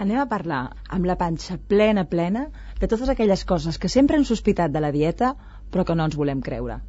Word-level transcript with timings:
anem 0.00 0.16
a 0.16 0.28
parlar 0.28 0.60
amb 0.96 1.04
la 1.08 1.16
panxa 1.20 1.58
plena, 1.72 2.06
plena, 2.08 2.46
de 2.80 2.88
totes 2.88 3.10
aquelles 3.12 3.44
coses 3.44 3.76
que 3.78 3.90
sempre 3.92 4.16
hem 4.16 4.24
sospitat 4.24 4.72
de 4.72 4.80
la 4.80 4.92
dieta, 4.94 5.34
però 5.70 5.84
que 5.84 5.96
no 5.96 6.06
ens 6.08 6.16
volem 6.16 6.40
creure. 6.40 6.80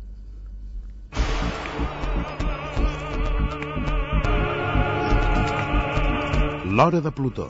L'Hora 6.72 7.02
de 7.04 7.12
Plutó, 7.12 7.50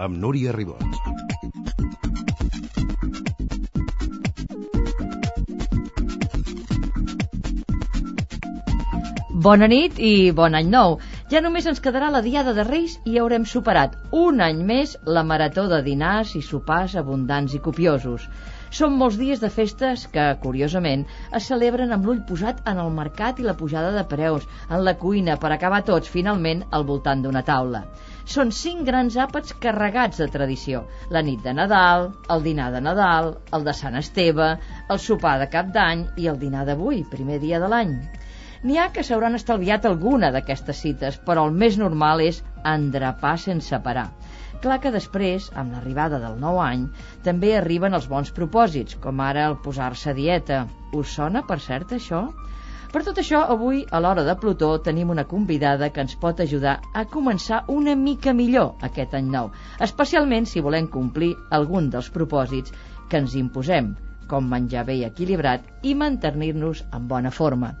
amb 0.00 0.16
Núria 0.16 0.56
Ribot. 0.56 0.80
Bona 9.38 9.68
nit 9.70 10.00
i 10.02 10.32
bon 10.34 10.56
any 10.58 10.72
nou. 10.72 10.96
Ja 11.28 11.40
només 11.44 11.66
ens 11.68 11.80
quedarà 11.84 12.06
la 12.08 12.22
Diada 12.24 12.54
de 12.56 12.64
Reis 12.64 12.94
i 13.04 13.18
haurem 13.20 13.42
superat 13.48 13.96
un 14.18 14.38
any 14.40 14.62
més 14.68 14.94
la 15.16 15.22
marató 15.30 15.66
de 15.68 15.80
dinars 15.84 16.30
i 16.38 16.40
sopars 16.46 16.94
abundants 16.96 17.56
i 17.56 17.60
copiosos. 17.66 18.22
Són 18.78 18.94
molts 19.00 19.18
dies 19.20 19.42
de 19.42 19.50
festes 19.52 20.06
que, 20.14 20.24
curiosament, 20.44 21.02
es 21.38 21.48
celebren 21.50 21.92
amb 21.92 22.08
l'ull 22.08 22.22
posat 22.30 22.62
en 22.72 22.80
el 22.80 22.88
mercat 22.96 23.42
i 23.42 23.44
la 23.44 23.56
pujada 23.58 23.90
de 23.92 24.06
preus, 24.08 24.46
en 24.70 24.80
la 24.86 24.94
cuina, 25.02 25.36
per 25.42 25.50
acabar 25.52 25.82
tots, 25.90 26.08
finalment, 26.14 26.62
al 26.78 26.88
voltant 26.92 27.24
d'una 27.26 27.44
taula. 27.50 27.82
Són 28.36 28.52
cinc 28.60 28.86
grans 28.88 29.18
àpats 29.26 29.52
carregats 29.66 30.22
de 30.22 30.30
tradició. 30.32 30.86
La 31.12 31.20
nit 31.28 31.44
de 31.44 31.52
Nadal, 31.60 32.08
el 32.32 32.46
dinar 32.48 32.70
de 32.72 32.80
Nadal, 32.88 33.34
el 33.52 33.68
de 33.68 33.76
Sant 33.76 34.00
Esteve, 34.00 34.54
el 34.88 35.04
sopar 35.10 35.36
de 35.44 35.52
Cap 35.52 35.76
d'Any 35.76 36.08
i 36.16 36.32
el 36.32 36.40
dinar 36.40 36.64
d'avui, 36.64 37.04
primer 37.12 37.36
dia 37.44 37.60
de 37.60 37.68
l'any. 37.74 37.98
N'hi 38.66 38.78
ha 38.82 38.88
que 38.94 39.04
s'hauran 39.06 39.38
estalviat 39.38 39.84
alguna 39.86 40.32
d'aquestes 40.34 40.78
cites, 40.84 41.18
però 41.26 41.44
el 41.46 41.52
més 41.62 41.76
normal 41.78 42.22
és 42.24 42.40
endrapar 42.66 43.36
sense 43.38 43.78
parar. 43.84 44.08
Clar 44.64 44.80
que 44.82 44.90
després, 44.90 45.44
amb 45.62 45.76
l'arribada 45.76 46.18
del 46.18 46.34
nou 46.42 46.58
any, 46.62 46.88
també 47.28 47.52
arriben 47.54 47.94
els 47.94 48.08
bons 48.10 48.32
propòsits, 48.38 48.96
com 49.04 49.22
ara 49.22 49.44
el 49.50 49.54
posar-se 49.66 50.10
a 50.10 50.16
dieta. 50.16 50.64
Us 51.00 51.12
sona, 51.20 51.44
per 51.46 51.60
cert, 51.66 51.94
això? 51.98 52.24
Per 52.90 53.04
tot 53.06 53.20
això, 53.22 53.44
avui, 53.54 53.84
a 53.92 54.00
l'hora 54.02 54.24
de 54.26 54.34
Plutó, 54.42 54.72
tenim 54.88 55.14
una 55.14 55.26
convidada 55.34 55.92
que 55.94 56.02
ens 56.02 56.18
pot 56.18 56.42
ajudar 56.42 56.74
a 56.94 57.06
començar 57.14 57.62
una 57.76 57.94
mica 58.02 58.34
millor 58.34 58.86
aquest 58.90 59.14
any 59.20 59.30
nou, 59.36 59.52
especialment 59.88 60.50
si 60.50 60.64
volem 60.66 60.90
complir 60.98 61.34
algun 61.60 61.92
dels 61.94 62.10
propòsits 62.18 62.74
que 63.08 63.22
ens 63.22 63.38
imposem, 63.38 63.94
com 64.30 64.50
menjar 64.52 64.84
bé 64.88 64.98
i 65.00 65.06
equilibrat 65.06 65.64
i 65.82 65.94
mantenir-nos 66.02 66.84
en 66.98 67.08
bona 67.10 67.32
forma. 67.38 67.72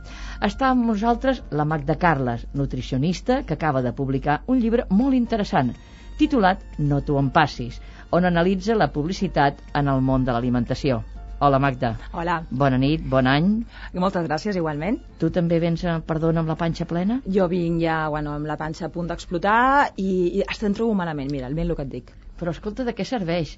Està 0.48 0.72
amb 0.72 0.88
nosaltres 0.90 1.42
la 1.60 1.66
Magda 1.68 1.98
Carles, 2.00 2.46
nutricionista, 2.54 3.42
que 3.44 3.58
acaba 3.58 3.82
de 3.82 3.92
publicar 3.92 4.40
un 4.46 4.62
llibre 4.64 4.88
molt 4.90 5.14
interessant, 5.18 5.74
titulat 6.18 6.64
No 6.78 7.02
t'ho 7.04 7.20
en 7.20 7.30
passis, 7.30 7.78
on 8.10 8.24
analitza 8.24 8.74
la 8.74 8.90
publicitat 8.92 9.62
en 9.74 9.92
el 9.92 10.02
món 10.02 10.24
de 10.24 10.34
l'alimentació. 10.34 11.02
Hola, 11.40 11.60
Magda. 11.62 11.92
Hola. 12.18 12.40
Bona 12.50 12.78
nit, 12.82 13.02
bon 13.06 13.28
any. 13.30 13.50
I 13.94 14.00
moltes 14.02 14.24
gràcies, 14.26 14.56
igualment. 14.58 14.96
Tu 15.20 15.28
també 15.30 15.60
vens, 15.62 15.84
a, 15.86 16.00
perdona, 16.02 16.42
amb 16.42 16.50
la 16.50 16.56
panxa 16.58 16.86
plena? 16.90 17.20
Jo 17.36 17.46
vinc 17.52 17.78
ja, 17.84 17.98
bueno, 18.10 18.32
amb 18.34 18.50
la 18.50 18.56
panxa 18.58 18.88
a 18.88 18.90
punt 18.90 19.06
d'explotar 19.06 19.92
i, 19.94 20.08
i 20.40 20.42
hasta 20.42 20.66
em 20.66 20.74
trobo 20.74 20.96
malament, 20.98 21.30
mira, 21.30 21.46
almenys 21.46 21.70
el 21.70 21.78
que 21.78 21.86
et 21.86 21.92
dic. 21.92 22.10
Però 22.40 22.50
escolta, 22.50 22.82
de 22.88 22.94
què 22.94 23.06
serveix? 23.06 23.54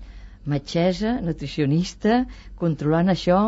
Metgessa, 0.48 1.18
nutricionista, 1.20 2.24
controlant 2.56 3.12
això, 3.12 3.40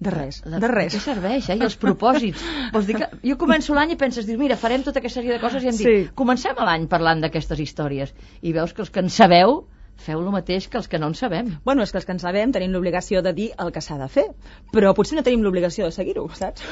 de 0.00 0.12
res, 0.14 0.38
de, 0.46 0.58
de 0.62 0.68
res. 0.70 0.94
Què 0.94 1.00
serveix, 1.04 1.48
eh? 1.52 1.58
I 1.60 1.64
els 1.66 1.74
propòsits. 1.80 2.44
Vols 2.74 2.86
dir 2.88 2.96
que 2.96 3.08
jo 3.26 3.36
començo 3.40 3.74
l'any 3.76 3.92
i 3.92 3.98
penses, 4.00 4.24
dius, 4.28 4.38
mira, 4.40 4.56
farem 4.56 4.84
tota 4.86 5.02
aquesta 5.02 5.20
sèrie 5.20 5.34
de 5.34 5.40
coses 5.42 5.66
i 5.66 5.68
em 5.68 5.76
Sí. 5.76 5.84
dic, 5.90 6.14
comencem 6.16 6.56
l'any 6.56 6.86
parlant 6.88 7.20
d'aquestes 7.20 7.60
històries. 7.60 8.14
I 8.40 8.54
veus 8.56 8.72
que 8.72 8.80
els 8.86 8.90
que 8.94 9.02
en 9.04 9.10
sabeu 9.12 9.66
feu 10.00 10.22
el 10.22 10.30
mateix 10.32 10.70
que 10.72 10.78
els 10.80 10.88
que 10.88 10.98
no 10.98 11.10
en 11.12 11.14
sabem. 11.18 11.50
Bueno, 11.66 11.82
és 11.84 11.92
que 11.92 11.98
els 12.00 12.06
que 12.08 12.14
en 12.16 12.22
sabem 12.22 12.54
tenim 12.56 12.72
l'obligació 12.72 13.20
de 13.26 13.34
dir 13.36 13.50
el 13.60 13.72
que 13.74 13.82
s'ha 13.84 13.98
de 14.00 14.08
fer, 14.08 14.24
però 14.72 14.94
potser 14.96 15.18
no 15.18 15.24
tenim 15.26 15.42
l'obligació 15.44 15.84
de 15.90 15.92
seguir-ho, 15.92 16.24
saps? 16.38 16.64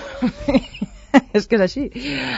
és 1.37 1.47
que 1.47 1.59
és 1.59 1.65
així. 1.67 1.85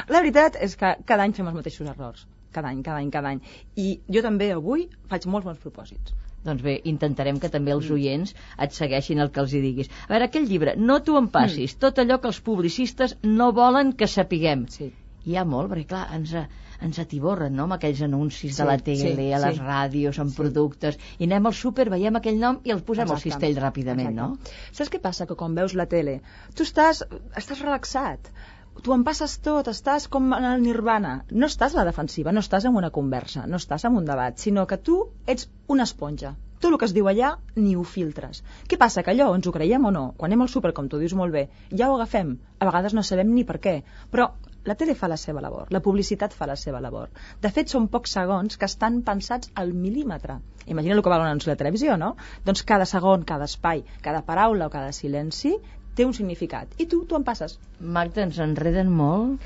La 0.08 0.19
veritat 0.19 0.58
és 0.58 0.75
que 0.81 0.97
cada 1.06 1.22
any 1.22 1.37
fem 1.37 1.47
els 1.47 1.60
mateixos 1.60 1.87
errors. 1.87 2.26
Cada 2.50 2.72
any, 2.75 2.82
cada 2.82 2.98
any, 2.98 3.10
cada 3.14 3.31
any. 3.31 3.41
I 3.78 4.00
jo 4.10 4.25
també 4.26 4.50
avui 4.50 4.88
faig 5.12 5.28
molts 5.31 5.47
bons 5.47 5.62
propòsits. 5.62 6.16
Doncs 6.44 6.62
bé, 6.64 6.78
intentarem 6.88 7.38
que 7.40 7.50
també 7.52 7.74
els 7.74 7.90
oients 7.92 8.32
et 8.66 8.72
segueixin 8.72 9.20
el 9.20 9.28
que 9.34 9.42
els 9.44 9.52
hi 9.52 9.60
diguis. 9.60 9.90
A 10.06 10.14
veure, 10.14 10.30
aquell 10.30 10.48
llibre, 10.48 10.72
no 10.76 11.00
t'ho 11.04 11.18
en 11.20 11.28
passis, 11.34 11.74
tot 11.76 12.00
allò 12.00 12.16
que 12.22 12.30
els 12.32 12.40
publicistes 12.46 13.16
no 13.22 13.50
volen 13.52 13.92
que 13.92 14.08
sapiguem. 14.08 14.66
Sí. 14.72 14.88
Hi 15.28 15.36
ha 15.36 15.44
molt, 15.44 15.68
perquè 15.68 15.84
clar, 15.90 16.06
ens, 16.16 16.30
ens 16.80 16.98
atiborren, 17.02 17.52
no?, 17.52 17.66
amb 17.68 17.74
aquells 17.76 18.00
anuncis 18.06 18.54
de 18.56 18.62
Sí, 18.62 18.68
la 18.70 18.76
tele, 18.86 19.10
sí, 19.18 19.26
a 19.36 19.40
les 19.42 19.58
sí. 19.58 19.60
ràdios, 19.66 20.18
amb 20.22 20.30
Sí. 20.32 20.36
productes, 20.40 20.96
i 21.18 21.26
anem 21.28 21.50
al 21.50 21.52
súper, 21.58 21.90
veiem 21.92 22.16
aquell 22.16 22.38
nom 22.40 22.56
i 22.64 22.72
el 22.72 22.80
posem 22.80 23.04
al 23.04 23.18
Exacte. 23.18 23.28
cistell 23.28 23.60
ràpidament, 23.60 24.14
no? 24.16 24.30
Exacte. 24.38 24.78
Saps 24.78 24.90
què 24.94 25.00
passa? 25.04 25.26
Que 25.28 25.36
quan 25.36 25.54
veus 25.60 25.74
la 25.76 25.84
tele, 25.92 26.22
tu 26.56 26.64
estàs, 26.64 27.02
estàs 27.36 27.60
relaxat, 27.60 28.32
tu 28.80 28.94
en 28.94 29.02
passes 29.04 29.38
tot, 29.44 29.68
estàs 29.70 30.06
com 30.12 30.30
en 30.36 30.46
el 30.50 30.62
nirvana. 30.64 31.14
No 31.30 31.48
estàs 31.50 31.74
a 31.74 31.80
la 31.80 31.88
defensiva, 31.88 32.32
no 32.32 32.42
estàs 32.44 32.66
en 32.68 32.76
una 32.80 32.91
conversa, 32.94 33.46
no 33.46 33.60
estàs 33.60 33.84
en 33.88 33.96
un 34.00 34.06
debat, 34.08 34.38
sinó 34.38 34.66
que 34.66 34.78
tu 34.78 35.00
ets 35.26 35.48
una 35.68 35.86
esponja. 35.88 36.34
Tot 36.60 36.74
el 36.74 36.78
que 36.80 36.84
es 36.90 36.92
diu 36.92 37.08
allà 37.08 37.30
ni 37.56 37.72
ho 37.76 37.82
filtres. 37.88 38.42
Què 38.69 38.76
passa? 38.80 39.02
Que 39.02 39.14
allò 39.14 39.30
ens 39.34 39.48
ho 39.48 39.52
creiem 39.52 39.86
o 39.88 39.92
no? 39.96 40.04
Quan 40.19 40.28
anem 40.28 40.44
al 40.44 40.52
súper, 40.52 40.74
com 40.76 40.90
tu 40.92 41.00
dius 41.00 41.16
molt 41.16 41.32
bé, 41.32 41.46
ja 41.72 41.88
ho 41.88 41.96
agafem. 41.96 42.34
A 42.60 42.69
vegades 42.69 42.96
no 42.96 43.04
sabem 43.06 43.32
ni 43.32 43.46
per 43.48 43.56
què. 43.64 43.78
Però 44.12 44.28
la 44.69 44.76
tele 44.76 44.94
fa 44.94 45.08
la 45.08 45.16
seva 45.16 45.40
labor, 45.40 45.70
la 45.72 45.80
publicitat 45.80 46.34
fa 46.36 46.44
la 46.48 46.56
seva 46.62 46.82
labor. 46.84 47.08
De 47.40 47.48
fet, 47.48 47.72
són 47.72 47.88
pocs 47.88 48.12
segons 48.19 48.60
que 48.60 48.69
estan 48.69 49.00
pensats 49.06 49.48
al 49.62 49.72
mil·límetre. 49.72 50.36
Imagina 50.66 50.98
el 50.98 51.02
que 51.02 51.12
val 51.12 51.24
un 51.24 51.40
la 51.46 51.56
televisió, 51.56 51.96
no? 51.96 52.14
Doncs 52.44 52.62
cada 52.69 52.84
segon, 52.84 53.24
cada 53.24 53.48
espai, 53.48 53.84
cada 54.02 54.20
paraula 54.26 54.69
o 54.69 54.74
cada 54.74 54.92
silenci 54.92 55.56
té 55.96 56.06
un 56.06 56.14
significat. 56.16 56.76
I 56.78 56.86
tu, 56.86 57.04
tu 57.06 57.16
en 57.18 57.24
passes. 57.26 57.58
Magda, 57.80 58.22
ens 58.28 58.38
enreden 58.38 58.90
molt. 58.92 59.40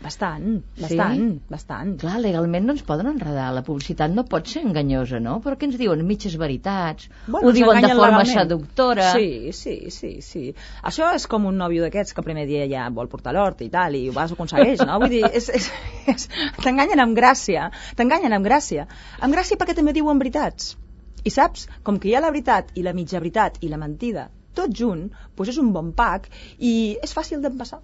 Bastant, 0.00 0.62
Sí? 0.78 0.80
bastant, 0.96 1.24
bastant. 1.52 1.90
Clar, 2.00 2.14
legalment 2.24 2.64
no 2.64 2.72
ens 2.72 2.80
poden 2.88 3.10
enredar. 3.10 3.50
La 3.52 3.60
publicitat 3.66 4.08
no 4.14 4.24
pot 4.24 4.46
ser 4.48 4.62
enganyosa, 4.64 5.18
no? 5.20 5.34
Però 5.44 5.58
què 5.60 5.68
ens 5.68 5.76
diuen? 5.76 6.00
Mitges 6.08 6.38
veritats? 6.40 7.10
Bueno, 7.26 7.50
ho 7.50 7.52
diuen 7.52 7.82
de 7.84 7.90
forma 7.90 8.22
legalment. 8.22 8.30
seductora? 8.32 9.10
Sí, 9.12 9.52
sí, 9.52 9.90
sí, 9.92 10.22
sí. 10.24 10.54
Això 10.82 11.10
és 11.18 11.26
com 11.28 11.44
un 11.52 11.60
nòvio 11.60 11.84
d'aquests 11.84 12.16
que 12.16 12.24
el 12.24 12.28
primer 12.30 12.46
dia 12.48 12.64
ja 12.72 12.88
vol 12.88 13.12
portar 13.12 13.36
l'hort 13.36 13.60
i 13.60 13.68
tal, 13.68 13.94
i 14.00 14.08
ho 14.08 14.16
vas 14.16 14.32
aconsegueix, 14.32 14.80
no? 14.88 14.96
Vull 15.04 15.12
dir, 15.18 15.22
és, 15.34 15.50
és, 15.60 15.68
és, 16.14 16.28
t'enganyen 16.64 17.04
amb 17.04 17.14
gràcia, 17.20 17.68
t'enganyen 18.00 18.32
amb 18.40 18.48
gràcia. 18.48 18.88
Amb 19.20 19.36
gràcia 19.36 19.60
perquè 19.60 19.76
també 19.76 19.92
diuen 19.92 20.18
veritats. 20.18 20.78
I 21.24 21.30
saps, 21.30 21.68
com 21.84 22.00
que 22.00 22.08
hi 22.08 22.14
ha 22.16 22.24
la 22.24 22.32
veritat 22.32 22.72
i 22.74 22.88
la 22.88 22.96
mitja 22.96 23.20
veritat 23.20 23.60
i 23.60 23.68
la 23.68 23.76
mentida 23.76 24.30
tot 24.54 24.74
junt, 24.74 25.10
doncs 25.36 25.54
és 25.54 25.58
un 25.62 25.72
bon 25.72 25.92
pack 25.92 26.30
i 26.58 26.96
és 27.02 27.14
fàcil 27.16 27.40
d'empassar. 27.42 27.80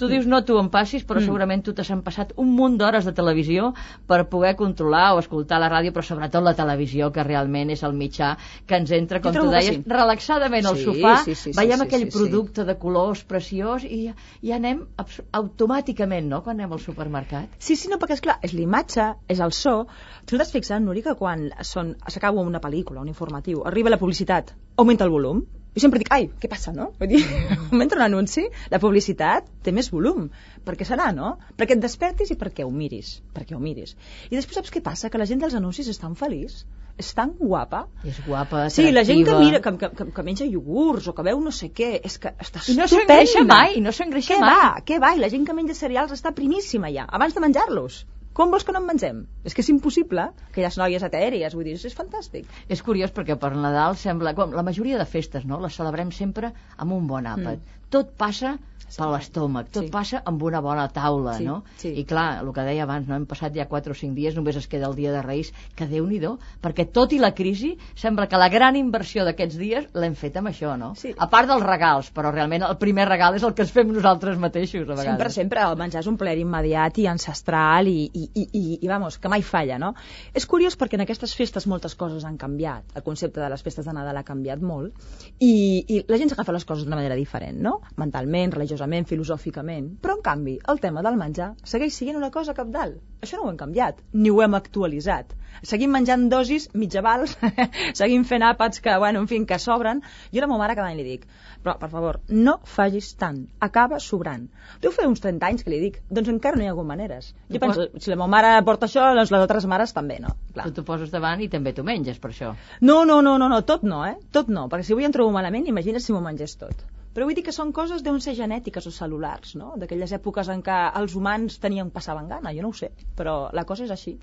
Tu 0.00 0.08
dius 0.08 0.24
no 0.24 0.38
t'ho 0.48 0.54
en 0.56 0.70
passis, 0.72 1.02
però 1.04 1.20
Mm. 1.20 1.26
segurament 1.26 1.62
tu 1.62 1.74
t'has 1.76 1.90
passat 2.02 2.30
un 2.40 2.54
munt 2.56 2.78
d'hores 2.78 3.04
de 3.04 3.12
televisió 3.12 3.74
per 4.06 4.28
poder 4.32 4.54
controlar 4.56 5.12
o 5.14 5.18
escoltar 5.18 5.58
la 5.60 5.68
ràdio, 5.68 5.92
però 5.92 6.02
sobretot 6.02 6.42
la 6.42 6.54
televisió, 6.54 7.10
que 7.12 7.22
realment 7.22 7.68
és 7.74 7.82
el 7.82 7.92
mitjà 7.92 8.30
que 8.66 8.76
ens 8.76 8.90
entra, 8.96 9.20
com 9.20 9.34
tu 9.34 9.50
deies, 9.50 9.74
sí. 9.76 9.84
relaxadament 9.86 10.64
al 10.70 10.78
Sí, 10.78 10.86
sofà, 10.86 11.24
sí, 11.26 11.34
sí, 11.34 11.52
sí, 11.52 11.58
veiem 11.58 11.82
sí, 11.82 11.84
aquell 11.84 12.06
sí, 12.06 12.10
sí. 12.10 12.16
producte 12.16 12.64
de 12.64 12.78
colors 12.78 13.24
preciós 13.24 13.84
i 13.84 14.06
ja, 14.06 14.14
ja 14.42 14.56
anem 14.56 14.86
automàticament, 15.32 16.28
no?, 16.32 16.42
quan 16.42 16.56
anem 16.56 16.72
al 16.72 16.80
supermercat. 16.80 17.52
Sí, 17.58 17.76
sí, 17.76 17.92
no, 17.92 17.98
perquè 18.00 18.16
és 18.16 18.24
clar, 18.24 18.38
és 18.42 18.56
l'imatge, 18.56 19.12
és 19.28 19.40
el 19.40 19.52
so. 19.52 19.86
Tu 20.24 20.38
t'has 20.38 20.50
fixat, 20.50 20.80
Nuri, 20.80 21.02
que 21.02 21.14
quan 21.14 21.50
s'acaba 21.60 22.40
una 22.40 22.60
pel·lícula, 22.60 23.02
un 23.04 23.08
informatiu, 23.12 23.66
arriba 23.66 23.90
la 23.90 23.98
publicitat, 24.00 24.54
augmenta 24.76 25.04
el 25.04 25.10
volum? 25.10 25.44
Jo 25.74 25.80
sempre 25.84 26.00
dic, 26.02 26.08
ai, 26.10 26.24
què 26.42 26.48
passa, 26.50 26.72
no? 26.74 26.88
Vull 26.98 27.12
dir, 27.12 27.20
augmenta 27.70 27.94
un 27.94 28.02
anunci, 28.02 28.42
la 28.72 28.80
publicitat 28.82 29.46
té 29.62 29.70
més 29.76 29.90
volum. 29.94 30.24
Per 30.66 30.74
què 30.76 30.86
serà, 30.88 31.12
no? 31.14 31.36
Perquè 31.56 31.76
et 31.76 31.82
despertis 31.84 32.32
i 32.34 32.36
perquè 32.40 32.66
ho 32.66 32.72
miris. 32.74 33.20
Perquè 33.36 33.54
ho 33.54 33.60
miris. 33.62 33.94
I 34.30 34.34
després 34.34 34.58
saps 34.58 34.72
què 34.74 34.82
passa? 34.82 35.10
Que 35.12 35.20
la 35.22 35.28
gent 35.30 35.40
dels 35.44 35.54
anuncis 35.54 35.86
és 35.92 36.00
tan 36.02 36.16
feliç, 36.18 36.64
és 37.00 37.12
tan 37.16 37.36
guapa. 37.38 37.84
És 38.04 38.18
guapa, 38.26 38.64
Sí, 38.74 38.90
la 38.90 39.04
gent 39.06 39.22
que 39.24 39.30
atractiva. 39.30 39.46
mira, 39.46 39.60
que, 39.62 39.90
que, 40.02 40.10
que, 40.18 40.24
menja 40.26 40.44
iogurts 40.50 41.06
o 41.08 41.14
que 41.16 41.22
veu 41.30 41.40
no 41.40 41.52
sé 41.54 41.70
què, 41.72 41.92
és 42.04 42.18
que 42.18 42.34
està 42.44 42.60
I 42.66 42.76
no 42.76 42.88
s'engreixa 42.90 43.44
mai, 43.48 43.78
no 43.80 43.94
s'engreixa 43.94 44.34
Què 44.34 44.40
mai. 44.42 44.56
va, 44.58 44.72
què 44.90 44.98
va? 45.06 45.14
I 45.16 45.22
la 45.22 45.30
gent 45.32 45.46
que 45.48 45.54
menja 45.56 45.78
cereals 45.78 46.12
està 46.18 46.34
primíssima 46.34 46.90
ja, 46.92 47.06
abans 47.08 47.32
de 47.38 47.40
menjar-los. 47.46 48.02
Com 48.38 48.52
vols 48.54 48.62
que 48.66 48.72
no 48.74 48.80
en 48.82 48.86
mengem? 48.86 49.24
És 49.48 49.56
que 49.56 49.64
és 49.64 49.70
impossible. 49.72 50.28
Aquelles 50.52 50.78
noies 50.78 51.02
etèries, 51.06 51.56
vull 51.56 51.66
dir, 51.66 51.74
és, 51.78 51.86
és 51.88 51.96
fantàstic. 51.98 52.46
És 52.70 52.82
curiós 52.86 53.14
perquè 53.16 53.36
per 53.40 53.50
Nadal 53.56 53.98
sembla... 53.98 54.34
Com 54.38 54.54
la 54.54 54.64
majoria 54.66 55.00
de 55.00 55.06
festes, 55.08 55.46
no?, 55.50 55.58
les 55.64 55.74
celebrem 55.80 56.12
sempre 56.14 56.52
amb 56.76 56.94
un 56.94 57.10
bon 57.10 57.26
àpat. 57.26 57.58
Mm. 57.58 57.79
Tot 57.90 58.14
passa 58.16 58.56
per 58.96 59.08
l'estómac, 59.10 59.68
tot 59.70 59.84
Sí. 59.84 59.90
passa 59.90 60.22
amb 60.24 60.42
una 60.42 60.60
bona 60.60 60.88
taula, 60.88 61.36
Sí, 61.38 61.44
no? 61.44 61.62
sí. 61.76 61.88
I 61.88 62.04
clar, 62.04 62.42
el 62.42 62.52
que 62.52 62.62
deia 62.62 62.82
abans, 62.82 63.06
no? 63.08 63.14
hem 63.14 63.26
passat 63.26 63.54
ja 63.54 63.66
4 63.68 63.92
o 63.92 63.94
5 63.94 64.14
dies, 64.14 64.34
només 64.34 64.56
es 64.56 64.66
queda 64.66 64.88
el 64.88 64.96
dia 64.96 65.12
de 65.12 65.22
Reis, 65.22 65.52
que 65.76 65.86
déu 65.86 66.06
nhi 66.06 66.20
perquè 66.60 66.90
tot 66.92 67.12
i 67.12 67.18
la 67.18 67.32
crisi, 67.34 67.78
sembla 67.94 68.26
que 68.28 68.36
la 68.36 68.48
gran 68.48 68.76
inversió 68.76 69.24
d'aquests 69.24 69.56
dies 69.56 69.86
l'hem 69.94 70.14
fet 70.14 70.36
amb 70.36 70.48
això, 70.48 70.76
no? 70.76 70.94
Sí. 70.94 71.14
A 71.16 71.28
part 71.30 71.48
dels 71.48 71.62
regals, 71.62 72.12
però 72.12 72.32
realment 72.32 72.62
el 72.62 72.76
primer 72.76 73.08
regal 73.08 73.34
és 73.34 73.42
el 73.42 73.54
que 73.54 73.62
ens 73.62 73.70
fem 73.70 73.90
nosaltres 73.92 74.38
mateixos, 74.38 74.82
a 74.82 74.92
vegades. 74.92 75.04
Sempre, 75.04 75.30
sempre, 75.30 75.60
el 75.62 75.76
menjar 75.76 76.00
és 76.00 76.06
un 76.06 76.16
plaer 76.16 76.38
immediat 76.38 76.98
i 76.98 77.06
ancestral 77.06 77.88
i, 77.88 78.10
i, 78.12 78.28
i, 78.34 78.48
i, 78.52 78.78
i 78.82 78.88
vamos, 78.88 79.18
que 79.18 79.28
mai 79.28 79.42
falla, 79.42 79.78
no? 79.78 79.94
És 80.34 80.46
curiós 80.46 80.76
perquè 80.76 80.94
en 80.94 81.00
aquestes 81.02 81.34
festes 81.34 81.66
moltes 81.66 81.94
coses 81.94 82.24
han 82.24 82.36
canviat. 82.36 82.84
El 82.94 83.02
concepte 83.02 83.40
de 83.40 83.48
les 83.48 83.62
festes 83.62 83.86
de 83.86 83.92
Nadal 83.92 84.16
ha 84.16 84.24
canviat 84.24 84.60
molt 84.60 84.92
i, 85.38 85.84
i 85.88 86.04
la 86.08 86.18
gent 86.18 86.28
s'agafa 86.28 86.52
les 86.52 86.64
coses 86.64 86.84
d'una 86.84 86.96
manera 86.96 87.14
diferent, 87.14 87.58
no? 87.60 87.79
Mentalment, 88.02 88.54
religiosament, 88.56 89.08
filosòficament. 89.10 89.90
Però, 90.04 90.16
en 90.18 90.24
canvi, 90.30 90.56
el 90.72 90.80
tema 90.84 91.04
del 91.06 91.18
menjar 91.20 91.52
segueix 91.74 91.96
sent 91.96 92.18
una 92.20 92.32
cosa 92.34 92.56
capdalt. 92.56 93.00
Això 93.20 93.36
no 93.36 93.46
ho 93.46 93.52
hem 93.52 93.60
canviat, 93.60 94.00
ni 94.16 94.30
ho 94.32 94.40
hem 94.42 94.56
actualitzat. 94.56 95.36
Seguim 95.66 95.90
menjant 95.92 96.28
dosis 96.32 96.68
mitjavals, 96.80 97.34
seguim 98.00 98.22
fent 98.28 98.44
àpats 98.46 98.80
que, 98.84 98.94
bueno, 99.02 99.20
en 99.20 99.28
fi, 99.28 99.40
que 99.46 99.58
sobren. 99.60 100.00
Jo 100.32 100.40
a 100.40 100.44
la 100.44 100.48
meva 100.48 100.60
mare 100.62 100.76
cada 100.78 100.88
any 100.88 101.00
li 101.00 101.04
dic, 101.04 101.26
però, 101.64 101.74
per 101.80 101.90
favor, 101.92 102.20
no 102.46 102.54
facis 102.76 103.10
tant, 103.20 103.42
acaba 103.66 103.98
sobrant. 104.00 104.46
Deu 104.80 104.94
fer 104.96 105.08
uns 105.10 105.20
30 105.24 105.50
anys 105.50 105.66
que 105.66 105.74
li 105.74 105.80
dic, 105.82 105.98
doncs 106.08 106.30
encara 106.32 106.56
no 106.56 106.64
hi 106.64 106.70
ha 106.70 106.76
hagut 106.76 106.88
maneres. 106.88 107.32
Jo 107.50 107.60
Ho 107.60 107.64
penso, 107.66 107.88
si 107.98 108.12
la 108.12 108.16
meva 108.16 108.30
mare 108.36 108.54
porta 108.68 108.88
això, 108.88 109.10
doncs 109.18 109.34
les 109.34 109.44
altres 109.44 109.68
mares 109.74 109.92
també, 109.96 110.16
no? 110.24 110.32
Clar. 110.54 110.70
Tu 110.70 110.78
t'ho 110.78 110.86
poses 110.88 111.12
davant 111.12 111.44
i 111.44 111.50
també 111.52 111.74
t'ho 111.76 111.84
menges, 111.84 112.22
per 112.22 112.32
això. 112.32 112.54
No, 112.80 113.02
no, 113.04 113.20
no, 113.26 113.36
no, 113.42 113.50
no, 113.52 113.60
tot 113.68 113.84
no, 113.84 114.00
eh? 114.08 114.16
Tot 114.32 114.48
no, 114.48 114.68
perquè 114.72 114.88
si 114.88 114.96
avui 114.96 115.08
em 115.08 115.16
trobo 115.16 115.34
malament, 115.36 115.68
imagina't 115.68 116.04
si 116.04 116.16
m'ho 116.16 116.24
mengés 116.24 116.56
tot. 116.62 116.88
Però 117.14 117.26
vull 117.26 117.36
dir 117.36 117.42
que 117.46 117.54
són 117.54 117.72
coses 117.76 118.04
deuen 118.06 118.22
ser 118.24 118.36
genètiques 118.38 118.86
o 118.86 118.92
cel·lulars, 118.94 119.56
no? 119.58 119.72
D'aquelles 119.82 120.12
èpoques 120.18 120.50
en 120.54 120.60
què 120.66 120.76
els 121.00 121.16
humans 121.18 121.58
tenien 121.64 121.90
passaven 121.96 122.28
gana, 122.30 122.52
jo 122.56 122.62
no 122.66 122.70
ho 122.70 122.76
sé, 122.80 122.92
però 123.18 123.34
la 123.60 123.64
cosa 123.70 123.86
és 123.88 123.94
així. 123.96 124.14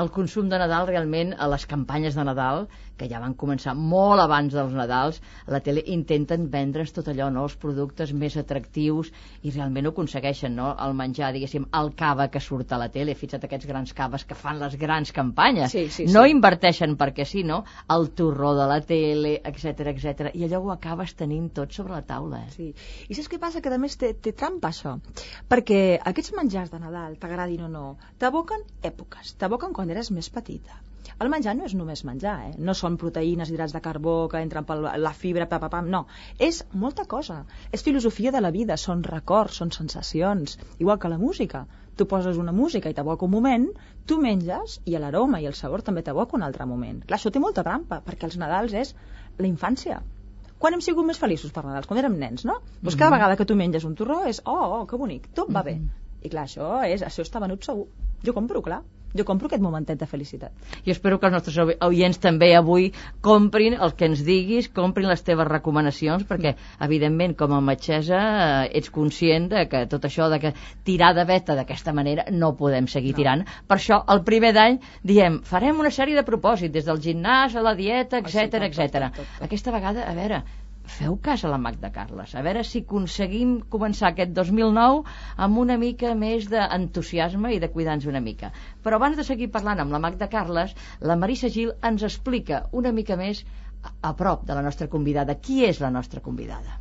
El 0.00 0.10
consum 0.14 0.48
de 0.50 0.58
Nadal 0.60 0.86
realment 0.88 1.34
a 1.38 1.48
les 1.50 1.66
campanyes 1.66 2.14
de 2.14 2.24
Nadal 2.24 2.66
que 3.00 3.08
ja 3.08 3.20
van 3.22 3.32
començar 3.34 3.72
molt 3.74 4.20
abans 4.20 4.52
dels 4.52 4.74
Nadals 4.76 5.20
a 5.46 5.54
la 5.54 5.60
tele 5.64 5.82
intenten 5.94 6.48
vendre's 6.52 6.92
tot 6.92 7.08
allò 7.08 7.30
no? 7.32 7.46
els 7.48 7.56
productes 7.60 8.12
més 8.12 8.36
atractius 8.36 9.08
i 9.42 9.52
realment 9.54 9.88
ho 9.88 9.92
aconsegueixen 9.94 10.54
no? 10.56 10.70
el 10.86 10.94
menjar, 10.98 11.32
diguéssim, 11.34 11.66
el 11.80 11.92
cava 11.96 12.28
que 12.28 12.42
surt 12.44 12.72
a 12.72 12.80
la 12.82 12.90
tele 12.92 13.14
fixa't 13.16 13.46
aquests 13.48 13.68
grans 13.70 13.94
caves 13.96 14.26
que 14.28 14.36
fan 14.38 14.60
les 14.60 14.76
grans 14.80 15.12
campanyes 15.16 15.72
Sí, 15.72 15.86
sí, 15.88 16.06
no 16.12 16.24
sí. 16.26 16.34
inverteixen 16.34 16.96
perquè 17.00 17.24
sí, 17.24 17.44
no? 17.46 17.62
el 17.90 18.10
torró 18.18 18.54
de 18.58 18.66
la 18.68 18.80
tele, 18.84 19.36
etc 19.44 19.86
etc. 19.94 20.34
i 20.34 20.44
allò 20.46 20.60
ho 20.64 20.72
acabes 20.74 21.14
tenint 21.16 21.50
tot 21.56 21.72
sobre 21.72 21.96
la 21.96 22.02
taula 22.06 22.44
eh? 22.44 22.50
Sí. 22.56 22.70
I 23.08 23.16
saps 23.16 23.30
què 23.32 23.40
passa? 23.40 23.60
Que 23.64 23.72
a 23.72 23.78
més 23.80 23.96
té, 24.00 24.12
té 24.14 24.32
trampa 24.36 24.70
això. 24.70 24.96
Perquè 25.48 25.98
aquests 26.10 26.32
menjars 26.36 26.70
de 26.72 26.78
Nadal, 26.82 27.16
t'agradin 27.20 27.64
o 27.66 27.68
no, 27.72 27.84
t'aboquen 28.18 28.62
èpoques, 28.86 29.34
t'aboquen 29.40 29.59
quan 29.60 29.90
eres 29.92 30.08
més 30.16 30.28
petita. 30.32 30.78
El 31.20 31.28
menjar 31.32 31.52
no 31.56 31.66
és 31.68 31.74
només 31.76 32.00
menjar, 32.08 32.34
eh? 32.46 32.52
no 32.66 32.72
són 32.78 32.96
proteïnes, 33.00 33.50
hidrats 33.52 33.74
de 33.76 33.80
carbó 33.84 34.14
que 34.32 34.40
entren 34.40 34.64
per 34.68 34.76
la 34.80 35.12
fibra, 35.12 35.46
pa, 35.50 35.58
pa, 35.60 35.68
pam, 35.72 35.90
no. 35.94 36.06
És 36.46 36.62
molta 36.84 37.04
cosa. 37.10 37.42
És 37.76 37.84
filosofia 37.84 38.32
de 38.32 38.40
la 38.40 38.52
vida, 38.54 38.78
són 38.80 39.02
records, 39.04 39.58
són 39.60 39.72
sensacions. 39.76 40.56
Igual 40.78 41.00
que 41.02 41.10
la 41.12 41.18
música. 41.20 41.66
Tu 42.00 42.06
poses 42.08 42.38
una 42.40 42.54
música 42.56 42.88
i 42.88 42.96
t'aboca 42.96 43.26
un 43.26 43.34
moment, 43.34 43.66
tu 44.08 44.16
menges 44.22 44.78
i 44.88 44.96
l'aroma 44.96 45.42
i 45.42 45.48
el 45.50 45.56
sabor 45.58 45.84
també 45.84 46.04
t'aboca 46.06 46.38
un 46.38 46.46
altre 46.46 46.64
moment. 46.70 47.02
Clar, 47.04 47.18
això 47.18 47.32
té 47.34 47.42
molta 47.44 47.66
trampa, 47.66 48.00
perquè 48.06 48.30
els 48.30 48.38
Nadals 48.40 48.76
és 48.84 48.94
la 49.36 49.50
infància. 49.50 50.00
Quan 50.60 50.76
hem 50.76 50.84
sigut 50.84 51.04
més 51.08 51.20
feliços 51.20 51.52
per 51.52 51.66
Nadals? 51.66 51.88
Quan 51.90 52.00
érem 52.00 52.16
nens, 52.22 52.46
no? 52.48 52.58
Doncs 52.80 52.96
cada 53.00 53.12
vegada 53.16 53.36
que 53.36 53.48
tu 53.48 53.58
menges 53.60 53.84
un 53.88 53.98
torró 54.00 54.22
és, 54.28 54.40
oh, 54.44 54.56
oh 54.78 54.80
que 54.88 54.96
bonic, 55.00 55.28
tot 55.36 55.52
va 55.52 55.64
bé. 55.68 55.76
I 56.24 56.32
clar, 56.32 56.46
això, 56.48 56.72
és, 56.88 57.04
això 57.04 57.24
està 57.24 57.40
venut 57.44 57.64
segur. 57.64 57.86
Jo 58.24 58.36
compro, 58.36 58.60
clar. 58.64 58.82
Jo 59.16 59.24
compro 59.26 59.48
aquest 59.48 59.62
momentet 59.62 59.98
de 59.98 60.06
felicitat. 60.06 60.52
Jo 60.86 60.92
espero 60.92 61.18
que 61.18 61.26
els 61.26 61.32
nostres 61.34 61.56
oi- 61.58 61.76
oients 61.82 62.18
també 62.22 62.52
avui 62.54 62.92
comprin 63.20 63.74
el 63.74 63.94
que 63.98 64.06
ens 64.06 64.22
diguis, 64.24 64.68
comprin 64.70 65.08
les 65.10 65.22
teves 65.26 65.48
recomanacions, 65.48 66.22
perquè, 66.28 66.54
evidentment, 66.80 67.34
com 67.36 67.52
a 67.52 67.60
metgessa, 67.60 68.20
eh, 68.66 68.78
ets 68.78 68.90
conscient 68.90 69.48
de 69.50 69.66
que 69.68 69.86
tot 69.90 70.04
això 70.06 70.28
de 70.30 70.38
que 70.38 70.54
tirar 70.84 71.14
de 71.14 71.24
beta 71.24 71.56
d'aquesta 71.58 71.92
manera 71.92 72.24
no 72.30 72.54
podem 72.56 72.86
seguir 72.86 73.12
no. 73.12 73.16
tirant. 73.16 73.44
Per 73.66 73.76
això, 73.78 74.04
el 74.08 74.22
primer 74.22 74.52
d'any, 74.54 74.78
diem, 75.02 75.40
farem 75.42 75.78
una 75.80 75.90
sèrie 75.90 76.14
de 76.14 76.22
propòsits, 76.24 76.72
des 76.72 76.84
del 76.84 77.00
gimnàs 77.00 77.56
a 77.56 77.62
la 77.62 77.74
dieta, 77.74 78.18
etc 78.18 78.62
etc. 78.70 79.10
Aquesta 79.40 79.70
vegada, 79.72 80.06
a 80.08 80.14
veure, 80.14 80.44
feu 80.96 81.16
cas 81.22 81.44
a 81.44 81.50
la 81.52 81.58
Magda 81.64 81.90
Carles, 81.94 82.34
a 82.34 82.42
veure 82.46 82.64
si 82.66 82.82
aconseguim 82.84 83.54
començar 83.74 84.10
aquest 84.10 84.34
2009 84.36 85.02
amb 85.46 85.62
una 85.64 85.76
mica 85.82 86.14
més 86.22 86.48
d'entusiasme 86.52 87.54
i 87.54 87.60
de 87.62 87.70
cuidar-nos 87.74 88.08
una 88.12 88.22
mica. 88.26 88.52
Però 88.84 88.98
abans 88.98 89.20
de 89.20 89.26
seguir 89.30 89.50
parlant 89.56 89.82
amb 89.84 89.96
la 89.96 90.02
Magda 90.06 90.30
Carles, 90.34 90.74
la 91.00 91.18
Marisa 91.22 91.52
Gil 91.56 91.74
ens 91.92 92.06
explica 92.10 92.64
una 92.82 92.94
mica 93.00 93.18
més 93.20 93.44
a, 93.82 93.94
a 94.10 94.14
prop 94.22 94.46
de 94.50 94.58
la 94.58 94.66
nostra 94.66 94.90
convidada. 94.96 95.38
Qui 95.40 95.64
és 95.70 95.80
la 95.84 95.94
nostra 95.94 96.24
convidada? 96.24 96.78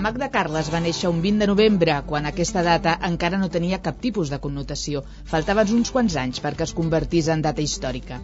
Magda 0.00 0.30
Carles 0.32 0.68
va 0.72 0.78
néixer 0.80 1.10
un 1.12 1.18
20 1.24 1.42
de 1.42 1.46
novembre, 1.50 1.96
quan 2.06 2.28
aquesta 2.28 2.62
data 2.64 2.94
encara 3.08 3.40
no 3.42 3.50
tenia 3.56 3.78
cap 3.88 3.98
tipus 4.06 4.32
de 4.32 4.38
connotació. 4.46 5.02
Faltaven 5.32 5.74
uns 5.76 5.92
quants 5.96 6.16
anys 6.22 6.40
perquè 6.46 6.64
es 6.68 6.74
convertís 6.78 7.28
en 7.34 7.44
data 7.44 7.64
històrica. 7.66 8.22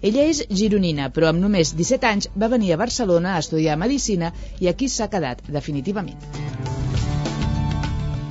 Ella 0.00 0.24
és 0.32 0.42
gironina, 0.62 1.10
però 1.12 1.28
amb 1.32 1.44
només 1.44 1.74
17 1.76 2.12
anys 2.14 2.32
va 2.44 2.52
venir 2.56 2.72
a 2.72 2.82
Barcelona 2.86 3.36
a 3.36 3.44
estudiar 3.44 3.76
Medicina 3.84 4.32
i 4.64 4.72
aquí 4.72 4.88
s'ha 4.88 5.12
quedat, 5.12 5.44
definitivament. 5.60 6.77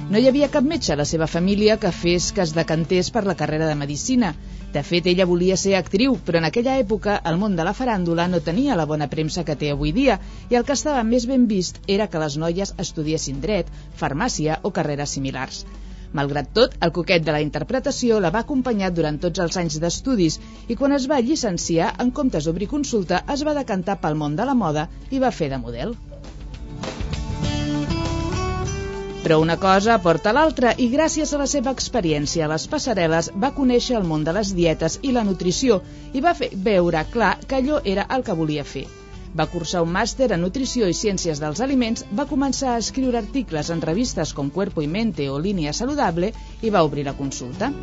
No 0.08 0.20
hi 0.24 0.28
havia 0.30 0.48
cap 0.48 0.64
metge 0.64 0.94
a 0.94 0.96
la 1.00 1.06
seva 1.08 1.26
família 1.28 1.76
que 1.84 1.90
fes 1.92 2.30
que 2.36 2.40
es 2.42 2.54
decantés 2.56 3.10
per 3.16 3.26
la 3.26 3.34
carrera 3.40 3.66
de 3.68 3.74
Medicina. 3.76 4.30
De 4.76 4.84
fet, 4.90 5.10
ella 5.12 5.26
volia 5.28 5.58
ser 5.60 5.74
actriu, 5.76 6.16
però 6.30 6.40
en 6.40 6.48
aquella 6.48 6.78
època 6.84 7.18
el 7.32 7.40
món 7.42 7.58
de 7.58 7.66
la 7.68 7.74
faràndula 7.76 8.30
no 8.32 8.40
tenia 8.46 8.78
la 8.80 8.86
bona 8.92 9.10
premsa 9.12 9.44
que 9.50 9.58
té 9.64 9.74
avui 9.74 9.92
dia 9.98 10.16
i 10.48 10.56
el 10.56 10.64
que 10.70 10.78
estava 10.80 11.04
més 11.10 11.28
ben 11.28 11.44
vist 11.52 11.82
era 11.98 12.08
que 12.08 12.24
les 12.24 12.40
noies 12.40 12.72
estudiessin 12.86 13.44
dret, 13.44 13.68
farmàcia 14.04 14.62
o 14.64 14.72
carreres 14.80 15.18
similars. 15.18 15.66
Malgrat 16.16 16.56
tot, 16.56 16.80
el 16.88 16.96
coquet 16.96 17.28
de 17.28 17.36
la 17.36 17.44
interpretació 17.44 18.22
la 18.24 18.32
va 18.32 18.46
acompanyar 18.48 18.94
durant 18.96 19.20
tots 19.28 19.44
els 19.44 19.60
anys 19.60 19.76
d'estudis 19.84 20.40
i 20.72 20.80
quan 20.80 20.96
es 20.96 21.12
va 21.12 21.20
llicenciar, 21.20 21.98
en 22.00 22.16
comptes 22.22 22.48
d'obrir 22.48 22.72
consulta, 22.72 23.26
es 23.36 23.44
va 23.44 23.60
decantar 23.60 24.00
pel 24.00 24.16
món 24.16 24.40
de 24.40 24.48
la 24.48 24.56
moda 24.56 24.88
i 25.12 25.20
va 25.20 25.36
fer 25.42 25.52
de 25.52 25.60
model. 25.68 25.98
Però 29.28 29.42
una 29.44 29.58
cosa 29.60 29.98
porta 30.00 30.32
l'altra 30.32 30.70
i 30.80 30.86
gràcies 30.88 31.34
a 31.36 31.38
la 31.40 31.46
seva 31.54 31.72
experiència 31.76 32.46
a 32.46 32.48
les 32.48 32.66
passarel·les 32.74 33.28
va 33.44 33.50
conèixer 33.58 33.98
el 33.98 34.06
món 34.08 34.24
de 34.24 34.32
les 34.38 34.54
dietes 34.56 34.96
i 35.04 35.12
la 35.12 35.24
nutrició 35.30 35.82
i 36.16 36.22
va 36.24 36.32
fer 36.38 36.48
veure 36.68 37.02
clar 37.16 37.34
que 37.42 37.58
allò 37.58 37.82
era 37.96 38.06
el 38.18 38.24
que 38.24 38.38
volia 38.44 38.64
fer. 38.70 38.86
Va 39.36 39.50
cursar 39.58 39.84
un 39.84 39.92
màster 39.98 40.32
en 40.32 40.46
nutrició 40.46 40.88
i 40.88 40.96
ciències 41.02 41.44
dels 41.44 41.60
aliments, 41.68 42.08
va 42.22 42.28
començar 42.32 42.72
a 42.78 42.80
escriure 42.86 43.20
articles 43.20 43.74
en 43.76 43.84
revistes 43.90 44.32
com 44.32 44.48
Cuerpo 44.62 44.82
y 44.82 44.88
Mente 44.96 45.28
o 45.30 45.44
Línia 45.44 45.76
Saludable 45.76 46.32
i 46.62 46.72
va 46.72 46.88
obrir 46.88 47.04
la 47.12 47.18
consulta. 47.20 47.74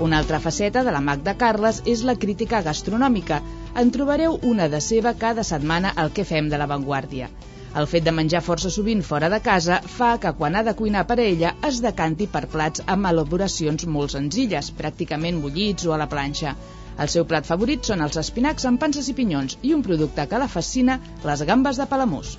Una 0.00 0.24
altra 0.24 0.40
faceta 0.40 0.88
de 0.88 0.94
la 0.96 1.04
Magda 1.04 1.36
Carles 1.36 1.84
és 1.84 2.00
la 2.00 2.16
crítica 2.16 2.64
gastronòmica. 2.64 3.44
En 3.76 3.92
trobareu 3.92 4.40
una 4.42 4.72
de 4.72 4.80
seva 4.80 5.12
cada 5.12 5.44
setmana 5.44 5.92
al 5.94 6.16
que 6.16 6.24
fem 6.24 6.48
de 6.48 6.56
l'avantguàrdia. 6.56 7.28
El 7.80 7.86
fet 7.90 8.04
de 8.06 8.12
menjar 8.14 8.40
força 8.46 8.70
sovint 8.70 9.00
fora 9.06 9.28
de 9.32 9.40
casa 9.44 9.80
fa 9.94 10.12
que 10.24 10.30
quan 10.40 10.54
ha 10.54 10.62
de 10.66 10.74
cuinar 10.80 11.00
per 11.08 11.16
ella 11.22 11.50
es 11.68 11.80
decanti 11.82 12.28
per 12.34 12.44
plats 12.52 12.84
amb 12.94 13.08
elaboracions 13.10 13.86
molt 13.94 14.14
senzilles, 14.14 14.68
pràcticament 14.80 15.40
bullits 15.42 15.88
o 15.90 15.94
a 15.94 15.98
la 16.02 16.06
planxa. 16.12 16.52
El 17.04 17.10
seu 17.14 17.26
plat 17.32 17.48
favorit 17.48 17.90
són 17.90 18.04
els 18.06 18.20
espinacs 18.22 18.68
amb 18.70 18.78
panses 18.84 19.08
i 19.10 19.16
pinyons 19.18 19.58
i 19.62 19.74
un 19.74 19.82
producte 19.88 20.28
que 20.30 20.40
la 20.44 20.50
fascina, 20.52 21.00
les 21.26 21.42
gambes 21.50 21.82
de 21.82 21.88
Palamós. 21.94 22.36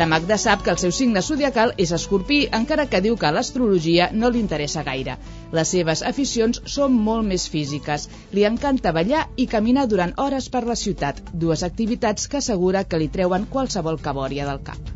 La 0.00 0.06
Magda 0.10 0.38
sap 0.38 0.66
que 0.66 0.74
el 0.74 0.82
seu 0.82 0.90
signe 0.96 1.22
zodiacal 1.22 1.76
és 1.84 1.94
escorpí, 1.94 2.40
encara 2.58 2.88
que 2.90 3.02
diu 3.06 3.16
que 3.22 3.30
l'astrologia 3.36 4.10
no 4.12 4.30
li 4.30 4.42
interessa 4.42 4.82
gaire. 4.90 5.16
Les 5.56 5.72
seves 5.74 6.02
aficions 6.06 6.60
són 6.74 6.94
molt 7.08 7.26
més 7.26 7.48
físiques. 7.50 8.06
Li 8.36 8.46
encanta 8.48 8.94
ballar 8.94 9.26
i 9.36 9.48
caminar 9.50 9.88
durant 9.90 10.14
hores 10.24 10.48
per 10.54 10.62
la 10.68 10.78
ciutat, 10.78 11.22
dues 11.44 11.64
activitats 11.66 12.30
que 12.30 12.38
assegura 12.38 12.84
que 12.84 13.02
li 13.02 13.10
treuen 13.18 13.48
qualsevol 13.50 13.98
cabòria 14.04 14.46
del 14.46 14.62
cap. 14.70 14.94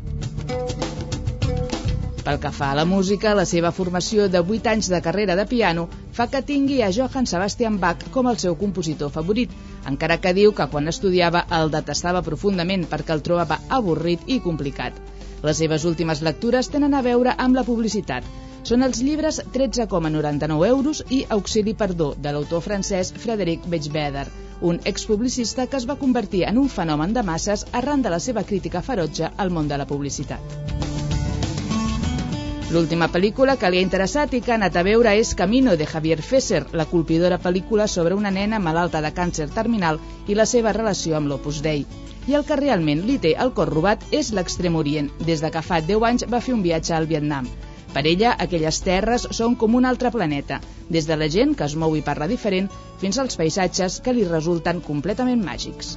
Pel 2.25 2.39
que 2.41 2.49
fa 2.57 2.71
a 2.73 2.77
la 2.77 2.87
música, 2.89 3.35
la 3.37 3.45
seva 3.45 3.69
formació 3.79 4.23
de 4.33 4.39
8 4.41 4.69
anys 4.71 4.87
de 4.89 4.99
carrera 5.07 5.35
de 5.37 5.43
piano 5.49 5.83
fa 6.17 6.25
que 6.31 6.41
tingui 6.47 6.79
a 6.81 6.89
Johann 6.95 7.29
Sebastian 7.29 7.77
Bach 7.83 8.07
com 8.15 8.31
el 8.31 8.39
seu 8.41 8.55
compositor 8.61 9.11
favorit, 9.13 9.51
encara 9.91 10.17
que 10.23 10.33
diu 10.33 10.55
que 10.57 10.65
quan 10.71 10.89
estudiava 10.89 11.43
el 11.59 11.69
detestava 11.75 12.23
profundament 12.25 12.87
perquè 12.89 13.13
el 13.13 13.21
trobava 13.27 13.59
avorrit 13.77 14.25
i 14.25 14.39
complicat. 14.47 14.97
Les 15.45 15.61
seves 15.61 15.85
últimes 15.85 16.23
lectures 16.25 16.71
tenen 16.73 16.97
a 16.97 17.03
veure 17.05 17.35
amb 17.45 17.59
la 17.59 17.67
publicitat. 17.67 18.25
Són 18.65 18.81
els 18.81 18.97
llibres 19.05 19.37
13,99 19.53 20.67
euros 20.67 21.03
i 21.13 21.19
Auxili 21.35 21.75
Perdó, 21.77 22.07
de 22.17 22.31
l'autor 22.33 22.63
francès 22.65 23.11
Frederic 23.13 23.67
Bechbeder, 23.69 24.23
un 24.69 24.79
expublicista 24.91 25.67
que 25.67 25.77
es 25.77 25.85
va 25.85 25.95
convertir 25.99 26.41
en 26.49 26.57
un 26.57 26.71
fenomen 26.75 27.13
de 27.13 27.21
masses 27.27 27.67
arran 27.79 28.01
de 28.01 28.09
la 28.09 28.19
seva 28.19 28.41
crítica 28.43 28.81
ferotge 28.87 29.29
al 29.43 29.51
món 29.53 29.69
de 29.69 29.77
la 29.77 29.85
publicitat. 29.85 30.55
L'última 32.71 33.11
pel·lícula 33.13 33.53
que 33.61 33.69
li 33.69 33.77
ha 33.77 33.85
interessat 33.85 34.33
i 34.33 34.41
que 34.41 34.55
ha 34.55 34.57
anat 34.57 34.81
a 34.81 34.83
veure 34.89 35.13
és 35.19 35.35
Camino 35.43 35.77
de 35.77 35.85
Javier 35.93 36.17
Fesser, 36.31 36.63
la 36.73 36.87
colpidora 36.89 37.37
pel·lícula 37.45 37.85
sobre 37.85 38.17
una 38.17 38.33
nena 38.33 38.57
malalta 38.57 39.03
de 39.05 39.13
càncer 39.13 39.47
terminal 39.53 40.01
i 40.25 40.39
la 40.41 40.47
seva 40.49 40.73
relació 40.73 41.19
amb 41.19 41.29
l'Opus 41.29 41.61
Dei. 41.61 41.85
I 42.25 42.33
el 42.33 42.49
que 42.49 42.57
realment 42.57 43.05
li 43.05 43.21
té 43.21 43.37
el 43.37 43.53
cor 43.53 43.69
robat 43.69 44.09
és 44.09 44.33
l'extrem 44.33 44.81
orient, 44.81 45.13
des 45.29 45.45
de 45.45 45.53
que 45.53 45.61
fa 45.61 45.83
10 45.85 46.09
anys 46.09 46.27
va 46.33 46.41
fer 46.41 46.57
un 46.57 46.65
viatge 46.65 46.97
al 46.97 47.05
Vietnam. 47.13 47.53
Per 47.95 48.01
ella, 48.11 48.33
aquelles 48.43 48.81
terres 48.83 49.25
són 49.37 49.53
com 49.59 49.75
un 49.79 49.85
altre 49.87 50.09
planeta, 50.11 50.59
des 50.91 51.05
de 51.07 51.15
la 51.15 51.29
gent 51.31 51.53
que 51.55 51.63
es 51.69 51.75
mou 51.79 51.93
i 51.95 52.01
parla 52.03 52.27
diferent 52.27 52.67
fins 53.03 53.19
als 53.23 53.37
paisatges 53.39 54.01
que 54.03 54.13
li 54.17 54.25
resulten 54.27 54.81
completament 54.83 55.45
màgics. 55.45 55.93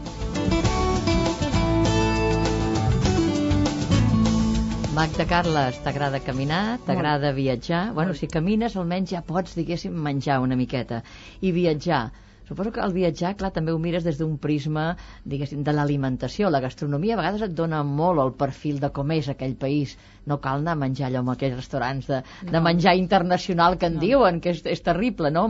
Magda 4.99 5.27
Carles, 5.31 5.77
t'agrada 5.83 6.23
caminar, 6.29 6.79
t'agrada 6.87 7.35
viatjar? 7.35 7.83
Bueno, 7.99 8.15
si 8.19 8.31
camines 8.31 8.79
almenys 8.79 9.13
ja 9.17 9.25
pots, 9.27 9.59
diguéssim, 9.59 9.99
menjar 10.07 10.39
una 10.43 10.57
miqueta. 10.59 11.03
I 11.43 11.53
viatjar, 11.55 12.01
Suposo 12.49 12.71
que 12.73 12.81
el 12.81 12.95
viatjar, 12.97 13.35
clar, 13.37 13.51
també 13.53 13.75
ho 13.75 13.79
mires 13.79 14.07
des 14.07 14.17
d'un 14.17 14.39
prisma, 14.41 14.85
diguéssim, 15.29 15.61
de 15.67 15.73
l'alimentació. 15.77 16.49
La 16.49 16.63
gastronomia 16.65 17.13
a 17.17 17.21
vegades 17.21 17.45
et 17.45 17.57
dona 17.59 17.83
molt 17.85 18.23
el 18.23 18.33
perfil 18.41 18.79
de 18.81 18.89
com 18.99 19.13
és 19.13 19.29
aquell 19.29 19.53
país. 19.61 19.93
No 20.25 20.39
cal 20.45 20.63
anar 20.65 20.79
a 20.79 20.81
menjar 20.83 21.11
allò 21.11 21.21
en 21.27 21.29
aquells 21.35 21.59
restaurants 21.59 22.09
de, 22.09 22.23
no. 22.47 22.55
de 22.55 22.63
menjar 22.65 22.97
internacional 22.97 23.77
que 23.77 23.93
en 23.93 23.99
no. 23.99 24.05
diuen, 24.07 24.41
que 24.41 24.57
és, 24.57 24.65
és 24.65 24.81
terrible, 24.87 25.29
no? 25.35 25.45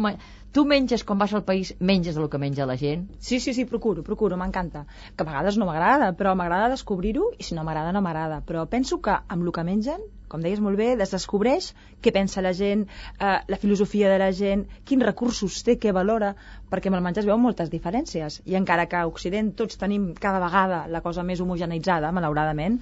Tu 0.57 0.63
menges, 0.65 1.03
quan 1.09 1.19
vas 1.21 1.33
al 1.37 1.43
país, 1.49 1.75
menges 1.91 2.17
el 2.17 2.29
que 2.33 2.39
menja 2.41 2.67
la 2.69 2.77
gent? 2.81 3.03
Sí, 3.29 3.39
sí, 3.45 3.53
sí, 3.57 3.67
procuro, 3.73 4.05
procuro, 4.07 4.39
m'encanta. 4.41 4.87
Que 5.15 5.27
a 5.27 5.29
vegades 5.31 5.59
no 5.61 5.69
m'agrada, 5.69 6.13
però 6.21 6.33
m'agrada 6.41 6.71
descobrir-ho, 6.73 7.33
i 7.37 7.49
si 7.49 7.59
no 7.59 7.67
m'agrada, 7.69 7.93
no 7.97 8.05
m'agrada. 8.07 8.41
Però 8.49 8.65
penso 8.77 9.03
que 9.05 9.19
amb 9.37 9.45
el 9.45 9.53
que 9.59 9.67
mengen 9.73 10.07
com 10.29 10.45
deies 10.45 10.61
molt 10.61 10.77
bé, 10.79 10.91
descobreix 11.01 11.71
què 12.05 12.13
pensa 12.15 12.45
la 12.45 12.53
gent, 12.57 12.85
eh, 13.19 13.39
la 13.49 13.59
filosofia 13.61 14.11
de 14.13 14.19
la 14.21 14.29
gent, 14.41 14.67
quins 14.85 15.05
recursos 15.07 15.63
té, 15.65 15.79
què 15.81 15.95
valora, 15.97 16.35
perquè 16.71 16.93
amb 16.93 16.99
el 17.01 17.05
menjar 17.07 17.25
es 17.25 17.29
veuen 17.31 17.43
moltes 17.43 17.73
diferències. 17.73 18.43
I 18.45 18.59
encara 18.61 18.87
que 18.93 19.01
a 19.01 19.07
Occident 19.09 19.55
tots 19.57 19.81
tenim 19.81 20.11
cada 20.21 20.43
vegada 20.45 20.85
la 20.93 21.01
cosa 21.07 21.25
més 21.25 21.41
homogeneitzada, 21.41 22.13
malauradament, 22.13 22.79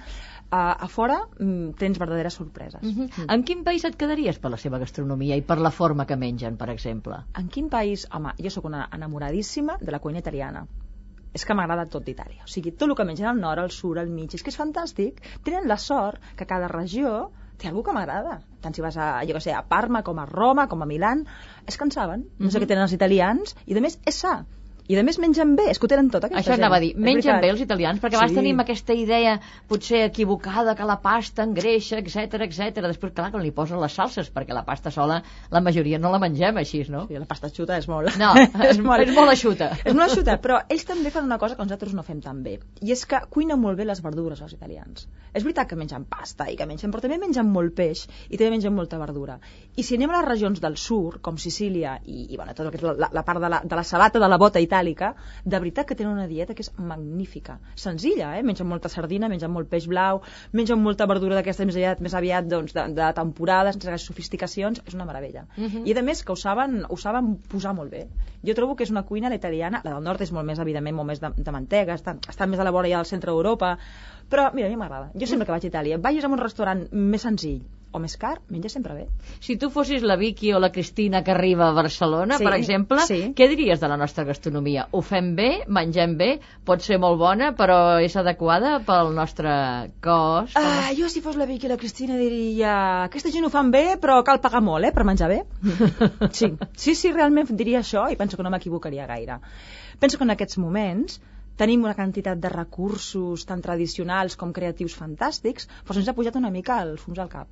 a, 0.49 0.71
a 0.71 0.87
fora 0.87 1.19
mm, 1.39 1.75
tens 1.79 1.99
verdaderes 1.99 2.33
sorpreses. 2.33 2.81
Uh 2.81 2.89
-huh. 2.89 3.07
mm. 3.07 3.29
En 3.33 3.43
quin 3.43 3.63
país 3.63 3.83
et 3.85 3.95
quedaries 3.95 4.39
per 4.39 4.51
la 4.51 4.57
seva 4.57 4.79
gastronomia 4.79 5.35
i 5.35 5.41
per 5.41 5.59
la 5.59 5.71
forma 5.71 6.05
que 6.05 6.15
mengen, 6.15 6.57
per 6.57 6.69
exemple? 6.69 7.15
En 7.33 7.47
quin 7.47 7.69
país? 7.69 8.07
Home, 8.11 8.33
jo 8.37 8.49
sóc 8.49 8.65
una 8.65 8.89
enamoradíssima 8.91 9.77
de 9.81 9.91
la 9.91 9.99
cuina 9.99 10.19
italiana 10.19 10.67
és 11.33 11.45
que 11.45 11.53
m'agrada 11.53 11.85
tot 11.85 12.05
d'Itàlia. 12.07 12.43
O 12.43 12.47
sigui, 12.47 12.71
tot 12.71 12.89
el 12.89 12.95
que 12.95 13.05
mengen 13.05 13.27
al 13.27 13.39
nord, 13.39 13.59
al 13.59 13.71
sud, 13.71 13.97
al 13.97 14.09
mig, 14.09 14.33
és 14.33 14.43
que 14.43 14.49
és 14.49 14.57
fantàstic. 14.57 15.21
Tenen 15.43 15.67
la 15.67 15.77
sort 15.77 16.19
que 16.35 16.45
cada 16.45 16.67
regió 16.67 17.31
té 17.57 17.67
algú 17.67 17.83
que 17.83 17.93
m'agrada. 17.93 18.39
Tant 18.61 18.73
si 18.73 18.81
vas 18.85 18.97
a, 18.97 19.23
jo 19.25 19.33
que 19.37 19.41
sé, 19.41 19.53
a 19.53 19.63
Parma, 19.67 20.03
com 20.03 20.19
a 20.19 20.25
Roma, 20.29 20.67
com 20.67 20.81
a 20.81 20.89
Milán, 20.89 21.25
és 21.65 21.77
que 21.77 21.87
en 21.87 21.91
saben. 21.91 22.27
No 22.37 22.49
sé 22.49 22.57
mm 22.57 22.61
-hmm. 22.61 22.63
què 22.63 22.67
tenen 22.67 22.83
els 22.83 22.93
italians, 22.93 23.55
i 23.65 23.77
a 23.77 23.81
més 23.81 23.99
és 24.05 24.15
sa. 24.15 24.45
I 24.87 24.95
a 24.95 25.03
més 25.03 25.17
mengen 25.19 25.55
bé, 25.57 25.65
és 25.67 25.79
que 25.79 25.83
ho 25.83 25.89
tenen 25.91 26.07
tot 26.07 26.23
aquesta 26.23 26.39
Això 26.39 26.53
gent. 26.53 26.61
anava 26.63 26.77
a 26.79 26.79
dir, 26.79 26.93
mengen 26.95 27.41
bé 27.43 27.49
els 27.51 27.59
italians, 27.59 27.99
perquè 27.99 28.15
abans 28.15 28.31
sí. 28.31 28.37
tenim 28.39 28.61
aquesta 28.63 28.95
idea 28.95 29.33
potser 29.67 30.05
equivocada 30.05 30.77
que 30.79 30.87
la 30.87 30.95
pasta 31.03 31.43
engreixa, 31.43 31.99
etc 31.99 32.45
etc. 32.45 32.79
Després, 32.85 33.11
clar, 33.17 33.27
quan 33.33 33.43
li 33.43 33.51
posen 33.51 33.81
les 33.83 33.97
salses, 33.99 34.29
perquè 34.31 34.55
la 34.55 34.63
pasta 34.63 34.93
sola 34.95 35.19
la 35.51 35.61
majoria 35.65 35.99
no 35.99 36.13
la 36.13 36.21
mengem 36.23 36.61
així, 36.63 36.85
no? 36.93 37.03
Sí, 37.09 37.19
la 37.19 37.27
pasta 37.27 37.51
xuta 37.51 37.75
és 37.81 37.89
molt... 37.91 38.15
No, 38.21 38.31
és, 38.69 38.79
molt, 38.79 39.03
és 39.03 39.11
molt 39.11 39.33
eixuta. 39.33 39.73
És 39.83 39.91
molt 39.91 40.07
eixuta, 40.07 40.37
però 40.39 40.61
ells 40.71 40.87
també 40.87 41.11
fan 41.11 41.27
una 41.27 41.39
cosa 41.41 41.59
que 41.59 41.67
nosaltres 41.67 41.91
no 41.97 42.07
fem 42.07 42.23
tan 42.23 42.39
bé, 42.47 42.55
i 42.79 42.95
és 42.95 43.03
que 43.03 43.19
cuinen 43.33 43.59
molt 43.59 43.75
bé 43.75 43.89
les 43.89 43.99
verdures, 44.05 44.39
els 44.39 44.55
italians. 44.55 45.09
És 45.33 45.43
veritat 45.43 45.67
que 45.67 45.75
mengen 45.75 46.07
pasta 46.07 46.47
i 46.47 46.55
que 46.55 46.65
mengen, 46.65 46.95
però 46.95 47.03
també 47.03 47.19
mengen 47.19 47.51
molt 47.51 47.75
peix 47.75 48.05
i 48.29 48.37
també 48.37 48.55
mengen 48.55 48.73
molta 48.73 48.97
verdura. 49.03 49.35
I 49.75 49.83
si 49.83 49.99
anem 49.99 50.15
a 50.15 50.21
les 50.21 50.29
regions 50.31 50.63
del 50.63 50.79
sud, 50.79 51.19
com 51.21 51.35
Sicília 51.37 51.99
i, 52.05 52.31
i 52.31 52.39
bueno, 52.39 52.55
tot 52.55 52.65
el 52.69 52.71
que 52.71 52.79
és 52.79 52.87
la, 52.87 53.11
la 53.13 53.27
part 53.27 53.43
de 53.43 53.51
la, 53.51 53.59
de 53.67 53.77
la 53.77 53.83
sabata 53.85 54.23
de 54.23 54.31
la 54.31 54.39
bota 54.41 54.63
itàlica, 54.63 54.76
itàlica, 54.77 55.15
de 55.45 55.59
veritat 55.59 55.87
que 55.87 55.95
tenen 55.95 56.13
una 56.13 56.27
dieta 56.27 56.53
que 56.53 56.61
és 56.61 56.71
magnífica. 56.77 57.57
Senzilla, 57.75 58.35
eh? 58.37 58.43
Mengen 58.43 58.67
molta 58.67 58.89
sardina, 58.89 59.29
mengen 59.29 59.51
molt 59.51 59.69
peix 59.69 59.87
blau, 59.87 60.21
mengen 60.53 60.81
molta 60.83 61.07
verdura 61.07 61.35
d'aquesta 61.35 61.65
més 61.65 61.75
aviat, 61.75 62.01
més 62.01 62.13
aviat 62.13 62.47
doncs, 62.47 62.73
de, 62.73 62.85
de 62.93 63.09
temporada, 63.17 63.73
sense 63.73 63.97
sofisticacions, 64.05 64.81
és 64.85 64.93
una 64.93 65.05
meravella. 65.05 65.47
Uh 65.57 65.61
mhm. 65.61 65.77
-huh. 65.77 65.87
I 65.87 65.97
a 65.97 66.03
més 66.03 66.23
que 66.23 66.31
ho 66.31 66.35
saben, 66.35 66.85
ho 66.89 66.97
saben 66.97 67.37
posar 67.49 67.73
molt 67.73 67.91
bé. 67.91 68.07
Jo 68.43 68.53
trobo 68.53 68.75
que 68.75 68.83
és 68.83 68.91
una 68.91 69.03
cuina 69.03 69.29
la 69.29 69.35
italiana, 69.35 69.81
la 69.83 69.93
del 69.93 70.03
nord 70.03 70.21
és 70.21 70.31
molt 70.31 70.45
més, 70.45 70.59
evidentment, 70.59 70.95
molt 70.95 71.07
més 71.07 71.19
de, 71.19 71.29
de 71.37 71.51
mantega, 71.51 71.93
està, 71.93 72.17
està 72.29 72.45
més 72.47 72.59
a 72.59 72.63
la 72.63 72.71
vora 72.71 72.87
ja 72.87 72.97
del 72.97 73.05
centre 73.05 73.31
d'Europa, 73.31 73.77
però 74.29 74.51
mira, 74.53 74.67
a 74.67 74.69
mi 74.69 74.77
m'agrada. 74.77 75.11
Jo 75.15 75.25
sempre 75.25 75.45
que 75.45 75.51
vaig 75.51 75.65
a 75.65 75.67
Itàlia, 75.67 75.97
vagis 75.97 76.23
a 76.23 76.27
un 76.27 76.37
restaurant 76.37 76.87
més 76.91 77.21
senzill, 77.21 77.61
o 77.91 77.99
més 78.03 78.15
car, 78.19 78.37
menja 78.53 78.69
sempre 78.69 78.95
bé. 78.97 79.05
Si 79.43 79.55
tu 79.59 79.69
fossis 79.73 80.03
la 80.03 80.17
Vicky 80.19 80.51
o 80.53 80.59
la 80.59 80.71
Cristina 80.71 81.23
que 81.23 81.31
arriba 81.31 81.69
a 81.69 81.75
Barcelona, 81.75 82.37
sí, 82.37 82.45
per 82.47 82.53
exemple, 82.57 83.03
sí. 83.07 83.19
què 83.37 83.47
diries 83.51 83.79
de 83.81 83.89
la 83.91 83.97
nostra 83.99 84.25
gastronomia? 84.27 84.87
Ho 84.91 85.01
fem 85.05 85.33
bé, 85.37 85.49
mengem 85.67 86.17
bé, 86.19 86.29
pot 86.67 86.83
ser 86.83 86.99
molt 87.03 87.19
bona, 87.21 87.53
però 87.57 87.77
és 88.03 88.17
adequada 88.19 88.77
pel 88.87 89.13
nostre 89.15 89.53
cos? 90.03 90.57
Ah, 90.59 90.91
jo 90.97 91.09
si 91.11 91.23
fos 91.25 91.39
la 91.39 91.47
Vicky 91.49 91.69
o 91.69 91.73
la 91.73 91.79
Cristina 91.81 92.19
diria 92.19 92.73
aquesta 93.05 93.31
gent 93.33 93.47
ho 93.47 93.53
fan 93.53 93.71
bé, 93.73 93.85
però 94.01 94.19
cal 94.27 94.41
pagar 94.43 94.61
molt, 94.65 94.89
eh, 94.89 94.93
per 94.95 95.07
menjar 95.07 95.31
bé. 95.31 95.41
sí, 96.37 96.53
sí, 96.75 96.93
sí, 96.93 97.13
realment 97.15 97.49
diria 97.55 97.81
això 97.81 98.07
i 98.11 98.19
penso 98.19 98.37
que 98.37 98.45
no 98.45 98.53
m'equivocaria 98.53 99.07
gaire. 99.09 99.41
Penso 99.99 100.17
que 100.17 100.27
en 100.27 100.35
aquests 100.35 100.59
moments 100.61 101.21
tenim 101.57 101.85
una 101.85 101.95
quantitat 101.97 102.41
de 102.41 102.51
recursos 102.53 103.45
tant 103.49 103.63
tradicionals 103.65 104.37
com 104.37 104.53
creatius 104.53 104.97
fantàstics, 104.97 105.71
però 105.85 105.97
se'ns 105.97 106.11
ha 106.11 106.17
pujat 106.17 106.37
una 106.37 106.53
mica 106.53 106.83
els 106.85 107.01
fums 107.01 107.23
al 107.23 107.31
cap. 107.31 107.49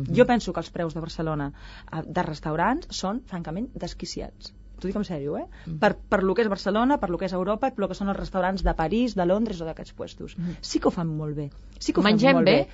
Uh 0.00 0.06
-huh. 0.06 0.16
Jo 0.16 0.26
penso 0.26 0.52
que 0.52 0.60
els 0.60 0.70
preus 0.70 0.94
de 0.94 1.00
Barcelona 1.00 1.52
eh, 1.92 2.02
de 2.06 2.22
restaurants 2.22 2.86
són, 2.90 3.22
francament, 3.26 3.68
desquiciats. 3.74 4.52
T'ho 4.78 4.86
dic 4.86 4.96
en 4.96 5.04
sèrio, 5.04 5.36
eh? 5.36 5.42
Uh 5.42 5.72
-huh. 5.72 5.78
per, 5.78 5.96
per 5.96 6.22
lo 6.22 6.34
que 6.34 6.42
és 6.42 6.48
Barcelona, 6.48 6.98
per 6.98 7.10
lo 7.10 7.18
que 7.18 7.26
és 7.26 7.32
Europa 7.32 7.68
i 7.68 7.70
per 7.70 7.80
lo 7.80 7.88
que 7.88 7.94
són 7.94 8.08
els 8.08 8.18
restaurants 8.18 8.62
de 8.62 8.74
París, 8.74 9.14
de 9.14 9.26
Londres 9.26 9.60
o 9.60 9.64
d'aquests 9.64 9.92
puestos. 9.92 10.36
Uh 10.36 10.44
-huh. 10.44 10.56
Sí 10.60 10.78
que 10.78 10.88
ho 10.88 10.90
fan 10.90 11.08
molt 11.08 11.36
bé. 11.36 11.50
Sí 11.78 11.92
que 11.92 12.00
ho 12.00 12.02
Mengem 12.02 12.26
fan 12.28 12.34
molt 12.34 12.46
bé? 12.46 12.56
bé. 12.56 12.68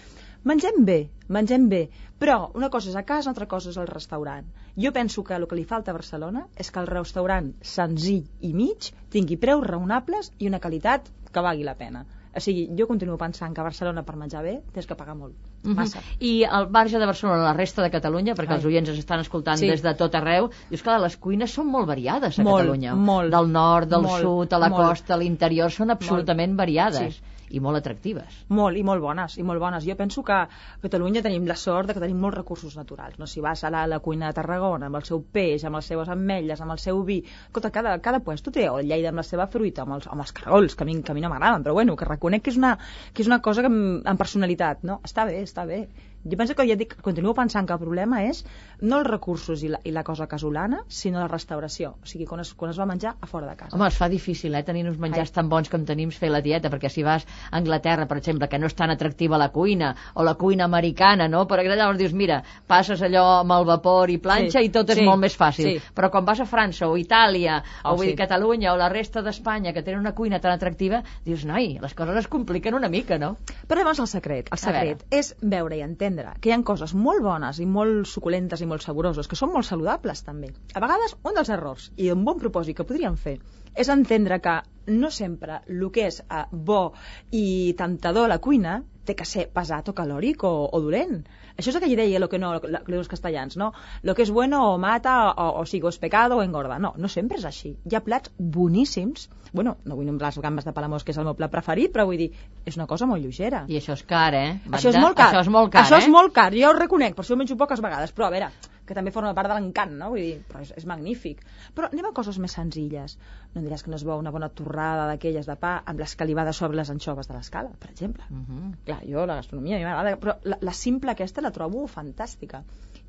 Mengem 0.45 0.85
bé, 0.85 1.09
mengem 1.29 1.69
bé, 1.71 1.89
però 2.21 2.51
una 2.53 2.69
cosa 2.69 2.91
és 2.91 2.97
a 2.97 3.03
casa, 3.03 3.31
altra 3.31 3.47
cosa 3.49 3.71
és 3.71 3.79
al 3.79 3.87
restaurant. 3.87 4.45
Jo 4.77 4.93
penso 4.93 5.25
que 5.25 5.35
el 5.35 5.47
que 5.47 5.57
li 5.57 5.65
falta 5.65 5.91
a 5.91 5.95
Barcelona 5.95 6.47
és 6.57 6.71
que 6.71 6.81
el 6.81 6.87
restaurant 6.87 7.55
senzill 7.63 8.27
i 8.41 8.53
mig 8.53 8.91
tingui 9.15 9.39
preus 9.39 9.67
raonables 9.67 10.33
i 10.39 10.47
una 10.47 10.61
qualitat 10.61 11.09
que 11.33 11.41
valgui 11.41 11.65
la 11.65 11.77
pena. 11.77 12.05
O 12.37 12.41
sigui, 12.43 12.65
jo 12.79 12.87
continuo 12.91 13.17
pensant 13.19 13.55
que 13.55 13.61
a 13.63 13.67
Barcelona 13.67 14.03
per 14.03 14.17
menjar 14.19 14.43
bé 14.43 14.55
tens 14.75 14.87
que 14.87 14.97
pagar 14.99 15.15
molt. 15.15 15.35
Uh 15.63 15.71
-huh. 15.71 15.75
Massa. 15.77 16.01
I 16.21 16.45
al 16.45 16.69
marge 16.71 16.99
de 16.99 17.07
Barcelona, 17.07 17.43
la 17.43 17.53
resta 17.53 17.83
de 17.83 17.91
Catalunya, 17.91 18.35
perquè 18.35 18.51
Ai. 18.51 18.57
els 18.57 18.65
oients 18.65 18.89
es 18.91 18.99
estan 18.99 19.21
escoltant 19.21 19.59
sí. 19.59 19.69
des 19.69 19.83
de 19.83 19.95
tot 19.95 20.15
arreu, 20.15 20.51
dius 20.71 20.83
que 20.83 20.99
les 20.99 21.17
cuines 21.17 21.51
són 21.51 21.67
molt 21.67 21.87
variades 21.87 22.39
a 22.39 22.43
molt, 22.43 22.63
Catalunya. 22.63 22.95
Molt, 22.95 23.31
Del 23.31 23.53
nord, 23.53 23.89
del 23.89 24.03
molt, 24.03 24.23
sud, 24.23 24.53
a 24.53 24.59
la 24.59 24.69
molt. 24.69 24.89
costa, 24.89 25.15
a 25.15 25.17
l'interior, 25.17 25.71
són 25.71 25.91
absolutament 25.91 26.51
molt. 26.51 26.59
variades. 26.59 27.15
Sí 27.15 27.34
i 27.51 27.61
molt 27.61 27.81
atractives. 27.81 28.41
Molt, 28.49 28.79
i 28.79 28.85
molt 28.87 29.03
bones, 29.03 29.37
i 29.39 29.45
molt 29.47 29.61
bones. 29.61 29.85
Jo 29.85 29.97
penso 29.99 30.25
que 30.25 30.37
a 30.37 30.49
Catalunya 30.83 31.23
tenim 31.23 31.47
la 31.49 31.57
sort 31.57 31.89
de 31.89 31.97
que 31.97 32.03
tenim 32.03 32.21
molts 32.21 32.39
recursos 32.39 32.77
naturals. 32.77 33.19
No? 33.19 33.27
Si 33.27 33.43
vas 33.45 33.65
a 33.65 33.71
la, 33.75 33.85
la 33.91 34.01
cuina 34.05 34.31
de 34.31 34.39
Tarragona, 34.39 34.89
amb 34.91 35.01
el 35.01 35.07
seu 35.09 35.23
peix, 35.37 35.65
amb 35.65 35.81
les 35.81 35.91
seves 35.93 36.09
ametlles, 36.09 36.61
amb 36.61 36.77
el 36.77 36.83
seu 36.83 37.03
vi... 37.05 37.21
Escolta, 37.47 37.73
cada, 37.75 37.99
cada 38.05 38.23
puesto 38.25 38.55
té 38.55 38.69
el 38.71 38.89
Lleida 38.89 39.13
amb 39.13 39.23
la 39.23 39.27
seva 39.27 39.49
fruita, 39.51 39.85
amb 39.85 39.99
els, 39.99 40.09
amb 40.11 40.25
els 40.25 40.35
cargols, 40.37 40.75
que 40.75 40.87
a 40.87 40.89
mi, 40.89 41.01
que 41.03 41.13
a 41.13 41.19
mi 41.19 41.25
no 41.25 41.33
m'agraden, 41.33 41.67
però 41.67 41.77
bueno, 41.77 41.97
que 41.97 42.09
reconec 42.09 42.47
que 42.47 42.55
és 42.55 42.61
una, 42.61 42.77
que 43.13 43.25
és 43.25 43.31
una 43.31 43.41
cosa 43.45 43.65
que 43.65 43.73
amb, 43.73 44.03
amb 44.09 44.21
personalitat, 44.21 44.85
no? 44.89 45.01
Està 45.05 45.29
bé, 45.29 45.41
està 45.45 45.67
bé. 45.69 45.85
Jo 46.25 46.39
penso 46.41 46.55
que 46.57 46.67
ja 46.67 46.77
dic, 46.81 46.97
continuo 47.05 47.35
pensant 47.37 47.67
que 47.69 47.75
el 47.77 47.81
problema 47.83 48.23
és 48.25 48.45
no 48.81 48.99
els 49.03 49.09
recursos 49.09 49.63
i 49.63 49.69
la, 49.69 49.81
i 49.85 49.93
la 49.93 50.05
cosa 50.05 50.27
casolana, 50.27 50.83
sinó 50.89 51.21
la 51.21 51.29
restauració. 51.29 51.95
O 52.03 52.09
sigui, 52.09 52.25
quan 52.27 52.41
es, 52.41 52.55
quan 52.55 52.73
es 52.73 52.81
va 52.81 52.87
menjar 52.89 53.15
a 53.21 53.29
fora 53.29 53.47
de 53.51 53.57
casa. 53.57 53.77
Home, 53.77 53.89
es 53.89 53.99
fa 54.01 54.09
difícil, 54.09 54.55
eh, 54.55 54.63
tenir 54.65 54.87
uns 54.89 54.99
menjars 54.99 55.31
Ai. 55.31 55.35
tan 55.41 55.51
bons 55.53 55.69
com 55.69 55.85
tenim 55.85 56.13
fer 56.15 56.31
la 56.33 56.41
dieta, 56.41 56.71
perquè 56.73 56.89
si 56.89 57.05
vas 57.05 57.27
a 57.51 57.59
Anglaterra, 57.61 58.09
per 58.09 58.19
exemple, 58.23 58.49
que 58.49 58.59
no 58.59 58.71
és 58.71 58.75
tan 58.75 58.91
atractiva 58.95 59.39
la 59.39 59.51
cuina, 59.53 59.95
o 60.15 60.25
la 60.25 60.35
cuina 60.41 60.65
americana, 60.65 61.29
no? 61.29 61.45
Per 61.47 61.61
llavors 61.65 61.99
dius, 61.99 62.15
mira, 62.17 62.43
passes 62.67 63.03
allò 63.03 63.41
amb 63.43 63.53
el 63.59 63.69
vapor 63.69 64.11
i 64.11 64.19
planxa 64.19 64.61
sí. 64.61 64.71
i 64.71 64.73
tot 64.73 64.91
és 64.91 65.03
sí. 65.03 65.05
molt 65.05 65.21
més 65.21 65.37
fàcil. 65.37 65.71
Sí. 65.75 65.93
Però 65.95 66.11
quan 66.11 66.25
vas 66.25 66.41
a 66.41 66.49
França 66.49 66.89
o 66.89 66.97
Itàlia, 66.97 67.61
Oh, 67.85 67.93
o 67.93 67.97
vull 67.97 68.07
sí. 68.07 68.13
dir, 68.13 68.19
Catalunya, 68.19 68.73
o 68.73 68.79
la 68.81 68.89
resta 68.89 69.23
d'Espanya, 69.23 69.75
que 69.77 69.83
tenen 69.83 70.01
una 70.01 70.15
cuina 70.15 70.41
tan 70.41 70.55
atractiva, 70.55 71.03
dius, 71.25 71.45
noi, 71.45 71.79
les 71.83 71.95
coses 71.95 72.17
es 72.23 72.29
compliquen 72.33 72.75
una 72.75 72.89
mica, 72.89 73.19
no? 73.19 73.35
Però 73.69 73.81
llavors 73.81 74.01
el 74.01 74.09
secret, 74.09 74.49
el 74.53 74.61
secret 74.61 75.05
és 75.13 75.35
veure 75.43 75.77
i 75.77 75.83
entendre 75.85 76.14
que 76.41 76.51
hi 76.51 76.55
ha 76.55 76.61
coses 76.63 76.95
molt 76.95 77.23
bones 77.25 77.59
i 77.61 77.67
molt 77.67 78.07
suculentes 78.07 78.63
i 78.63 78.69
molt 78.71 78.83
saboroses, 78.83 79.29
que 79.29 79.37
són 79.37 79.53
molt 79.53 79.67
saludables 79.67 80.23
també. 80.23 80.53
A 80.75 80.83
vegades, 80.85 81.17
un 81.25 81.35
dels 81.35 81.51
errors 81.51 81.91
i 81.97 82.11
un 82.15 82.25
bon 82.25 82.39
propòsit 82.39 82.77
que 82.79 82.87
podríem 82.89 83.17
fer 83.17 83.39
és 83.75 83.91
entendre 83.91 84.41
que 84.41 84.61
no 84.95 85.11
sempre 85.11 85.61
el 85.67 85.87
que 85.91 86.07
és 86.07 86.21
eh, 86.23 86.45
bo 86.53 86.93
i 87.33 87.75
tentador 87.79 88.29
a 88.29 88.35
la 88.37 88.39
cuina 88.39 88.83
té 89.05 89.15
que 89.17 89.27
ser 89.29 89.47
pesat 89.53 89.89
o 89.91 89.95
calòric 89.97 90.45
o, 90.49 90.53
o 90.73 90.81
dolent. 90.81 91.23
Això 91.55 91.71
és 91.71 91.77
el 91.77 91.85
que 91.85 91.91
ell 91.91 92.01
deia, 92.01 92.21
lo 92.23 92.29
que 92.33 92.41
no, 92.43 92.55
lo 92.59 92.99
els 92.99 93.11
castellans, 93.11 93.57
no? 93.61 93.71
Lo 94.03 94.15
que 94.15 94.25
és 94.27 94.33
bueno 94.35 94.63
o 94.73 94.79
mata, 94.79 95.15
o, 95.31 95.61
o 95.61 95.65
sigui, 95.71 95.87
o 95.87 95.93
és 95.93 96.01
pecado 96.03 96.41
o 96.41 96.43
engorda. 96.43 96.81
No, 96.83 96.95
no 96.99 97.11
sempre 97.13 97.39
és 97.39 97.47
així. 97.47 97.77
Hi 97.87 97.95
ha 97.95 98.03
plats 98.05 98.33
boníssims, 98.39 99.29
bueno, 99.55 99.77
no 99.87 99.95
vull 99.95 100.09
nombrar 100.11 100.33
les 100.33 100.43
gambes 100.43 100.67
de 100.67 100.75
Palamós, 100.75 101.07
que 101.07 101.15
és 101.15 101.21
el 101.23 101.29
meu 101.29 101.37
plat 101.39 101.53
preferit, 101.53 101.93
però 101.95 102.09
vull 102.09 102.19
dir, 102.19 102.33
és 102.67 102.77
una 102.81 102.89
cosa 102.91 103.07
molt 103.07 103.23
lleugera. 103.23 103.65
I 103.71 103.79
això 103.79 103.95
és 103.95 104.03
car, 104.09 104.33
eh? 104.35 104.59
Magda? 104.65 104.81
Això 104.81 104.91
és 104.91 104.99
molt 104.99 105.19
car. 105.21 105.31
Això 105.31 105.45
és 105.45 105.53
molt 105.57 105.73
car, 105.73 105.85
Això 105.87 106.01
eh? 106.01 106.03
és 106.03 106.11
molt 106.11 106.35
car, 106.35 106.51
jo 106.59 106.71
ho 106.73 106.79
reconec, 106.79 107.15
per 107.15 107.23
això 107.23 107.37
ho 107.37 107.41
menjo 107.41 107.57
poques 107.61 107.85
vegades, 107.85 108.15
però 108.17 108.27
a 108.27 108.35
veure, 108.35 108.51
que 108.87 108.97
també 108.97 109.13
forma 109.15 109.33
part 109.37 109.51
de 109.51 109.57
l'encant, 109.57 109.93
no? 110.01 110.11
Vull 110.13 110.25
dir, 110.25 110.39
però 110.49 110.63
és, 110.65 110.73
és 110.79 110.87
magnífic. 110.89 111.43
Però 111.77 111.89
anem 111.91 112.11
a 112.11 112.15
coses 112.17 112.39
més 112.43 112.57
senzilles. 112.59 113.17
No 113.55 113.63
diràs 113.65 113.85
que 113.85 113.93
no 113.93 113.99
es 114.01 114.05
veu 114.07 114.21
una 114.21 114.33
bona 114.35 114.51
torrada 114.61 115.07
d'aquelles 115.11 115.49
de 115.49 115.57
pa 115.61 115.77
amb 115.93 116.03
l'escalivada 116.03 116.53
sobre 116.53 116.81
les 116.81 116.93
anxoves 116.95 117.31
de 117.31 117.37
l'escala, 117.37 117.73
per 117.81 117.91
exemple. 117.93 118.27
Mhm. 118.31 118.75
Clar, 118.89 119.01
jo 119.09 119.27
la 119.27 119.41
gastronomia 119.41 119.79
a 119.79 119.83
mi 119.83 119.89
m'agrada, 119.89 120.19
però 120.21 120.37
la, 120.45 120.61
la 120.61 120.77
simple 120.85 121.15
aquesta 121.15 121.45
la 121.45 121.55
trobo 121.55 121.87
fantàstica. 121.89 122.65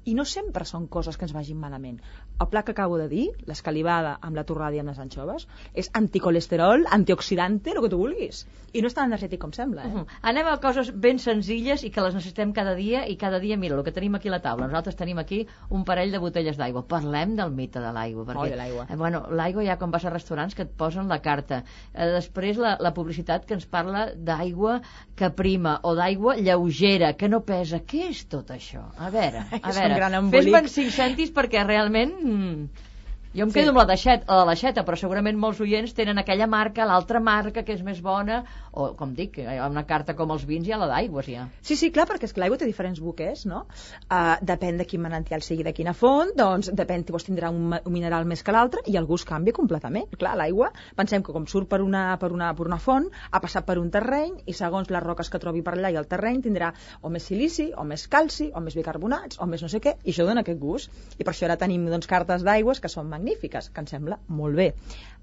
I 0.05 0.13
no 0.13 0.25
sempre 0.25 0.65
són 0.69 0.87
coses 0.87 1.17
que 1.17 1.25
ens 1.25 1.33
vagin 1.33 1.57
malament. 1.57 1.99
El 2.39 2.49
plat 2.51 2.65
que 2.65 2.73
acabo 2.75 2.97
de 3.01 3.07
dir, 3.09 3.25
l'escalivada 3.49 4.17
amb 4.21 4.37
la 4.37 4.43
torrada 4.45 4.75
i 4.75 4.81
amb 4.81 4.91
les 4.91 4.99
anxoves, 5.01 5.47
és 5.73 5.89
anticolesterol, 5.93 6.85
antioxidante, 6.91 7.71
el 7.73 7.81
que 7.81 7.89
tu 7.89 7.97
vulguis. 7.97 8.43
I 8.75 8.81
no 8.83 8.89
és 8.91 8.95
tan 8.97 9.07
energètic 9.07 9.39
com 9.39 9.53
sembla, 9.55 9.85
eh? 9.87 9.93
Mhm. 9.93 10.05
Anem 10.31 10.47
a 10.51 10.57
coses 10.61 10.91
ben 10.91 11.17
senzilles 11.19 11.83
i 11.87 11.91
que 11.95 12.03
les 12.03 12.13
necessitem 12.13 12.51
cada 12.53 12.75
dia 12.75 13.05
i 13.07 13.15
cada 13.15 13.39
dia, 13.39 13.57
mira, 13.57 13.75
el 13.75 13.83
que 13.83 13.93
tenim 13.95 14.15
aquí 14.15 14.27
a 14.27 14.35
la 14.35 14.41
taula. 14.43 14.67
Nosaltres 14.67 14.97
tenim 14.99 15.17
aquí 15.17 15.47
un 15.69 15.85
parell 15.85 16.11
de 16.11 16.19
botelles 16.19 16.57
d'aigua. 16.57 16.83
Parlem 16.83 17.35
del 17.35 17.51
mite 17.51 17.79
de 17.79 17.93
l'aigua. 17.95 18.25
Perquè, 18.25 18.49
de 18.51 18.59
l'aigua. 18.59 18.85
Eh, 18.89 18.95
bueno, 18.95 19.25
l'aigua 19.31 19.63
ja 19.63 19.77
quan 19.77 19.91
vas 19.91 20.05
a 20.05 20.09
restaurants 20.09 20.55
que 20.55 20.63
et 20.63 20.75
posen 20.75 21.07
la 21.07 21.21
carta. 21.21 21.63
Eh, 21.93 22.11
després 22.11 22.57
la, 22.57 22.75
la 22.79 22.93
publicitat 22.93 23.45
que 23.45 23.55
ens 23.55 23.65
parla 23.65 24.09
d'aigua 24.13 24.81
que 25.15 25.29
prima 25.31 25.79
o 25.83 25.95
d'aigua 25.95 26.35
lleugera, 26.35 27.13
que 27.13 27.29
no 27.31 27.41
pesa. 27.47 27.79
Què 27.79 28.09
és 28.09 28.25
tot 28.27 28.51
això? 28.51 28.83
A 28.97 29.09
veure, 29.09 29.45
a 29.61 29.71
veure. 29.79 29.94
Gran 29.99 30.17
embolic. 30.21 30.49
Fes-me'n 30.51 30.71
cinc 30.71 30.93
cèntims 30.97 31.33
perquè 31.35 31.63
realment... 31.67 32.13
mm, 32.21 32.91
jo 33.35 33.43
em 33.43 33.51
Sí. 33.51 33.59
quedo 33.59 33.69
amb 33.73 33.79
la 33.81 33.85
d'aixeta, 33.85 34.25
la 34.27 34.39
de 34.41 34.45
l'aixeta, 34.49 34.85
però 34.87 34.95
segurament 34.97 35.37
molts 35.37 35.59
oients 35.59 35.93
tenen 35.93 36.17
aquella 36.17 36.47
marca, 36.47 36.85
l'altra 36.85 37.19
marca 37.19 37.63
que 37.63 37.73
és 37.73 37.83
més 37.83 38.01
bona, 38.01 38.43
o 38.71 38.93
com 38.95 39.13
dic, 39.15 39.37
una 39.37 39.83
carta 39.85 40.15
com 40.15 40.31
els 40.31 40.45
vins 40.45 40.65
i 40.65 40.69
hi 40.69 40.73
ha 40.73 40.77
la 40.77 40.87
d'aigües 40.87 41.27
ja. 41.27 41.47
Sí, 41.61 41.75
sí, 41.75 41.91
clar, 41.91 42.07
perquè 42.07 42.23
és 42.29 42.33
que 42.33 42.39
l'aigua 42.39 42.57
té 42.57 42.65
diferents 42.65 42.99
buquers, 42.99 43.45
no? 43.45 43.65
Uh, 44.09 44.35
depèn 44.41 44.77
de 44.77 44.85
quin 44.85 45.01
manantial 45.01 45.41
sigui 45.41 45.63
de 45.63 45.73
quina 45.73 45.93
font, 45.93 46.31
doncs 46.35 46.71
depèn, 46.73 47.03
llavors 47.07 47.27
tindrà 47.27 47.49
un, 47.51 47.75
un 47.75 47.93
mineral 47.93 48.25
més 48.25 48.43
que 48.43 48.51
l'altre 48.55 48.81
i 48.87 48.95
el 48.97 49.05
gust 49.05 49.27
canvia 49.27 49.53
completament. 49.53 50.07
Clar, 50.17 50.35
l'aigua, 50.39 50.71
pensem 50.95 51.23
que 51.23 51.33
com 51.35 51.45
surt 51.47 51.67
per 51.69 51.81
una, 51.81 52.17
per, 52.17 52.31
una, 52.31 52.53
per 52.55 52.67
una 52.67 52.79
font, 52.79 53.09
ha 53.31 53.39
passat 53.43 53.65
per 53.65 53.77
un 53.79 53.91
terreny 53.91 54.37
i 54.45 54.53
segons 54.53 54.89
les 54.89 55.03
roques 55.03 55.29
que 55.29 55.39
trobi 55.39 55.61
per 55.61 55.75
allà 55.75 55.91
i 55.91 55.99
el 55.99 56.07
terreny 56.07 56.41
tindrà 56.41 56.73
o 57.01 57.09
més 57.09 57.23
silici, 57.23 57.71
o 57.75 57.83
més 57.83 58.07
calci, 58.07 58.51
o 58.55 58.59
més 58.61 58.75
bicarbonats, 58.75 59.39
o 59.39 59.45
més 59.45 59.61
no 59.61 59.67
sé 59.67 59.79
què, 59.83 59.97
i 60.03 60.11
això 60.11 60.25
dona 60.25 60.41
aquest 60.41 60.59
gust. 60.59 60.91
I 61.19 61.23
per 61.23 61.33
això 61.33 61.45
ara 61.49 61.57
tenim 61.57 61.85
doncs, 61.89 62.07
cartes 62.07 62.43
d'aigües 62.43 62.79
que 62.79 62.89
són 62.89 63.09
magnífiques, 63.09 63.24
que 63.25 63.81
em 63.81 63.87
sembla 63.87 64.19
molt 64.27 64.55
bé. 64.55 64.73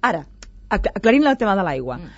Ara, 0.02 0.26
ac- 0.70 0.90
aclarint 0.94 1.26
el 1.26 1.36
tema 1.38 1.54
de 1.56 1.62
l'aigua, 1.62 1.98
Mm. 1.98 2.10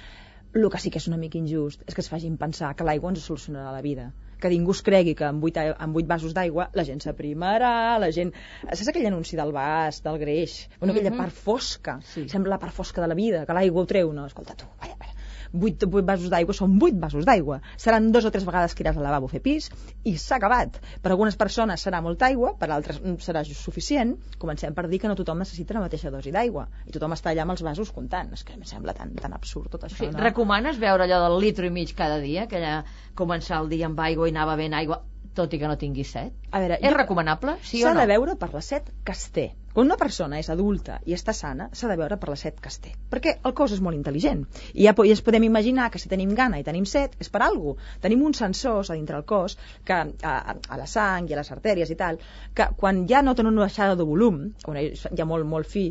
el 0.55 0.71
que 0.71 0.79
sí 0.79 0.91
que 0.91 0.99
és 0.99 1.09
una 1.09 1.17
mica 1.17 1.39
injust 1.39 1.83
és 1.87 1.95
que 1.95 2.01
es 2.01 2.09
facin 2.09 2.37
pensar 2.39 2.75
que 2.77 2.85
l'aigua 2.85 3.11
ens 3.11 3.25
solucionarà 3.29 3.73
la 3.73 3.83
vida 3.83 4.13
que 4.41 4.51
ningú 4.51 4.73
es 4.73 4.83
cregui 4.83 5.15
que 5.15 5.25
amb 5.25 5.43
8, 5.43 5.75
amb 5.79 5.97
8 5.97 6.07
vasos 6.07 6.35
d'aigua 6.35 6.69
la 6.75 6.85
gent 6.85 7.01
s'aprimarà, 7.01 7.99
la 7.99 8.11
gent... 8.13 8.33
Saps 8.69 8.89
aquell 8.89 9.07
anunci 9.07 9.37
del 9.39 9.53
vas, 9.53 10.03
del 10.05 10.19
greix? 10.19 10.69
Bueno, 10.79 10.93
aquella 10.93 11.11
Mhm. 11.11 11.17
part 11.17 11.33
fosca, 11.33 12.01
Sí. 12.03 12.29
sembla 12.29 12.51
la 12.51 12.59
part 12.59 12.73
fosca 12.75 13.01
de 13.01 13.09
la 13.09 13.15
vida, 13.15 13.47
que 13.47 13.55
l'aigua 13.55 13.83
ho 13.83 13.87
treu, 13.87 14.13
no? 14.13 14.27
Escolta 14.27 14.55
tu, 14.55 14.67
vaya, 14.81 14.97
vaya. 15.01 15.14
8, 15.55 15.89
8 15.89 16.05
vasos 16.09 16.31
d'aigua 16.33 16.57
són 16.57 16.77
8 16.81 16.99
vasos 17.01 17.27
d'aigua. 17.29 17.61
Seran 17.81 18.11
dos 18.13 18.27
o 18.27 18.33
tres 18.35 18.45
vegades 18.49 18.75
que 18.75 18.85
iràs 18.85 18.99
al 18.99 19.07
lavabo 19.07 19.31
a 19.31 19.33
fer 19.33 19.41
pis 19.45 19.71
i 20.05 20.17
s'ha 20.19 20.39
acabat. 20.41 20.81
Per 21.03 21.13
algunes 21.13 21.39
persones 21.41 21.87
serà 21.87 22.03
molta 22.03 22.27
aigua, 22.27 22.55
per 22.59 22.71
altres 22.75 23.01
mm, 23.01 23.23
serà 23.25 23.45
suficient. 23.47 24.17
Comencem 24.43 24.75
per 24.75 24.89
dir 24.91 25.01
que 25.03 25.11
no 25.11 25.17
tothom 25.19 25.41
necessita 25.45 25.79
la 25.79 25.85
mateixa 25.87 26.13
dosi 26.15 26.35
d'aigua 26.35 26.67
i 26.89 26.95
tothom 26.97 27.15
està 27.17 27.33
allà 27.33 27.47
amb 27.47 27.57
els 27.57 27.65
vasos 27.67 27.95
comptant. 27.95 28.35
És 28.35 28.45
que 28.45 28.59
em 28.59 28.67
sembla 28.67 28.97
tan, 28.99 29.15
tan 29.21 29.37
absurd 29.37 29.71
tot 29.71 29.87
això, 29.87 30.03
Sí, 30.05 30.11
no? 30.11 30.21
Recomanes 30.21 30.81
veure 30.83 31.07
allò 31.07 31.23
del 31.29 31.41
litro 31.47 31.67
i 31.67 31.73
mig 31.75 31.95
cada 31.97 32.19
dia, 32.21 32.49
que 32.51 32.59
allà 32.61 32.77
començar 33.15 33.63
el 33.63 33.71
dia 33.71 33.87
amb 33.87 34.01
aigua 34.01 34.29
i 34.29 34.35
anar 34.35 34.49
bevent 34.51 34.75
aigua, 34.75 35.03
tot 35.35 35.53
i 35.55 35.59
que 35.61 35.69
no 35.69 35.77
tinguis 35.81 36.11
set? 36.15 36.33
A 36.51 36.61
veure, 36.63 36.79
És 36.81 36.91
jo- 36.91 36.97
recomanable, 36.97 37.57
sí 37.63 37.83
o 37.83 37.89
S'ha 37.89 37.95
no? 37.95 38.01
de 38.01 38.07
veure 38.07 38.37
per 38.41 38.53
la 38.55 38.61
set 38.63 38.91
que 39.05 39.13
es 39.13 39.25
té. 39.35 39.45
Quan 39.75 39.89
una 39.89 39.97
persona 39.99 40.39
és 40.39 40.49
adulta 40.55 41.01
i 41.05 41.15
està 41.17 41.33
sana, 41.35 41.69
s'ha 41.75 41.89
de 41.91 41.97
veure 41.99 42.17
per 42.23 42.29
la 42.31 42.37
set 42.39 42.61
que 42.63 42.71
es 42.71 42.79
té. 42.79 42.93
Perquè 43.11 43.33
el 43.45 43.55
cos 43.59 43.73
és 43.75 43.81
molt 43.83 43.99
intel·ligent. 43.99 44.45
I 44.73 44.85
ja, 44.87 44.95
ens 45.05 45.23
podem 45.27 45.43
imaginar 45.49 45.89
que 45.91 45.99
si 45.99 46.09
tenim 46.09 46.35
gana 46.39 46.61
i 46.61 46.65
tenim 46.65 46.87
set, 46.87 47.17
és 47.19 47.29
per 47.29 47.43
alguna 47.43 47.75
cosa. 47.81 47.99
Tenim 48.07 48.23
uns 48.23 48.39
sensors 48.39 48.91
a 48.91 48.95
dintre 48.95 49.17
el 49.19 49.25
cos, 49.25 49.59
que, 49.85 49.93
a, 50.23 50.35
a, 50.71 50.77
la 50.79 50.87
sang 50.87 51.27
i 51.29 51.35
a 51.35 51.41
les 51.43 51.51
artèries 51.51 51.91
i 51.91 51.97
tal, 51.99 52.21
que 52.55 52.69
quan 52.79 53.03
ja 53.11 53.23
noten 53.23 53.51
una 53.51 53.67
baixada 53.67 53.97
de 53.99 54.07
volum, 54.07 54.53
on 54.71 54.77
és 54.79 55.09
ja 55.11 55.27
molt, 55.27 55.45
molt 55.47 55.67
fi, 55.67 55.89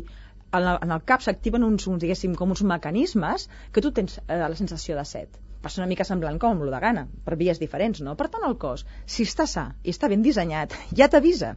en 0.54 0.62
el, 0.62 0.78
en 0.80 0.90
el 0.96 1.02
cap 1.04 1.20
s'activen 1.20 1.64
uns, 1.66 1.84
uns, 1.90 2.00
diguéssim, 2.00 2.34
com 2.34 2.48
uns 2.56 2.62
mecanismes 2.62 3.48
que 3.72 3.82
tu 3.82 3.90
tens 3.92 4.20
eh, 4.28 4.38
la 4.38 4.54
sensació 4.56 4.96
de 4.96 5.04
set. 5.04 5.36
Passa 5.64 5.80
una 5.80 5.88
mica 5.88 6.04
semblant 6.04 6.36
com 6.40 6.52
amb 6.54 6.64
lo 6.66 6.70
de 6.74 6.78
gana, 6.82 7.06
per 7.24 7.38
vies 7.40 7.58
diferents, 7.62 8.02
no? 8.04 8.12
Per 8.20 8.26
tant, 8.32 8.44
el 8.48 8.56
cos, 8.60 8.84
si 9.08 9.24
està 9.24 9.46
sa 9.48 9.62
i 9.82 9.94
està 9.94 10.10
ben 10.12 10.22
dissenyat, 10.26 10.74
ja 10.98 11.08
t'avisa. 11.08 11.54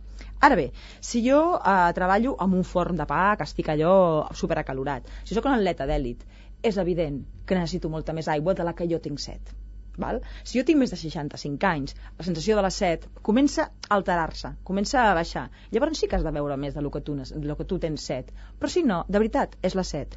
Ara 0.47 0.55
bé, 0.55 0.69
si 1.03 1.21
jo 1.27 1.41
eh, 1.59 1.77
treballo 1.97 2.35
amb 2.45 2.55
un 2.55 2.63
forn 2.63 2.95
de 3.01 3.07
pa 3.09 3.35
que 3.37 3.43
estic 3.49 3.69
allò 3.73 3.93
superacalorat, 4.41 5.09
si 5.27 5.35
sóc 5.35 5.49
un 5.49 5.57
atleta 5.57 5.87
d'èlit, 5.89 6.23
és 6.63 6.77
evident 6.81 7.19
que 7.45 7.57
necessito 7.59 7.89
molta 7.91 8.15
més 8.17 8.29
aigua 8.31 8.55
de 8.57 8.63
la 8.67 8.73
que 8.77 8.87
jo 8.89 8.99
tinc 9.03 9.19
set. 9.19 9.51
Val? 9.97 10.19
Si 10.45 10.59
jo 10.59 10.63
tinc 10.65 10.77
més 10.79 10.91
de 10.93 10.97
65 11.01 11.65
anys, 11.67 11.95
la 12.19 12.25
sensació 12.25 12.55
de 12.55 12.63
la 12.63 12.69
set 12.73 13.07
comença 13.25 13.63
a 13.89 13.95
alterar-se, 13.97 14.51
comença 14.63 15.03
a 15.09 15.13
baixar. 15.17 15.47
Llavors 15.73 15.97
sí 15.99 16.07
que 16.07 16.15
has 16.19 16.23
de 16.25 16.31
veure 16.35 16.55
més 16.61 16.75
de 16.77 16.83
lo 16.85 16.91
que 16.93 17.01
tu, 17.01 17.15
nes- 17.17 17.33
de 17.33 17.47
lo 17.49 17.55
que 17.57 17.65
tu 17.65 17.79
tens 17.81 18.05
set. 18.11 18.29
Però 18.59 18.69
si 18.69 18.83
no, 18.85 19.03
de 19.09 19.17
veritat, 19.17 19.57
és 19.65 19.73
la 19.75 19.83
set. 19.83 20.15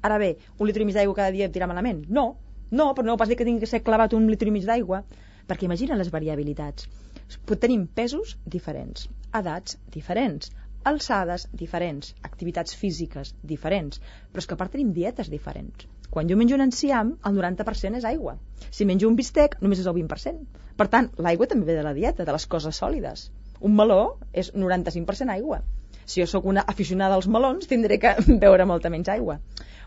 Ara 0.00 0.16
bé, 0.22 0.30
un 0.58 0.66
litre 0.70 0.82
i 0.82 0.88
mig 0.88 0.96
d'aigua 0.96 1.14
cada 1.20 1.34
dia 1.34 1.46
et 1.50 1.52
dirà 1.52 1.68
malament? 1.68 2.06
No, 2.08 2.26
no, 2.70 2.92
però 2.94 3.06
no 3.08 3.16
pas 3.20 3.28
dir 3.28 3.36
que 3.40 3.46
tingui 3.48 3.64
que 3.64 3.70
ser 3.70 3.82
clavat 3.86 4.14
un 4.16 4.28
litre 4.30 4.50
i 4.50 4.54
mig 4.54 4.66
d'aigua, 4.68 5.02
perquè 5.48 5.68
imagina 5.68 5.96
les 5.96 6.10
variabilitats. 6.14 6.88
Tenim 7.60 7.86
pesos 8.00 8.36
diferents, 8.56 9.08
edats 9.40 9.78
diferents, 9.94 10.50
alçades 10.90 11.46
diferents, 11.62 12.14
activitats 12.28 12.76
físiques 12.82 13.34
diferents, 13.52 14.00
però 14.32 14.44
és 14.44 14.48
que 14.48 14.56
a 14.56 14.60
part 14.60 14.74
tenim 14.76 14.92
dietes 14.96 15.30
diferents. 15.32 15.88
Quan 16.10 16.28
jo 16.30 16.36
menjo 16.40 16.56
un 16.56 16.64
enciam, 16.64 17.10
el 17.28 17.34
90% 17.36 17.98
és 18.00 18.06
aigua. 18.10 18.38
Si 18.70 18.86
menjo 18.88 19.10
un 19.10 19.16
bistec, 19.18 19.58
només 19.60 19.82
és 19.82 19.88
el 19.90 19.96
20%. 19.98 20.62
Per 20.80 20.86
tant, 20.94 21.10
l'aigua 21.26 21.48
també 21.50 21.68
ve 21.68 21.76
de 21.76 21.84
la 21.84 21.92
dieta, 21.96 22.24
de 22.24 22.36
les 22.36 22.46
coses 22.54 22.80
sòlides. 22.80 23.26
Un 23.68 23.74
meló 23.76 24.00
és 24.32 24.52
95% 24.54 25.34
aigua. 25.34 25.60
Si 26.08 26.22
jo 26.22 26.26
sóc 26.30 26.46
una 26.48 26.64
aficionada 26.72 27.18
als 27.18 27.28
melons, 27.28 27.68
tindré 27.68 27.98
que 28.00 28.14
beure 28.44 28.64
molta 28.68 28.88
menys 28.92 29.10
aigua. 29.12 29.38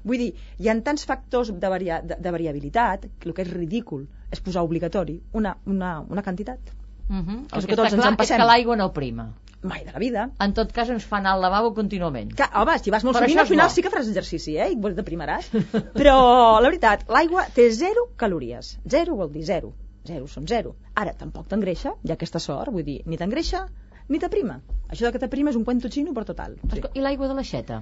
Vull 0.05 0.21
dir, 0.21 0.31
hi 0.61 0.69
ha 0.69 0.75
tants 0.85 1.05
factors 1.09 1.49
de, 1.53 1.69
varia, 1.73 1.99
de, 2.05 2.17
de 2.21 2.33
variabilitat 2.33 3.07
que 3.19 3.29
el 3.29 3.35
que 3.37 3.43
és 3.45 3.51
ridícul 3.53 4.05
és 4.33 4.41
posar 4.41 4.63
obligatori 4.65 5.19
una, 5.37 5.55
una, 5.65 5.95
una 6.09 6.23
quantitat. 6.25 6.59
Uh 7.09 7.15
-huh. 7.21 7.39
És 7.45 7.57
El 7.57 7.61
que 7.61 7.67
que 7.73 7.75
tots 7.75 7.93
ens 7.93 8.05
en 8.05 8.13
és 8.13 8.17
passem. 8.17 8.37
que 8.37 8.45
l'aigua 8.45 8.75
no 8.77 8.91
prima. 8.93 9.33
Mai 9.63 9.83
de 9.85 9.91
la 9.91 9.99
vida. 9.99 10.29
En 10.39 10.53
tot 10.53 10.71
cas, 10.71 10.89
ens 10.89 11.03
fa 11.05 11.17
anar 11.17 11.33
al 11.33 11.41
lavabo 11.41 11.73
contínuament. 11.73 12.33
Que, 12.33 12.45
home, 12.55 12.79
si 12.79 12.89
vas 12.89 13.03
molt 13.03 13.15
Però 13.17 13.21
sovint, 13.23 13.37
al 13.39 13.45
és 13.45 13.49
final 13.49 13.67
bo. 13.67 13.73
sí 13.73 13.81
que 13.81 13.89
faràs 13.89 14.07
exercici, 14.07 14.55
eh? 14.57 14.69
I 14.71 14.73
et 14.73 14.95
deprimaràs. 14.95 15.51
Però, 15.99 16.15
la 16.61 16.69
veritat, 16.69 17.03
l'aigua 17.09 17.45
té 17.53 17.69
zero 17.71 18.07
calories. 18.15 18.79
Zero 18.89 19.15
vol 19.15 19.31
dir 19.31 19.43
zero. 19.43 19.73
Zero 20.07 20.25
són 20.27 20.47
zero. 20.47 20.75
Ara, 20.95 21.13
tampoc 21.13 21.47
t'engreixa, 21.47 21.93
hi 22.03 22.09
ha 22.09 22.13
aquesta 22.13 22.39
sort, 22.39 22.71
vull 22.71 22.83
dir, 22.83 23.01
ni 23.05 23.17
t'engreixa 23.17 23.67
ni 24.11 24.19
t'aprima. 24.21 24.59
Això 24.91 25.07
de 25.07 25.15
que 25.15 25.23
t'aprima 25.23 25.51
és 25.53 25.57
un 25.59 25.65
cuento 25.67 25.89
xino 25.91 26.13
per 26.13 26.27
total. 26.27 26.57
Sí. 26.69 26.83
I 26.93 27.03
l'aigua 27.03 27.29
de 27.31 27.37
l'aixeta? 27.37 27.81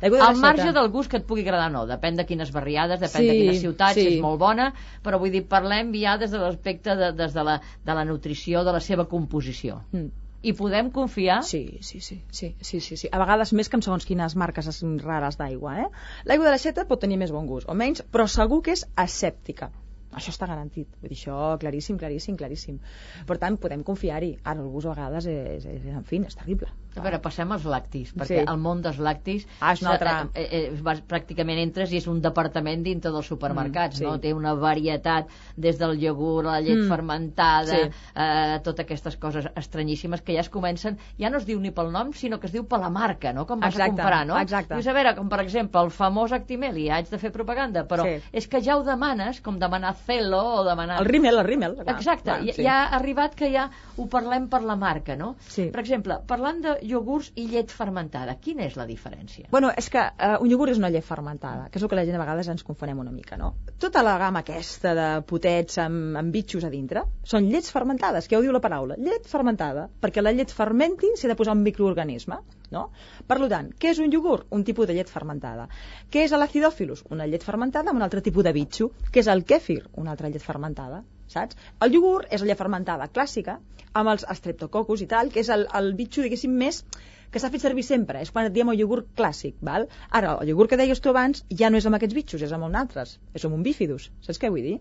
L'aigua 0.00 0.20
de 0.20 0.24
Al 0.24 0.38
marge 0.40 0.70
del 0.72 0.88
gust 0.92 1.10
que 1.12 1.18
et 1.20 1.26
pugui 1.28 1.42
agradar 1.44 1.68
no, 1.72 1.82
depèn 1.88 2.16
de 2.16 2.24
quines 2.28 2.52
barriades, 2.54 3.00
depèn 3.02 3.26
de 3.26 3.34
Sí, 3.34 3.40
quines 3.42 3.60
ciutats, 3.60 3.98
sí. 3.98 4.06
és 4.14 4.22
molt 4.24 4.40
bona, 4.40 4.70
però 5.04 5.20
vull 5.20 5.32
dir, 5.34 5.42
parlem 5.48 5.92
ja 6.00 6.16
des 6.20 6.32
de 6.32 6.40
l'aspecte 6.40 6.96
de, 6.96 7.10
des 7.18 7.36
de 7.36 7.44
la, 7.44 7.58
de 7.84 7.96
la 7.98 8.06
nutrició, 8.08 8.64
de 8.64 8.72
la 8.76 8.80
seva 8.80 9.04
composició. 9.10 9.82
Mm. 9.92 10.08
I 10.40 10.54
podem 10.56 10.88
confiar 10.88 11.42
Sí, 11.44 11.78
sí, 11.84 12.00
sí, 12.00 12.16
sí, 12.32 12.54
sí, 12.64 12.80
sí, 12.80 12.96
sí. 12.96 13.10
A 13.12 13.20
vegades 13.20 13.52
més 13.52 13.68
que 13.68 13.76
amb 13.76 13.84
segons 13.84 14.08
quines 14.08 14.36
marques 14.40 14.70
rares 15.04 15.36
d'aigua, 15.36 15.74
eh? 15.82 15.88
L'aigua 16.24 16.48
de 16.48 16.54
l'aixeta 16.54 16.86
pot 16.88 17.00
tenir 17.00 17.20
més 17.20 17.32
bon 17.36 17.44
gust, 17.50 17.68
o 17.68 17.76
menys, 17.76 18.00
però 18.08 18.24
segur 18.24 18.62
que 18.64 18.72
és 18.72 18.86
asèptica. 18.96 19.68
Això 20.18 20.32
està 20.34 20.46
garantit. 20.50 20.88
Vull 21.00 21.12
dir, 21.12 21.18
això 21.18 21.36
claríssim, 21.62 21.98
claríssim, 22.00 22.38
claríssim. 22.40 22.80
Per 23.28 23.36
tant, 23.42 23.58
podem 23.62 23.84
confiar-hi. 23.86 24.32
Ara, 24.42 24.64
el 24.64 24.70
a 24.90 24.94
vegades 24.94 25.28
és, 25.30 25.66
és, 25.70 25.84
és 25.90 25.98
en 26.00 26.06
fi, 26.08 26.22
és 26.26 26.38
terrible. 26.40 26.70
A 26.96 27.00
veure, 27.02 27.18
passem 27.22 27.50
als 27.52 27.64
lactis, 27.64 28.14
perquè 28.14 28.40
Sí. 28.40 28.44
el 28.48 28.56
món 28.58 28.80
dels 28.82 28.98
lactis 28.98 29.46
Ah, 29.60 29.72
és 29.72 29.82
una 29.82 29.92
altra- 29.92 30.28
eh, 30.34 30.42
eh, 30.50 30.72
eh, 30.74 31.02
pràcticament 31.08 31.58
entres 31.62 31.92
i 31.92 31.96
és 31.98 32.06
un 32.06 32.20
departament 32.20 32.82
dintre 32.82 33.10
dels 33.12 33.26
supermercats, 33.26 33.96
Mm, 33.96 33.98
sí. 33.98 34.04
no? 34.04 34.18
Té 34.20 34.32
una 34.34 34.54
varietat 34.54 35.28
des 35.56 35.78
del 35.78 35.98
iogurt, 36.02 36.46
la 36.46 36.60
llet 36.60 36.78
Mm, 36.78 36.88
fermentada, 36.88 37.66
sí. 37.66 37.90
eh, 38.16 38.60
totes 38.64 38.84
aquestes 38.84 39.16
coses 39.16 39.46
estranyíssimes 39.54 40.22
que 40.22 40.34
ja 40.34 40.40
es 40.40 40.48
comencen, 40.50 40.98
ja 41.18 41.30
no 41.30 41.38
es 41.38 41.46
diu 41.46 41.60
ni 41.60 41.70
pel 41.70 41.92
nom, 41.92 42.12
sinó 42.12 42.40
que 42.40 42.46
es 42.46 42.52
diu 42.52 42.66
per 42.66 42.80
la 42.80 42.90
marca, 42.90 43.32
no? 43.32 43.46
Com 43.46 43.60
vas 43.60 43.74
Exacte, 43.74 44.00
a 44.00 44.04
comprar, 44.04 44.26
no? 44.26 44.38
exacte. 44.38 44.74
Dius, 44.74 44.86
a 44.86 44.92
veure, 44.92 45.14
com 45.16 45.28
per 45.28 45.40
exemple 45.40 45.80
el 45.80 45.90
famós 45.90 46.32
Actimel, 46.32 46.76
i 46.78 46.88
haig 46.90 47.08
de 47.08 47.18
fer 47.18 47.30
propaganda, 47.32 47.86
però 47.86 48.02
Sí. 48.04 48.22
és 48.32 48.48
que 48.48 48.60
ja 48.62 48.76
ho 48.76 48.82
demanes, 48.82 49.40
com 49.40 49.58
demanar 49.58 49.94
Celo 49.94 50.60
o 50.60 50.64
demanar... 50.64 51.00
El 51.00 51.06
rímel, 51.06 51.38
el 51.38 51.44
rímel. 51.44 51.76
Exacte, 51.86 52.24
clar, 52.24 52.44
ja, 52.46 52.52
sí. 52.52 52.62
ja 52.62 52.84
ha 52.84 52.96
arribat 52.96 53.34
que 53.34 53.50
ja 53.52 53.70
ho 53.96 54.06
parlem 54.08 54.48
per 54.48 54.62
la 54.62 54.76
marca, 54.76 55.16
no? 55.16 55.36
Sí. 55.46 55.66
Per 55.70 55.80
exemple, 55.80 56.18
parlant 56.26 56.60
de 56.62 56.78
iogurts 56.82 57.30
i 57.40 57.46
llet 57.50 57.72
fermentada, 57.74 58.36
quina 58.42 58.64
és 58.66 58.76
la 58.78 58.86
diferència? 58.88 59.48
Bueno, 59.52 59.70
és 59.76 59.90
que 59.92 60.02
uh, 60.02 60.36
un 60.42 60.50
iogurt 60.50 60.74
és 60.74 60.80
una 60.80 60.90
llet 60.92 61.06
fermentada, 61.06 61.68
que 61.70 61.80
és 61.80 61.84
el 61.84 61.90
que 61.92 61.98
la 61.98 62.04
gent 62.08 62.18
a 62.18 62.22
vegades 62.22 62.50
ens 62.52 62.64
confonem 62.66 63.02
una 63.02 63.12
mica, 63.14 63.38
no? 63.40 63.52
Tota 63.82 64.02
la 64.06 64.16
gamma 64.20 64.42
aquesta 64.44 64.94
de 64.96 65.08
potets 65.28 65.80
amb, 65.82 66.16
amb 66.20 66.34
bitxos 66.34 66.66
a 66.66 66.72
dintre 66.72 67.04
són 67.34 67.50
llets 67.50 67.72
fermentades, 67.74 68.28
que 68.28 68.36
ja 68.36 68.40
ho 68.40 68.46
diu 68.46 68.54
la 68.56 68.62
paraula, 68.64 68.98
llet 68.98 69.28
fermentada, 69.30 69.88
perquè 70.00 70.24
la 70.24 70.34
llet 70.36 70.52
fermenti 70.54 71.12
s'ha 71.16 71.30
de 71.30 71.38
posar 71.38 71.56
un 71.58 71.64
microorganisme, 71.66 72.40
no? 72.74 72.88
Per 73.26 73.38
tant, 73.50 73.70
què 73.78 73.94
és 73.94 74.02
un 74.02 74.12
iogurt? 74.12 74.48
Un 74.56 74.64
tipus 74.64 74.88
de 74.88 74.96
llet 74.96 75.10
fermentada. 75.10 75.68
Què 76.10 76.26
és 76.26 76.34
l'acidòfilus? 76.34 77.04
Una 77.10 77.26
llet 77.26 77.46
fermentada 77.46 77.90
amb 77.90 78.00
un 78.00 78.06
altre 78.06 78.22
tipus 78.22 78.46
de 78.46 78.52
bitxo. 78.56 78.90
Què 79.10 79.24
és 79.24 79.30
el 79.32 79.44
kèfir? 79.44 79.82
Una 80.00 80.14
altra 80.14 80.30
llet 80.30 80.44
fermentada, 80.44 81.02
saps? 81.34 81.58
El 81.86 81.94
iogurt 81.96 82.32
és 82.36 82.44
la 82.46 82.58
fermentada 82.58 83.08
clàssica, 83.14 83.58
amb 84.00 84.12
els 84.12 84.26
streptococcus 84.40 85.04
i 85.04 85.08
tal, 85.10 85.32
que 85.34 85.42
és 85.44 85.50
el, 85.54 85.66
el 85.80 85.92
bitxo, 85.98 86.22
diguéssim, 86.26 86.52
més 86.64 86.84
que 87.30 87.38
s'ha 87.42 87.50
fet 87.54 87.62
servir 87.62 87.84
sempre, 87.86 88.22
és 88.26 88.30
quan 88.34 88.48
et 88.48 88.54
diem 88.54 88.70
el 88.72 88.82
iogurt 88.82 89.10
clàssic, 89.18 89.56
val? 89.66 89.86
Ara, 90.20 90.34
el 90.42 90.50
iogurt 90.52 90.72
que 90.72 90.78
deies 90.80 91.02
tu 91.02 91.12
abans 91.12 91.44
ja 91.62 91.70
no 91.70 91.78
és 91.78 91.86
amb 91.86 91.98
aquests 91.98 92.16
bitxos, 92.18 92.42
és 92.46 92.54
amb 92.56 92.66
un 92.66 92.78
altres, 92.80 93.18
és 93.34 93.46
amb 93.46 93.58
un 93.58 93.62
bífidus, 93.66 94.10
saps 94.26 94.42
què 94.42 94.50
vull 94.50 94.66
dir? 94.66 94.78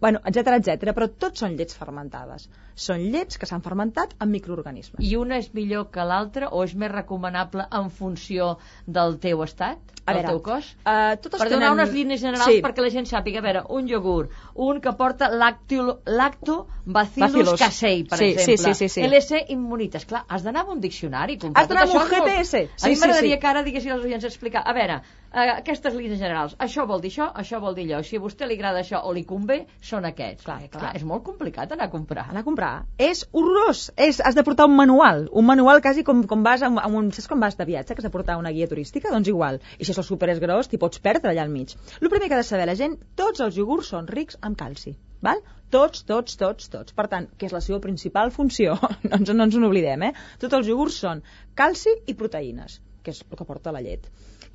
Bueno, 0.00 0.20
etc 0.28 0.58
etc, 0.58 0.90
però 0.92 1.06
tots 1.08 1.40
són 1.40 1.54
llets 1.56 1.74
fermentades. 1.74 2.48
Són 2.76 3.00
llets 3.12 3.38
que 3.40 3.46
s'han 3.48 3.62
fermentat 3.64 4.10
amb 4.20 4.30
microorganismes. 4.36 5.00
I 5.00 5.14
una 5.16 5.38
és 5.40 5.48
millor 5.56 5.86
que 5.90 6.04
l'altra 6.04 6.50
o 6.52 6.62
és 6.66 6.74
més 6.76 6.92
recomanable 6.92 7.64
en 7.72 7.88
funció 7.90 8.58
del 8.86 9.16
teu 9.22 9.40
estat, 9.46 9.78
A 10.04 10.12
del 10.12 10.20
veure, 10.20 10.28
teu 10.34 10.42
cos? 10.44 10.68
Uh, 10.84 11.16
totes 11.18 11.40
per 11.40 11.48
tenen... 11.48 11.56
donar 11.56 11.72
unes 11.72 11.94
línies 11.96 12.20
generals 12.20 12.52
sí. 12.52 12.60
perquè 12.62 12.84
la 12.84 12.90
gent 12.92 13.08
sàpiga, 13.08 13.40
a 13.40 13.46
veure, 13.46 13.62
un 13.78 13.88
iogurt, 13.88 14.30
un 14.68 14.82
que 14.84 14.92
porta 15.00 15.30
lactil, 15.32 15.88
lactobacillus 16.04 17.32
Bacillus. 17.32 17.58
casei, 17.60 18.04
per 18.04 18.18
Sí, 18.18 18.28
sí, 18.34 18.52
exemple. 18.52 18.74
sí, 18.74 18.88
sí, 18.88 19.00
sí. 19.00 19.02
LC 19.08 19.40
immunitas. 19.56 20.04
Clar, 20.06 20.24
has 20.28 20.44
d'anar 20.44 20.62
amb 20.66 20.76
un 20.76 20.80
diccionari. 20.84 21.38
Has 21.54 21.68
d'anar 21.68 21.88
amb 21.88 21.94
un 21.94 22.08
GPS. 22.12 22.62
a 22.66 22.78
Sí, 22.84 22.88
mi 22.90 22.94
sí, 22.94 23.00
m'agradaria 23.00 23.34
sí. 23.36 23.40
que 23.40 23.46
ara 23.54 23.62
diguessin 23.66 23.92
als 23.96 24.04
oients 24.04 24.24
explicar, 24.28 24.62
a 24.66 24.72
veure, 24.76 25.00
aquestes 25.36 25.94
línies 25.94 26.18
generals, 26.18 26.54
això 26.64 26.86
vol 26.88 27.00
dir 27.04 27.10
això, 27.12 27.26
això 27.42 27.58
vol 27.60 27.74
dir 27.76 27.84
allò. 27.86 27.98
Si 28.08 28.16
a 28.16 28.20
vostè 28.22 28.46
li 28.48 28.54
agrada 28.56 28.80
això 28.80 29.02
o 29.04 29.12
li 29.12 29.24
convé, 29.28 29.58
són 29.80 30.06
aquests. 30.08 30.44
Clar, 30.46 30.58
Eh, 30.64 30.68
clar. 30.72 30.92
és 30.96 31.04
molt 31.04 31.22
complicat 31.24 31.72
anar 31.72 31.88
a 31.88 31.90
comprar. 31.90 32.24
anar 32.30 32.40
a 32.40 32.44
comprar 32.44 32.86
és 32.98 33.26
horrorós. 33.32 33.90
És, 33.96 34.20
has 34.24 34.34
de 34.34 34.42
portar 34.42 34.66
un 34.66 34.76
manual, 34.76 35.28
un 35.32 35.44
manual 35.44 35.82
quasi 35.82 36.04
com, 36.04 36.22
com 36.26 36.42
vas 36.42 36.62
a 36.62 36.68
un, 36.68 36.78
a 36.78 36.86
un, 36.86 37.12
saps 37.12 37.28
com 37.28 37.40
vas 37.40 37.56
de 37.56 37.64
viatge, 37.64 37.94
que 37.94 38.00
has 38.00 38.04
de 38.08 38.10
portar 38.10 38.38
una 38.38 38.50
guia 38.50 38.66
turística? 38.68 39.10
Doncs 39.10 39.28
igual. 39.28 39.60
I 39.78 39.84
si 39.84 39.92
el 39.92 40.04
súper 40.04 40.30
és 40.30 40.40
gros, 40.40 40.68
t'hi 40.68 40.78
pots 40.78 40.98
perdre 40.98 41.30
allà 41.30 41.42
al 41.42 41.50
mig. 41.50 41.76
El 42.00 42.08
primer 42.08 42.28
que 42.28 42.34
ha 42.34 42.38
de 42.38 42.44
saber 42.44 42.66
la 42.66 42.74
gent, 42.74 42.96
tots 43.14 43.40
els 43.40 43.56
iogurts 43.56 43.88
són 43.88 44.06
rics 44.08 44.38
en 44.42 44.54
calci. 44.54 44.96
Val? 45.20 45.40
Tots, 45.70 46.04
tots, 46.04 46.36
tots, 46.36 46.68
tots. 46.70 46.92
Per 46.92 47.08
tant, 47.08 47.26
que 47.36 47.46
és 47.46 47.52
la 47.52 47.60
seva 47.60 47.80
principal 47.80 48.30
funció, 48.30 48.78
no 49.10 49.16
ens, 49.16 49.28
no 49.34 49.44
ens 49.44 49.56
n'oblidem, 49.56 50.02
eh? 50.02 50.12
Tots 50.38 50.54
els 50.54 50.68
iogurts 50.68 50.96
són 51.04 51.22
calci 51.54 51.90
i 52.06 52.14
proteïnes, 52.14 52.80
que 53.02 53.10
és 53.10 53.22
el 53.28 53.36
que 53.36 53.44
porta 53.44 53.72
la 53.72 53.80
llet. 53.82 54.06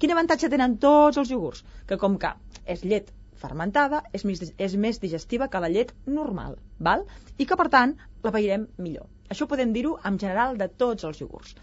Quin 0.02 0.12
avantatge 0.14 0.48
tenen 0.50 0.80
tots 0.82 1.20
els 1.22 1.30
iogurts? 1.30 1.60
Que 1.90 1.96
com 2.04 2.16
que 2.22 2.30
és 2.74 2.80
llet 2.92 3.12
fermentada, 3.42 4.00
és 4.18 4.24
més, 4.26 4.40
és 4.68 4.76
més 4.86 4.98
digestiva 5.04 5.48
que 5.54 5.62
la 5.62 5.70
llet 5.70 5.92
normal, 6.16 6.56
val? 6.88 7.04
i 7.38 7.46
que, 7.46 7.58
per 7.60 7.68
tant, 7.76 7.94
la 8.26 8.32
pairem 8.34 8.64
millor. 8.86 9.06
Això 9.36 9.46
podem 9.52 9.76
dir-ho 9.76 9.92
en 10.10 10.18
general 10.24 10.58
de 10.58 10.68
tots 10.84 11.06
els 11.10 11.22
iogurts. 11.22 11.54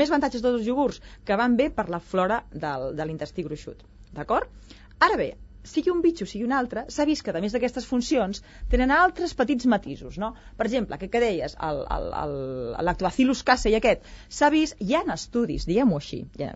Més 0.00 0.08
avantatges 0.08 0.40
de 0.40 0.48
tots 0.48 0.62
els 0.62 0.70
iogurts, 0.72 1.02
que 1.28 1.36
van 1.42 1.58
bé 1.60 1.68
per 1.68 1.90
la 1.92 2.00
flora 2.12 2.40
del, 2.64 2.88
de 2.96 3.08
l'intestí 3.10 3.44
gruixut. 3.44 3.84
D'acord? 4.16 4.48
Ara 5.04 5.20
bé, 5.20 5.28
sigui 5.68 5.92
un 5.92 6.02
bitxo, 6.04 6.26
sigui 6.26 6.44
un 6.46 6.52
altre, 6.56 6.84
s'ha 6.92 7.06
vist 7.08 7.24
que, 7.24 7.34
a 7.34 7.40
més 7.44 7.54
d'aquestes 7.54 7.86
funcions, 7.88 8.42
tenen 8.72 8.90
altres 8.94 9.34
petits 9.38 9.66
matisos, 9.70 10.18
no? 10.18 10.32
Per 10.56 10.66
exemple, 10.68 10.96
aquest 10.96 11.12
que 11.12 11.22
deies, 11.22 11.56
lactobacillus 12.82 13.42
casei 13.46 13.76
aquest, 13.78 14.04
s'ha 14.28 14.50
vist, 14.54 14.76
hi 14.80 14.94
ha 14.96 15.02
estudis, 15.14 15.66
diguem-ho 15.68 15.98
així, 16.00 16.22
hi 16.38 16.46
ha, 16.46 16.52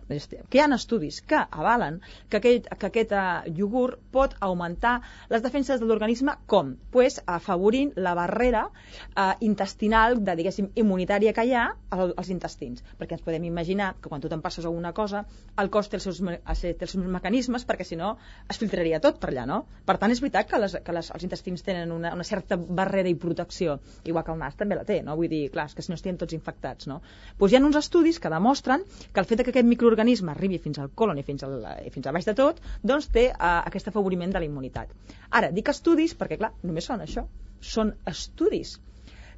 que 0.49 0.59
hi 0.59 0.61
ha 0.63 0.67
estudis 0.75 1.21
que 1.27 1.39
avalen 1.51 1.99
que 2.29 2.39
aquest, 2.39 2.69
que 2.79 2.89
aquest 2.89 3.13
uh, 3.17 3.43
iogurt 3.49 3.99
pot 4.13 4.35
augmentar 4.39 4.95
les 5.31 5.43
defenses 5.45 5.79
de 5.81 5.87
l'organisme 5.89 6.35
com? 6.49 6.73
Pues, 6.93 7.19
afavorint 7.25 7.93
la 7.97 8.13
barrera 8.17 8.65
uh, 8.69 9.33
intestinal, 9.45 10.19
de, 10.23 10.35
diguéssim, 10.39 10.71
immunitària 10.79 11.33
que 11.33 11.45
hi 11.47 11.53
ha 11.57 11.65
al- 11.93 12.13
als 12.17 12.31
intestins. 12.33 12.83
Perquè 12.99 13.17
ens 13.17 13.25
podem 13.25 13.45
imaginar 13.49 13.93
que 14.01 14.09
quan 14.09 14.21
tu 14.23 14.31
te'n 14.31 14.41
passes 14.43 14.65
alguna 14.65 14.93
cosa, 14.93 15.25
el 15.59 15.69
cos 15.73 15.89
té 15.89 15.99
els 15.99 16.07
seus, 16.09 16.21
els 16.23 16.63
seus 16.63 16.95
mecanismes 17.03 17.65
perquè 17.67 17.85
si 17.87 17.97
no 17.99 18.15
es 18.49 18.59
filtraria 18.61 18.99
tot 19.03 19.19
per 19.21 19.29
allà, 19.31 19.43
no? 19.49 19.59
Per 19.87 19.95
tant, 20.01 20.11
és 20.13 20.21
veritat 20.23 20.47
que, 20.49 20.59
les, 20.63 20.75
que 20.85 20.95
les, 20.95 21.09
els 21.15 21.25
intestins 21.27 21.65
tenen 21.65 21.91
una, 21.91 22.13
una 22.15 22.25
certa 22.27 22.57
barrera 22.57 23.11
i 23.11 23.17
protecció, 23.19 23.77
igual 24.07 24.25
que 24.25 24.33
el 24.33 24.39
nas 24.41 24.55
també 24.59 24.77
la 24.79 24.85
té, 24.87 25.01
no? 25.05 25.17
Vull 25.19 25.31
dir, 25.31 25.43
clar, 25.53 25.67
és 25.69 25.75
que 25.77 25.85
si 25.85 25.91
no 25.91 25.99
estiguem 25.99 26.19
tots 26.21 26.35
infectats, 26.37 26.87
no? 26.91 27.01
Doncs 27.39 27.53
hi 27.53 27.59
ha 27.59 27.63
uns 27.67 27.79
estudis 27.79 28.21
que 28.23 28.31
demostren 28.33 28.85
que 28.87 29.23
el 29.23 29.29
fet 29.29 29.43
que 29.43 29.53
aquest 29.53 29.69
microorganisme 29.69 30.33
arribi 30.33 30.61
fins 30.63 30.79
al 30.79 30.93
colon 31.01 31.19
i 31.19 31.25
fins, 31.27 31.43
al, 31.47 31.59
i 31.83 31.91
fins 31.93 32.07
a 32.07 32.15
baix 32.15 32.29
de 32.29 32.37
tot, 32.39 32.63
doncs 32.93 33.11
té 33.13 33.27
uh, 33.33 33.59
aquest 33.67 33.91
afavoriment 33.91 34.33
de 34.33 34.43
la 34.43 34.49
immunitat. 34.49 34.95
Ara, 35.29 35.51
dic 35.51 35.71
estudis 35.73 36.15
perquè, 36.17 36.39
clar, 36.39 36.53
només 36.63 36.87
són 36.89 37.03
això, 37.03 37.27
són 37.73 37.93
estudis. 38.09 38.77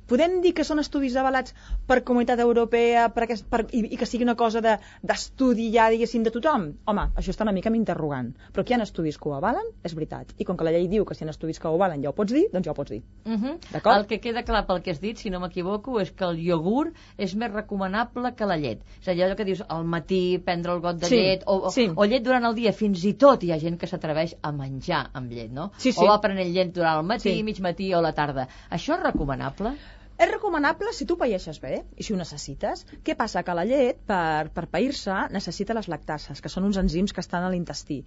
Podem 0.08 0.42
dir 0.42 0.54
que 0.54 0.64
són 0.64 0.80
estudis 0.80 1.16
avalats 1.18 1.54
per 1.88 2.04
Comunitat 2.06 2.40
Europea 2.40 3.08
per 3.14 3.24
aquest, 3.26 3.46
per, 3.50 3.64
i, 3.74 3.80
i 3.94 3.98
que 3.98 4.06
sigui 4.06 4.24
una 4.24 4.36
cosa 4.36 4.62
de- 4.62 4.78
d'estudi 5.02 5.72
ja, 5.74 5.88
diguéssim, 5.90 6.24
de 6.24 6.32
tothom? 6.32 6.68
Home, 6.86 7.08
això 7.18 7.34
està 7.34 7.44
una 7.48 7.52
mica 7.56 7.72
m'interrogant. 7.74 8.34
Però 8.54 8.64
que 8.64 8.74
hi 8.76 8.78
ha 8.80 8.84
estudis 8.86 9.18
que 9.18 9.30
ho 9.30 9.34
avalen, 9.38 9.66
és 9.84 9.96
veritat. 9.98 10.34
I 10.38 10.46
com 10.46 10.58
que 10.58 10.64
la 10.68 10.72
llei 10.76 10.88
diu 10.92 11.06
que 11.06 11.16
si 11.16 11.24
hi 11.24 11.28
ha 11.28 11.32
estudis 11.34 11.60
que 11.60 11.68
ho 11.68 11.74
avalen 11.80 12.04
ja 12.04 12.10
ho 12.12 12.14
pots 12.14 12.34
dir, 12.34 12.46
doncs 12.54 12.66
ja 12.68 12.72
ho 12.72 12.78
pots 12.78 12.92
dir. 12.92 13.02
Uh 13.26 13.34
-huh. 13.34 13.56
D'acord? 13.72 13.98
El 13.98 14.06
que 14.08 14.20
queda 14.20 14.44
clar 14.44 14.66
pel 14.68 14.82
que 14.84 14.92
has 14.92 15.02
dit, 15.02 15.18
si 15.18 15.30
no 15.30 15.40
m'equivoco, 15.40 16.00
és 16.02 16.12
que 16.12 16.24
el 16.26 16.40
iogurt 16.40 16.94
és 17.18 17.36
més 17.36 17.52
recomanable 17.52 18.36
que 18.36 18.46
la 18.46 18.58
llet. 18.58 18.82
És 19.02 19.08
allò 19.08 19.36
que 19.36 19.46
dius 19.46 19.64
al 19.68 19.84
matí 19.86 20.38
prendre 20.38 20.72
el 20.74 20.82
got 20.82 20.98
de 21.00 21.08
Sí, 21.08 21.16
llet, 21.16 21.44
o, 21.48 21.56
o, 21.68 21.72
sí. 21.72 21.90
o 21.96 22.06
llet 22.06 22.24
durant 22.24 22.46
el 22.46 22.54
dia, 22.56 22.72
fins 22.74 23.04
i 23.06 23.14
tot 23.14 23.44
hi 23.44 23.52
ha 23.52 23.60
gent 23.60 23.78
que 23.80 23.88
s'atreveix 23.88 24.36
a 24.42 24.52
menjar 24.52 25.10
amb 25.14 25.32
llet, 25.32 25.52
no? 25.52 25.72
Sí, 25.78 25.92
sí. 25.92 26.00
O 26.04 26.08
va 26.08 26.22
prenent 26.22 26.54
llet 26.54 26.74
durant 26.74 27.00
el 27.00 27.06
matí, 27.06 27.34
Sí. 27.38 27.44
mig 27.44 27.60
matí 27.60 27.94
o 27.94 28.02
la 28.02 28.14
tarda. 28.14 28.48
Això 28.70 28.96
és 28.98 29.04
recomanable? 29.04 29.74
És 30.16 30.30
recomanable 30.32 30.94
si 30.96 31.04
tu 31.04 31.18
paeixes 31.20 31.58
bé 31.60 31.82
i 32.00 32.04
si 32.08 32.14
ho 32.14 32.18
necessites. 32.18 32.86
Què 33.04 33.18
passa? 33.20 33.42
Que 33.44 33.56
la 33.58 33.66
llet, 33.68 33.98
per, 34.08 34.48
per 34.56 34.64
pair-se, 34.72 35.16
necessita 35.34 35.76
les 35.76 35.90
lactases, 35.92 36.40
que 36.40 36.52
són 36.52 36.68
uns 36.70 36.80
enzims 36.80 37.12
que 37.12 37.20
estan 37.20 37.44
a 37.44 37.50
l'intestí. 37.52 37.98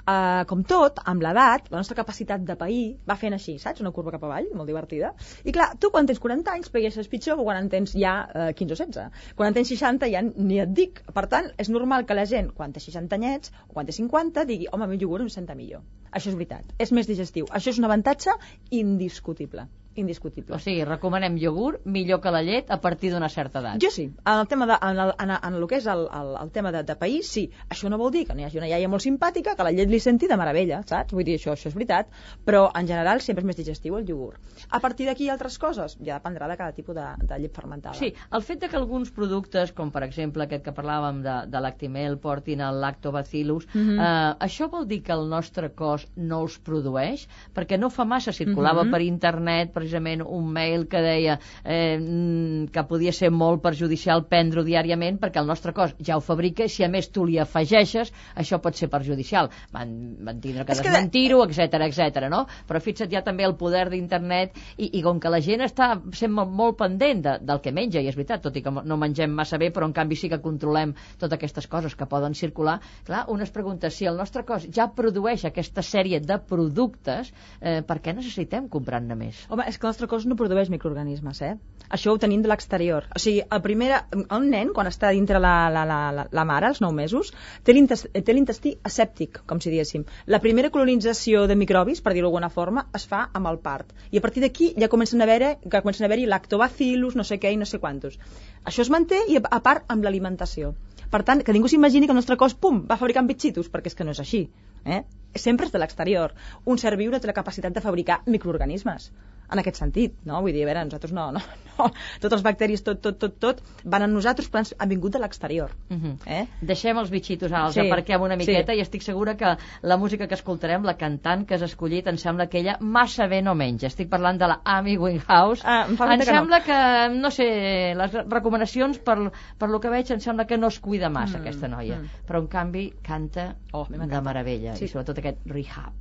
Uh, 0.00 0.46
com 0.48 0.62
tot, 0.64 1.02
amb 1.12 1.20
l'edat, 1.20 1.68
la 1.68 1.82
nostra 1.82 1.98
capacitat 1.98 2.46
de 2.48 2.56
pair 2.62 2.80
va 3.10 3.18
fent 3.20 3.36
així, 3.36 3.58
saps? 3.60 3.84
Una 3.84 3.92
curva 3.92 4.14
cap 4.14 4.24
avall, 4.24 4.48
molt 4.56 4.72
divertida. 4.72 5.12
I 5.44 5.52
clar, 5.52 5.74
tu 5.76 5.90
quan 5.92 6.08
tens 6.08 6.22
40 6.24 6.54
anys 6.54 6.72
paeixes 6.72 7.10
pitjor 7.12 7.36
que 7.36 7.44
quan 7.50 7.60
en 7.60 7.68
tens 7.74 7.92
ja 7.92 8.14
uh, 8.24 8.46
15 8.56 8.78
o 8.78 8.80
16. 8.80 9.26
Quan 9.36 9.52
en 9.52 9.58
tens 9.58 9.74
60 9.74 10.08
ja 10.14 10.24
ni 10.24 10.62
et 10.64 10.72
dic. 10.80 11.02
Per 11.12 11.26
tant, 11.28 11.50
és 11.60 11.68
normal 11.68 12.08
que 12.08 12.16
la 12.16 12.24
gent, 12.30 12.48
quan 12.56 12.72
té 12.72 12.80
60 12.80 13.20
anyets 13.20 13.52
o 13.68 13.74
quan 13.74 13.90
té 13.90 13.92
50, 13.98 14.48
digui, 14.48 14.70
home, 14.72 14.88
el 14.88 14.94
meu 14.94 15.04
iogurt 15.04 15.28
em 15.28 15.34
senta 15.36 15.58
millor. 15.60 15.84
Això 16.08 16.32
és 16.32 16.40
veritat. 16.40 16.72
És 16.80 16.96
més 16.96 17.10
digestiu. 17.10 17.52
Això 17.52 17.68
és 17.74 17.82
un 17.84 17.90
avantatge 17.90 18.32
indiscutible. 18.80 19.68
Indiscutible. 20.00 20.54
O 20.56 20.58
sigui, 20.58 20.84
recomanem 20.84 21.36
iogurt 21.38 21.84
millor 21.86 22.20
que 22.20 22.30
la 22.32 22.42
llet 22.42 22.70
a 22.70 22.80
partir 22.80 23.10
d'una 23.12 23.28
certa 23.28 23.60
edat. 23.60 23.78
Jo 23.82 23.90
sí, 23.92 24.06
en 24.24 24.38
el 24.40 24.48
tema 24.48 24.66
de, 24.66 24.76
en, 24.80 24.98
el, 25.04 25.12
en, 25.18 25.30
en 25.36 25.54
el 25.60 25.66
que 25.68 25.76
és 25.80 25.86
el, 25.86 26.06
el, 26.20 26.34
el 26.42 26.50
tema 26.50 26.72
de, 26.72 26.82
de 26.84 26.96
país, 26.96 27.28
sí. 27.28 27.50
Això 27.68 27.88
no 27.92 27.98
vol 27.98 28.10
dir 28.14 28.26
que 28.26 28.34
no 28.34 28.40
hi 28.42 28.44
hagi 28.48 28.58
una 28.58 28.68
iaia 28.70 28.88
molt 28.88 29.04
simpàtica, 29.04 29.54
que 29.56 29.66
la 29.66 29.72
llet 29.72 29.88
li 29.90 30.00
senti 30.00 30.28
de 30.30 30.36
meravella, 30.40 30.82
saps? 30.86 31.12
Vull 31.12 31.24
dir, 31.24 31.36
això, 31.38 31.52
això 31.54 31.68
és 31.70 31.74
veritat, 31.76 32.08
però 32.44 32.70
en 32.74 32.86
general 32.88 33.20
sempre 33.20 33.42
és 33.44 33.46
més 33.52 33.56
digestiu 33.60 33.96
el 33.98 34.08
iogurt. 34.08 34.40
A 34.70 34.80
partir 34.80 35.06
d'aquí 35.06 35.28
altres 35.28 35.58
coses, 35.58 35.96
ja 36.00 36.18
dependrà 36.18 36.48
de 36.48 36.56
cada 36.56 36.72
tipus 36.72 36.94
de, 36.96 37.06
de 37.26 37.38
llet 37.42 37.54
fermentada. 37.54 37.94
Sí, 37.98 38.12
el 38.32 38.42
fet 38.42 38.60
de 38.64 38.68
que 38.68 38.76
alguns 38.80 39.10
productes, 39.10 39.72
com 39.76 39.90
per 39.92 40.02
exemple 40.06 40.44
aquest 40.44 40.64
que 40.64 40.74
parlàvem 40.76 41.22
de, 41.22 41.36
de 41.50 41.60
l'Actimel, 41.60 42.18
portin 42.18 42.60
el 42.64 42.80
lactobacillus, 42.80 43.66
Mhm. 43.74 43.98
eh, 43.98 44.34
això 44.46 44.68
vol 44.70 44.86
dir 44.88 45.02
que 45.02 45.12
el 45.12 45.28
nostre 45.28 45.70
cos 45.74 46.06
no 46.16 46.40
els 46.42 46.58
produeix? 46.58 47.26
Perquè 47.54 47.78
no 47.78 47.90
fa 47.90 48.04
massa 48.04 48.32
circulava 48.32 48.84
Mhm. 48.84 48.90
per 48.90 49.00
internet, 49.02 49.72
per 49.72 49.82
precisament 49.90 50.22
un 50.22 50.50
mail 50.52 50.86
que 50.88 51.00
deia 51.02 51.38
eh, 51.64 51.98
mm, 51.98 52.70
que 52.72 52.84
podia 52.86 53.12
ser 53.12 53.30
molt 53.34 53.62
perjudicial 53.62 54.24
prendre-ho 54.30 54.64
diàriament 54.64 55.18
perquè 55.20 55.40
el 55.42 55.48
nostre 55.48 55.72
cos 55.74 55.94
ja 55.98 56.16
ho 56.16 56.22
fabrica 56.22 56.64
i 56.64 56.70
si 56.70 56.84
a 56.84 56.88
més 56.88 57.10
tu 57.10 57.24
li 57.26 57.38
afegeixes, 57.40 58.12
això 58.36 58.60
pot 58.62 58.76
ser 58.76 58.88
perjudicial. 58.90 59.50
Van, 59.74 59.90
van 60.22 60.40
tindre 60.40 60.64
que 60.64 60.72
És 60.72 60.80
que 60.80 60.90
desmentir-ho, 60.90 61.42
etc 61.46 61.80
etc. 61.88 62.28
no? 62.30 62.44
Però 62.68 62.80
fixa't 62.80 63.10
ja 63.10 63.24
també 63.26 63.44
el 63.46 63.56
poder 63.58 63.88
d'internet 63.90 64.56
i, 64.76 64.90
i 64.98 65.02
com 65.02 65.20
que 65.20 65.32
la 65.32 65.40
gent 65.42 65.64
està 65.66 65.92
sent 66.16 66.34
molt, 66.34 66.50
molt 66.50 66.78
pendent 66.80 67.24
de, 67.24 67.36
del 67.42 67.62
que 67.64 67.74
menja, 67.74 68.00
i 68.00 68.10
és 68.10 68.18
veritat, 68.18 68.44
tot 68.44 68.56
i 68.56 68.62
que 68.62 68.70
no 68.70 69.00
mengem 69.00 69.34
massa 69.34 69.58
bé, 69.58 69.70
però 69.74 69.88
en 69.88 69.96
canvi 69.96 70.18
sí 70.18 70.30
que 70.30 70.40
controlem 70.42 70.94
totes 71.18 71.36
aquestes 71.38 71.66
coses 71.70 71.96
que 71.96 72.08
poden 72.10 72.36
circular, 72.38 72.78
clar, 73.06 73.24
un 73.32 73.42
es 73.42 73.50
pregunta 73.50 73.90
si 73.90 74.06
el 74.06 74.18
nostre 74.20 74.44
cos 74.46 74.68
ja 74.70 74.88
produeix 74.94 75.44
aquesta 75.48 75.82
sèrie 75.86 76.20
de 76.22 76.38
productes, 76.50 77.32
eh, 77.60 77.80
per 77.86 77.98
què 78.04 78.14
necessitem 78.16 78.68
comprar-ne 78.70 79.16
més? 79.18 79.44
Home, 79.50 79.66
és 79.70 79.78
que 79.78 79.86
el 79.86 79.90
nostre 79.90 80.06
cos 80.10 80.26
no 80.28 80.36
produeix 80.38 80.68
microorganismes, 80.72 81.40
eh? 81.46 81.54
Això 81.96 82.12
ho 82.12 82.18
tenim 82.22 82.42
de 82.42 82.50
l'exterior. 82.50 83.06
O 83.16 83.20
sigui, 83.22 83.40
el 83.42 83.62
primer, 83.64 83.88
un 84.36 84.48
nen, 84.52 84.72
quan 84.76 84.86
està 84.90 85.10
dintre 85.16 85.40
la, 85.42 85.54
la, 85.74 85.82
la, 85.88 86.26
la, 86.30 86.44
mare, 86.50 86.68
als 86.68 86.80
9 86.84 86.94
mesos, 86.94 87.32
té 87.66 87.74
l'intes- 87.74 88.06
té 88.12 88.34
l'intestí 88.36 88.76
asèptic, 88.90 89.40
com 89.50 89.58
si 89.62 89.72
diguéssim. 89.72 90.04
La 90.26 90.40
primera 90.44 90.70
colonització 90.70 91.46
de 91.50 91.56
microbis, 91.58 92.02
per 92.04 92.14
dir-ho 92.14 92.28
d'alguna 92.28 92.52
forma, 92.54 92.86
es 92.94 93.06
fa 93.10 93.24
amb 93.32 93.50
el 93.50 93.58
part. 93.64 93.90
I 94.10 94.20
a 94.20 94.24
partir 94.26 94.44
d'aquí 94.44 94.72
ja 94.78 94.90
comencen 94.92 95.20
a 95.20 95.26
haver 95.28 95.56
que 95.64 95.82
comencen 95.82 96.04
a 96.04 96.10
haver-hi 96.10 96.28
lactobacillus, 96.30 97.16
no 97.16 97.24
sé 97.24 97.40
què 97.42 97.52
i 97.54 97.58
no 97.58 97.66
sé 97.66 97.80
quantos. 97.82 98.20
Això 98.64 98.86
es 98.86 98.92
manté 98.94 99.24
i 99.28 99.40
a 99.42 99.60
part 99.64 99.88
amb 99.88 100.04
l'alimentació. 100.04 100.74
Per 101.10 101.24
tant, 101.26 101.42
que 101.42 101.52
ningú 101.52 101.66
s'imagini 101.66 102.06
que 102.06 102.14
el 102.14 102.20
nostre 102.20 102.36
cos, 102.38 102.54
pum, 102.54 102.84
va 102.86 103.00
fabricant 103.00 103.26
bitxitos, 103.26 103.66
perquè 103.72 103.90
és 103.90 103.98
que 103.98 104.06
no 104.06 104.14
és 104.14 104.20
així. 104.22 104.44
Eh? 104.84 105.02
Sempre 105.34 105.66
és 105.66 105.72
de 105.74 105.80
l'exterior. 105.82 106.36
Un 106.70 106.78
ser 106.78 106.94
viure 106.96 107.18
té 107.18 107.26
la 107.26 107.34
capacitat 107.34 107.74
de 107.74 107.82
fabricar 107.82 108.22
microorganismes 108.26 109.10
en 109.52 109.58
aquest 109.58 109.76
sentit, 109.76 110.14
no? 110.24 110.40
Vull 110.42 110.52
dir, 110.52 110.62
a 110.62 110.66
veure, 110.66 110.84
nosaltres 110.84 111.12
no, 111.12 111.30
no, 111.32 111.40
no. 111.78 111.90
Tots 112.20 112.34
els 112.36 112.42
bacteris, 112.44 112.82
tot, 112.84 113.00
tot, 113.00 113.16
tot, 113.18 113.38
tot, 113.40 113.62
van 113.84 114.02
a 114.02 114.06
nosaltres, 114.06 114.50
però 114.52 114.62
han 114.78 114.88
vingut 114.90 115.12
de 115.12 115.18
l'exterior. 115.18 115.70
Uh 115.90 115.96
-huh. 115.96 116.16
Eh? 116.26 116.46
Deixem 116.60 116.98
els 116.98 117.10
bitxitos 117.10 117.52
als, 117.52 117.74
Sí, 117.74 117.80
sí, 117.80 117.86
aparquem 117.86 118.20
una 118.22 118.36
miqueta 118.36 118.72
sí. 118.72 118.78
i 118.78 118.82
estic 118.82 119.02
segura 119.02 119.36
que 119.36 119.56
la 119.82 119.96
música 119.96 120.26
que 120.28 120.34
escoltarem, 120.34 120.82
la 120.84 120.96
cantant 120.96 121.46
que 121.46 121.54
has 121.54 121.62
escollit, 121.62 122.06
em 122.06 122.16
sembla 122.16 122.46
que 122.48 122.58
ella 122.58 122.76
massa 122.80 123.26
bé 123.26 123.42
no 123.42 123.54
menja. 123.54 123.86
Estic 123.86 124.08
parlant 124.08 124.38
de 124.38 124.46
la 124.46 124.60
Amy 124.64 124.96
Winehouse. 124.98 125.62
Ah, 125.64 125.86
em 125.88 125.92
em 125.92 125.96
veure 125.96 126.18
que 126.18 126.32
no. 126.32 126.38
sembla 126.38 126.60
que, 126.62 127.14
no 127.20 127.30
sé, 127.30 127.94
les 127.96 128.12
recomanacions, 128.28 128.98
per, 128.98 129.30
per 129.58 129.68
lo 129.68 129.80
que 129.80 129.88
veig, 129.88 130.10
em 130.10 130.20
sembla 130.20 130.44
que 130.46 130.58
no 130.58 130.66
es 130.68 130.78
cuida 130.80 131.08
massa, 131.08 131.38
Mm, 131.38 131.40
aquesta 131.40 131.68
noia. 131.68 131.96
mm. 131.96 132.08
Però, 132.26 132.38
en 132.40 132.46
canvi, 132.46 132.92
canta 133.02 133.56
Oh, 133.72 133.86
de 133.88 134.20
meravella. 134.20 134.74
Sí. 134.76 134.84
I 134.84 134.88
sobretot 134.88 135.18
aquest 135.18 135.38
rehab. 135.46 135.92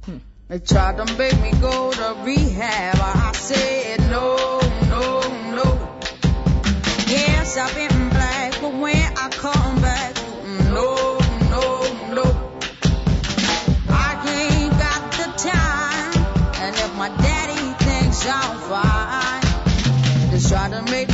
They 0.49 0.57
tried 0.57 0.97
to 0.97 1.05
make 1.15 1.39
me 1.41 1.51
go 1.61 1.91
to 1.91 2.15
rehab. 2.23 2.97
I 2.99 3.31
said 3.33 3.99
no, 4.09 4.59
no, 4.89 5.19
no. 5.53 5.99
Yes, 7.05 7.55
I've 7.55 7.75
been 7.75 8.09
black, 8.09 8.59
but 8.59 8.73
when 8.73 8.95
I 8.95 9.29
come 9.29 9.79
back, 9.79 10.15
no, 10.73 11.19
no, 11.53 11.63
no. 12.15 12.25
I 13.89 14.09
ain't 14.25 14.71
got 14.71 15.11
the 15.19 15.27
time, 15.37 16.13
and 16.63 16.75
if 16.75 16.95
my 16.97 17.09
daddy 17.09 17.85
thinks 17.85 18.25
I'm 18.25 18.57
fine, 18.71 20.31
they 20.31 20.39
try 20.49 20.67
to 20.67 20.81
make 20.91 21.08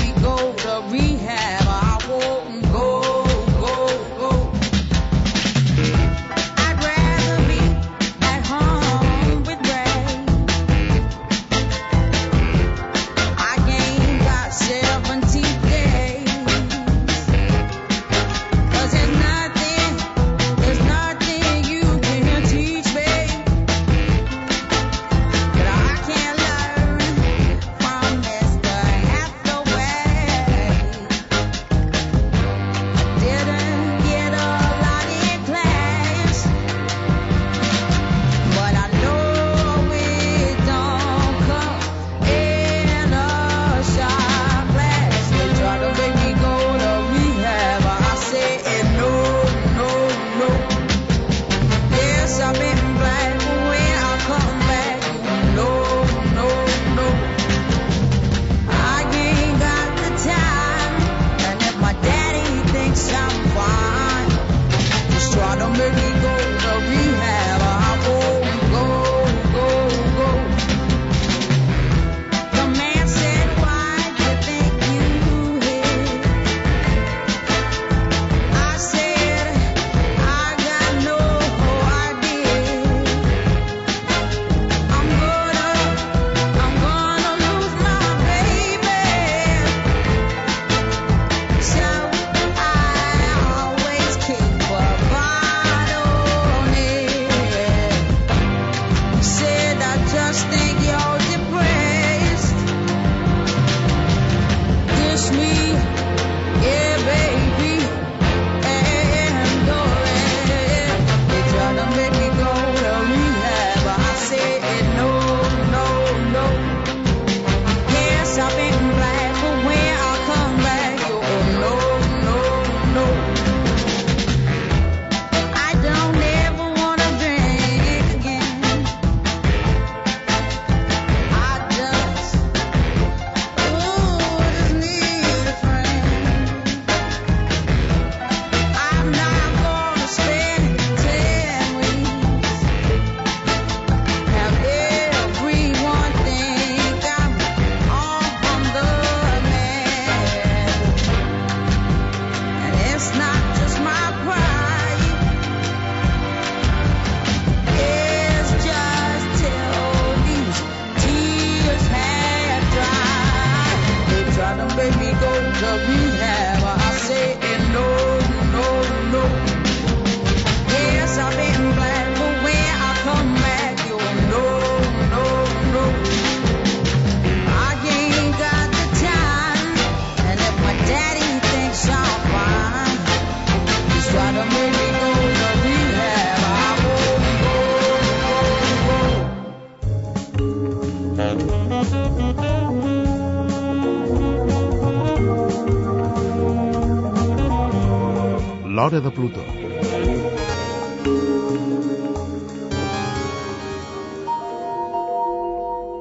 l'hora 198.96 199.02
de 199.02 199.12
Plutó. 199.12 199.44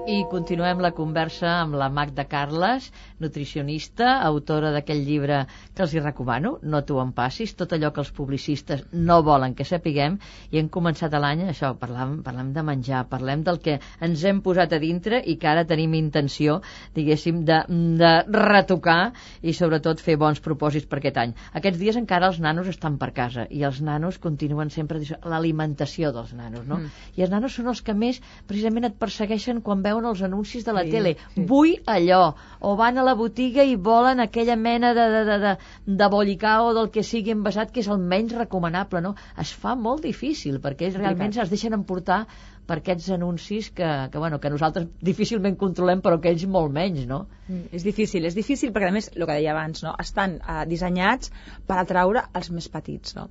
I 0.06 0.24
continuem 0.30 0.82
la 0.84 0.92
conversa 0.94 1.48
amb 1.62 1.78
la 1.80 1.88
Magda 1.90 2.26
Carles, 2.28 2.90
nutricionista, 3.24 4.18
autora 4.28 4.70
d'aquell 4.74 5.02
llibre 5.06 5.42
que 5.74 5.82
els 5.86 5.94
hi 5.96 6.02
recomano, 6.04 6.58
No 6.62 6.82
t'ho 6.84 7.00
en 7.02 7.12
passis, 7.16 7.54
tot 7.58 7.72
allò 7.74 7.90
que 7.92 8.00
els 8.04 8.10
publicistes 8.14 8.84
no 8.92 9.22
volen 9.26 9.54
que 9.54 9.64
sapiguem, 9.64 10.18
i 10.52 10.58
hem 10.60 10.68
començat 10.72 11.12
l'any, 11.14 11.44
això, 11.50 11.72
parlem, 11.78 12.18
parlem 12.26 12.52
de 12.54 12.62
menjar, 12.66 13.04
parlem 13.10 13.42
del 13.46 13.58
que 13.62 13.78
ens 14.02 14.24
hem 14.24 14.40
posat 14.44 14.72
a 14.74 14.80
dintre 14.82 15.20
i 15.24 15.36
que 15.40 15.48
ara 15.50 15.64
tenim 15.68 15.94
intenció, 15.98 16.60
diguéssim, 16.94 17.42
de, 17.48 17.60
de 18.00 18.12
retocar 18.34 19.12
i 19.42 19.54
sobretot 19.56 20.00
fer 20.02 20.16
bons 20.20 20.40
propòsits 20.44 20.86
per 20.90 20.98
aquest 21.00 21.20
any. 21.22 21.34
Aquests 21.54 21.80
dies 21.80 21.96
encara 22.00 22.28
els 22.30 22.40
nanos 22.42 22.68
estan 22.70 22.98
per 23.00 23.12
casa 23.16 23.46
i 23.50 23.62
els 23.64 23.80
nanos 23.84 24.18
continuen 24.18 24.70
sempre 24.74 25.00
l'alimentació 25.24 26.12
dels 26.14 26.32
nanos, 26.36 26.66
no? 26.66 26.78
Mm. 26.82 26.90
I 27.18 27.24
els 27.26 27.32
nanos 27.32 27.54
són 27.56 27.70
els 27.72 27.82
que 27.84 27.94
més 27.94 28.20
precisament 28.48 28.88
et 28.90 28.98
persegueixen 29.00 29.62
quan 29.64 29.82
veuen 29.84 30.04
els 30.10 30.22
anuncis 30.26 30.64
de 30.66 30.74
la 30.76 30.84
Sí, 30.84 30.90
tele. 30.92 31.16
sí. 31.34 31.44
Vull 31.48 31.74
allò. 31.86 32.34
O 32.60 32.74
van 32.76 32.98
a 32.98 33.04
la 33.06 33.13
botiga 33.18 33.64
i 33.64 33.76
volen 33.76 34.20
aquella 34.20 34.56
mena 34.56 34.92
de, 34.94 35.06
de, 35.14 35.22
de, 35.28 35.38
de, 35.44 35.52
de 36.00 36.08
bollicao 36.12 36.70
o 36.70 36.74
del 36.76 36.90
que 36.94 37.04
sigui 37.06 37.34
envasat, 37.34 37.72
que 37.72 37.82
és 37.84 37.90
el 37.92 38.02
menys 38.14 38.34
recomanable, 38.38 39.02
no? 39.04 39.14
Es 39.40 39.52
fa 39.64 39.74
molt 39.74 40.04
difícil, 40.06 40.60
perquè 40.64 40.88
ells 40.88 41.00
realment 41.00 41.36
es 41.44 41.52
deixen 41.52 41.76
emportar 41.76 42.24
per 42.68 42.78
aquests 42.80 43.10
anuncis 43.16 43.70
que, 43.76 43.88
que, 44.10 44.18
bueno, 44.18 44.40
que 44.40 44.52
nosaltres 44.52 44.88
difícilment 45.04 45.56
controlem, 45.60 46.00
però 46.04 46.20
que 46.20 46.32
ells 46.32 46.46
molt 46.50 46.72
menys, 46.72 47.04
no? 47.10 47.24
Mm, 47.44 47.68
És 47.76 47.84
difícil, 47.84 48.24
és 48.24 48.36
difícil 48.36 48.72
perquè 48.72 48.88
a 48.88 48.94
més, 48.94 49.10
el 49.12 49.26
que 49.26 49.34
deia 49.36 49.52
abans, 49.52 49.82
no? 49.84 49.92
estan 50.00 50.38
uh, 50.40 50.62
dissenyats 50.68 51.32
per 51.68 51.76
atraure 51.82 52.22
els 52.32 52.48
més 52.56 52.70
petits. 52.72 53.12
No? 53.18 53.26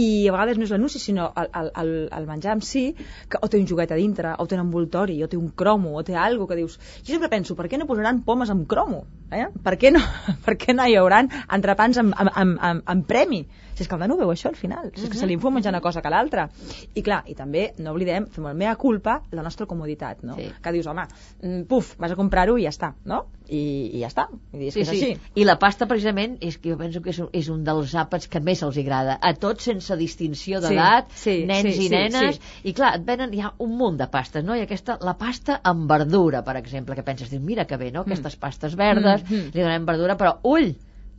I 0.00 0.06
a 0.30 0.32
vegades 0.32 0.56
no 0.56 0.64
és 0.64 0.72
l'anunci, 0.72 1.02
sinó 1.02 1.28
el, 1.36 1.50
el, 1.60 1.92
el, 2.08 2.28
menjar 2.30 2.56
en 2.56 2.64
si, 2.64 2.86
que 3.28 3.40
o 3.42 3.50
té 3.52 3.60
un 3.60 3.68
joguet 3.68 3.92
a 3.92 4.00
dintre, 4.00 4.32
o 4.40 4.48
té 4.48 4.56
un 4.56 4.64
envoltori, 4.64 5.18
o 5.22 5.28
té 5.28 5.36
un 5.36 5.50
cromo, 5.52 5.92
o 6.00 6.04
té 6.06 6.16
algo 6.16 6.48
que 6.48 6.56
dius... 6.56 6.78
Jo 7.04 7.12
sempre 7.12 7.28
penso, 7.32 7.56
per 7.58 7.68
què 7.68 7.80
no 7.80 7.88
posaran 7.90 8.22
pomes 8.24 8.52
amb 8.54 8.64
cromo? 8.70 9.04
Eh? 9.30 9.50
Per, 9.62 9.76
què 9.76 9.92
no, 9.92 10.00
per 10.46 10.56
què 10.60 10.76
no 10.76 10.88
hi 10.88 10.96
hauran 10.96 11.28
entrepans 11.52 12.00
amb, 12.00 12.16
amb, 12.16 12.32
amb, 12.32 12.62
amb, 12.70 12.86
amb 12.94 13.10
premi? 13.10 13.44
Si 13.74 13.84
és 13.84 13.88
que 13.88 13.96
el 13.96 14.02
nano 14.02 14.16
veu 14.18 14.28
això 14.32 14.50
al 14.50 14.56
final, 14.58 14.90
si 14.92 15.06
és 15.06 15.12
que 15.12 15.16
se 15.16 15.28
li 15.28 15.38
fot 15.40 15.54
menjar 15.54 15.70
una 15.72 15.80
cosa 15.80 16.02
que 16.04 16.10
l'altra. 16.12 16.48
I 16.92 17.04
clar, 17.04 17.22
i 17.32 17.36
també, 17.36 17.70
no 17.80 17.94
oblidem, 17.94 18.26
fem 18.34 18.48
el 18.50 18.58
mea 18.70 18.78
culpa, 18.80 19.18
la 19.34 19.42
nostra 19.42 19.66
comoditat, 19.66 20.22
no? 20.22 20.38
Sí. 20.38 20.46
Que 20.62 20.72
dius, 20.78 20.86
home, 20.90 21.04
mm, 21.42 21.66
puf, 21.70 21.96
vas 22.00 22.14
a 22.14 22.18
comprar-ho 22.18 22.56
i 22.58 22.64
ja 22.68 22.72
està, 22.72 22.94
no? 23.10 23.24
I, 23.50 23.60
i 23.98 24.00
ja 24.04 24.08
està. 24.12 24.28
I 24.54 24.68
és 24.68 24.76
que 24.78 24.84
és 24.84 24.90
així. 24.94 25.10
I 25.34 25.44
la 25.48 25.56
pasta, 25.58 25.88
precisament, 25.90 26.36
és 26.46 26.56
que 26.62 26.70
jo 26.70 26.76
penso 26.78 27.00
que 27.02 27.10
és 27.10 27.18
un, 27.18 27.28
és 27.34 27.48
un 27.50 27.64
dels 27.66 27.94
àpats 27.98 28.28
que 28.30 28.38
més 28.46 28.62
els 28.62 28.78
agrada. 28.78 29.16
A 29.20 29.32
tots, 29.34 29.64
sense 29.66 29.96
distinció 29.98 30.60
d'edat, 30.62 31.10
Sí, 31.18 31.40
sí, 31.40 31.46
nens 31.50 31.66
sí, 31.66 31.72
i 31.74 31.88
sí, 31.88 31.90
nenes. 31.90 32.38
sí. 32.38 32.68
I 32.70 32.74
clar, 32.78 32.92
et 33.00 33.06
venen 33.08 33.34
ja 33.34 33.50
un 33.58 33.74
munt 33.80 33.98
de 33.98 34.06
pastes, 34.12 34.44
no? 34.46 34.54
I 34.54 34.62
aquesta, 34.68 34.98
la 35.02 35.16
pasta 35.18 35.58
amb 35.66 35.90
verdura, 35.90 36.44
per 36.46 36.54
exemple, 36.62 36.94
que 36.94 37.02
penses, 37.02 37.30
dius, 37.32 37.42
mira 37.42 37.66
que 37.66 37.76
bé, 37.80 37.90
no? 37.90 38.06
Aquestes 38.06 38.36
pastes 38.36 38.76
verdes, 38.78 39.24
Mm, 39.28 39.34
mm. 39.34 39.50
li 39.54 39.62
donem 39.66 39.84
verdura, 39.86 40.16
però 40.16 40.36
ull, 40.46 40.70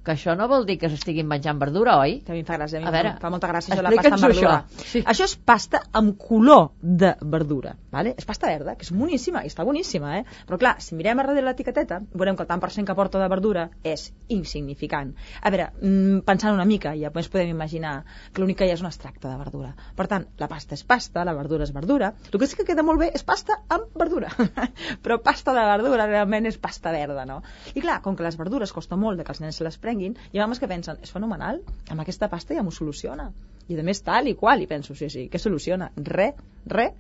que 0.06 0.14
això 0.16 0.36
no 0.38 0.48
vol 0.50 0.66
dir 0.66 0.78
que 0.82 0.90
s'estiguin 0.90 1.28
menjant 1.30 1.60
verdura, 1.62 1.98
oi? 2.02 2.20
Que 2.26 2.34
a 2.34 2.36
mi 2.36 2.42
em 2.42 2.48
fa 2.48 2.58
gràcia, 2.58 2.80
a 2.80 2.82
mi 2.82 2.90
A 2.90 2.94
veure, 2.96 3.14
fa 3.22 3.30
molta 3.34 3.50
gràcia 3.52 3.74
això 3.74 3.82
de 3.82 3.86
la 3.86 3.92
pasta 3.94 4.14
amb 4.16 4.26
verdura. 4.26 4.54
això. 4.66 4.86
Sí. 4.92 5.04
Això 5.14 5.28
és 5.28 5.36
pasta 5.36 5.82
amb 6.02 6.16
color 6.18 6.72
de 6.82 7.14
verdura, 7.22 7.76
vale? 7.92 8.16
és 8.18 8.26
pasta 8.26 8.50
verda, 8.50 8.76
que 8.76 8.86
és 8.88 8.92
boníssima, 8.96 9.44
i 9.46 9.52
està 9.52 9.66
boníssima, 9.68 10.18
eh? 10.20 10.24
però 10.48 10.58
clar, 10.62 10.74
si 10.82 10.98
mirem 10.98 11.20
a 11.20 11.26
darrere 11.26 11.46
l'etiqueteta, 11.46 12.02
veurem 12.14 12.38
que 12.38 12.46
el 12.46 12.50
tant 12.50 12.62
per 12.64 12.72
cent 12.74 12.88
que 12.88 12.96
porta 12.98 13.22
de 13.22 13.30
verdura 13.32 13.68
és 13.84 14.08
insignificant. 14.30 15.14
A 15.42 15.52
veure, 15.54 15.70
mm, 15.82 16.24
pensant 16.26 16.54
una 16.58 16.66
mica, 16.66 16.96
ja 16.98 17.12
ens 17.14 17.30
podem 17.30 17.54
imaginar 17.54 18.04
que 18.34 18.42
l'únic 18.42 18.58
que 18.58 18.66
hi 18.66 18.74
ha 18.74 18.78
és 18.80 18.82
un 18.82 18.90
extracte 18.90 19.28
de 19.28 19.38
verdura. 19.38 19.74
Per 19.96 20.08
tant, 20.08 20.26
la 20.42 20.50
pasta 20.52 20.76
és 20.76 20.84
pasta, 20.84 21.26
la 21.28 21.36
verdura 21.38 21.64
és 21.64 21.74
verdura, 21.74 22.14
el 22.32 22.40
que 22.40 22.48
sí 22.48 22.58
que 22.58 22.66
queda 22.66 22.84
molt 22.84 23.00
bé 23.00 23.12
és 23.14 23.24
pasta 23.24 23.62
amb 23.70 23.94
verdura, 23.98 24.32
però 25.04 25.22
pasta 25.22 25.54
de 25.54 25.66
verdura 25.70 26.08
realment 26.10 26.50
és 26.50 26.58
pasta 26.58 26.92
verda, 26.92 27.26
no? 27.26 27.42
I 27.76 27.82
clar, 27.82 28.02
com 28.02 28.16
que 28.16 28.26
les 28.26 28.38
verdures 28.38 28.74
costa 28.74 28.98
molt 28.98 29.20
de 29.20 29.28
que 29.28 29.36
els 29.36 29.42
nens 29.42 29.58
se 29.58 29.64
les 29.64 29.78
prenguin, 29.78 29.91
hi 29.92 30.40
ha 30.40 30.48
que 30.60 30.68
pensen, 30.68 30.98
és 31.02 31.12
fenomenal, 31.12 31.62
amb 31.90 32.02
aquesta 32.02 32.30
pasta 32.30 32.56
ja 32.56 32.64
m'ho 32.64 32.72
soluciona. 32.72 33.32
I 33.68 33.80
a 33.80 33.84
més 33.84 34.02
tal 34.02 34.28
i 34.28 34.36
qual, 34.36 34.62
i 34.62 34.68
penso, 34.68 34.96
sí, 34.96 35.10
sí, 35.10 35.28
què 35.32 35.40
soluciona? 35.40 35.92
Re, 35.96 36.34
re. 36.66 36.92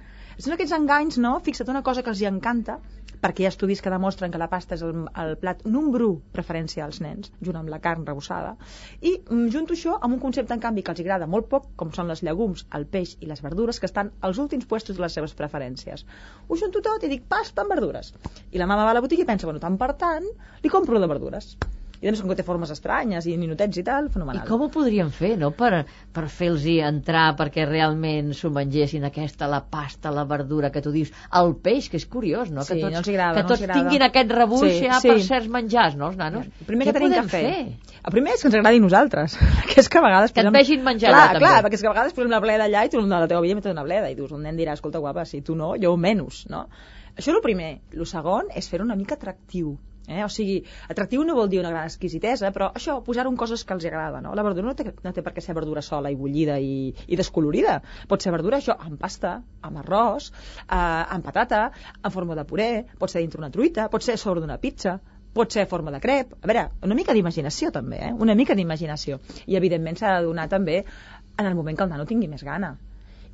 Són 0.41 0.53
aquests 0.55 0.73
enganys, 0.73 1.17
no? 1.21 1.39
Fixa't 1.43 1.69
una 1.69 1.83
cosa 1.83 2.01
que 2.01 2.09
els 2.09 2.21
hi 2.21 2.27
encanta, 2.29 2.77
perquè 3.21 3.43
hi 3.43 3.47
ha 3.47 3.51
estudis 3.51 3.81
que 3.85 3.91
demostren 3.93 4.31
que 4.33 4.39
la 4.41 4.47
pasta 4.49 4.75
és 4.77 4.83
el, 4.85 5.03
el 5.23 5.35
plat 5.41 5.61
número 5.75 6.09
preferència 6.35 6.85
als 6.85 7.01
nens, 7.03 7.31
junt 7.45 7.59
amb 7.59 7.69
la 7.73 7.81
carn 7.83 8.05
rebossada, 8.07 8.55
i 9.01 9.13
mm, 9.19 9.49
junto 9.55 9.75
això 9.77 9.97
amb 9.99 10.15
un 10.15 10.21
concepte, 10.23 10.55
en 10.57 10.63
canvi, 10.63 10.85
que 10.85 10.95
els 10.95 11.03
agrada 11.03 11.27
molt 11.33 11.49
poc, 11.51 11.67
com 11.81 11.91
són 11.97 12.09
les 12.11 12.23
llegums, 12.25 12.65
el 12.77 12.87
peix 12.95 13.17
i 13.19 13.29
les 13.29 13.43
verdures, 13.45 13.79
que 13.79 13.89
estan 13.89 14.13
als 14.21 14.41
últims 14.41 14.65
puestos 14.71 14.97
de 14.97 15.05
les 15.05 15.19
seves 15.19 15.37
preferències. 15.37 16.05
Ho 16.47 16.57
junto 16.63 16.81
tot 16.87 17.05
i 17.05 17.11
dic 17.11 17.27
pasta 17.35 17.65
amb 17.65 17.75
verdures. 17.75 18.13
I 18.51 18.63
la 18.63 18.69
mama 18.71 18.87
va 18.87 18.95
a 18.95 18.97
la 18.97 19.05
botiga 19.05 19.27
i 19.27 19.29
pensa, 19.29 19.49
bueno, 19.51 19.61
tant 19.61 19.77
per 19.77 19.93
tant, 20.01 20.25
li 20.63 20.73
compro 20.73 20.99
de 21.03 21.11
verdures. 21.11 21.53
I 22.01 22.07
a 22.09 22.11
més, 22.11 22.21
com 22.23 22.31
que 22.31 22.35
té 22.39 22.41
formes 22.41 22.71
estranyes 22.73 23.27
i 23.29 23.35
ninotets 23.37 23.77
i 23.77 23.83
tal, 23.85 24.07
I 24.07 24.09
fenomenal. 24.09 24.47
com 24.47 24.63
ho 24.65 24.69
podríem 24.73 25.11
fer, 25.13 25.35
no?, 25.37 25.51
per, 25.53 25.83
per 26.13 26.23
fer-los 26.33 26.63
entrar 26.81 27.35
perquè 27.37 27.67
realment 27.69 28.31
s'ho 28.33 28.49
mengessin 28.49 29.03
aquesta, 29.05 29.45
la 29.47 29.59
pasta, 29.69 30.09
la 30.09 30.23
verdura 30.25 30.71
que 30.73 30.81
tu 30.81 30.89
dius, 30.91 31.11
el 31.37 31.53
peix, 31.61 31.89
que 31.93 31.97
és 32.01 32.07
curiós, 32.09 32.49
no?, 32.49 32.65
que 32.65 32.73
Sí, 32.73 32.81
tots, 32.81 32.93
no 32.93 33.03
agrada, 33.05 33.35
que 33.35 33.43
no 33.43 33.49
tots 33.53 33.61
agrada. 33.61 33.79
tinguin 33.83 34.01
aquest 34.07 34.31
rebuix 34.33 34.71
Sí, 34.79 34.87
ja 34.87 34.97
sí. 34.99 35.09
per 35.13 35.21
certs 35.27 35.47
menjars, 35.53 35.95
no, 35.95 36.09
els 36.09 36.17
nanos? 36.17 36.47
El 36.59 36.65
primer 36.65 36.87
Què 36.87 36.91
que 36.93 36.97
tenim 36.99 37.13
podem 37.13 37.29
que 37.29 37.29
fer, 37.37 37.99
El 38.01 38.11
primer 38.17 38.33
és 38.33 38.41
que 38.41 38.47
ens 38.49 38.55
agradi 38.57 38.77
a 38.81 38.81
nosaltres, 38.81 39.37
que 39.69 39.77
és 39.81 39.87
que 39.93 39.99
a 39.99 40.01
vegades... 40.01 40.31
Que 40.33 40.41
et 40.41 40.47
posem- 40.47 40.57
vegin 40.57 40.83
menjar 40.83 41.13
clar, 41.13 41.27
també. 41.35 41.45
Clar, 41.45 41.61
perquè 41.67 41.77
és 41.77 41.81
que 41.85 41.87
a 41.91 41.93
vegades 41.93 42.13
posem 42.17 42.31
la 42.33 42.39
bleda 42.41 42.65
allà 42.65 42.81
i 42.87 42.89
tu 42.89 42.97
de 43.05 43.07
la 43.13 43.27
teva 43.29 43.41
vida 43.45 43.59
metes 43.61 43.71
una 43.77 43.83
bleda 43.85 44.09
i 44.09 44.15
dius, 44.17 44.31
un 44.33 44.41
nen 44.41 44.57
dirà, 44.57 44.73
escolta 44.73 44.97
guapa, 44.97 45.23
si 45.29 45.43
tu 45.45 45.53
no, 45.55 45.75
jo 45.77 45.93
menys, 46.01 46.47
no? 46.49 46.65
Això 47.13 47.29
és 47.29 47.35
el 47.37 47.41
primer. 47.45 47.75
El 47.93 48.07
segon 48.09 48.49
és 48.55 48.65
fer 48.71 48.81
una 48.81 48.95
mica 48.97 49.13
atractiu. 49.19 49.75
Eh? 50.07 50.23
O 50.25 50.29
sigui, 50.29 50.61
atractiu 50.89 51.23
no 51.27 51.35
vol 51.37 51.49
dir 51.51 51.59
una 51.61 51.69
gran 51.73 51.87
exquisitesa, 51.89 52.51
però 52.55 52.71
això, 52.77 52.97
posar-ho 53.05 53.31
en 53.31 53.37
coses 53.39 53.63
que 53.63 53.75
els 53.77 53.85
agrada, 53.85 54.21
no? 54.23 54.33
La 54.37 54.43
verdura 54.47 54.67
no 54.67 54.75
té, 54.77 54.87
no 55.03 55.13
té 55.13 55.23
per 55.25 55.33
què 55.35 55.43
ser 55.45 55.55
verdura 55.57 55.83
sola 55.85 56.11
i 56.11 56.17
bullida 56.17 56.57
i, 56.59 56.91
i 57.07 57.19
descolorida. 57.19 57.79
Pot 58.09 58.25
ser 58.25 58.33
verdura, 58.35 58.59
això, 58.59 58.75
amb 58.79 58.99
pasta, 59.01 59.37
amb 59.61 59.81
arròs, 59.83 60.31
eh, 60.65 60.75
amb 60.75 61.25
patata, 61.25 61.63
en 62.01 62.13
forma 62.13 62.37
de 62.39 62.45
puré, 62.49 62.71
pot 62.99 63.13
ser 63.13 63.23
dintre 63.23 63.41
una 63.43 63.51
truita, 63.53 63.89
pot 63.93 64.03
ser 64.03 64.17
sobre 64.17 64.43
d'una 64.43 64.59
pizza, 64.61 64.99
pot 65.33 65.53
ser 65.53 65.67
forma 65.71 65.93
de 65.95 66.01
crep. 66.03 66.35
A 66.41 66.47
veure, 66.49 66.67
una 66.83 66.97
mica 66.97 67.15
d'imaginació 67.15 67.71
també, 67.71 68.01
eh? 68.09 68.13
Una 68.27 68.35
mica 68.35 68.57
d'imaginació. 68.57 69.21
I 69.47 69.59
evidentment 69.61 69.99
s'ha 70.01 70.17
de 70.17 70.27
donar 70.27 70.49
també 70.51 70.81
en 70.81 71.45
el 71.45 71.55
moment 71.55 71.77
que 71.77 71.87
el 71.87 71.93
nano 71.93 72.09
tingui 72.09 72.27
més 72.31 72.43
gana 72.43 72.75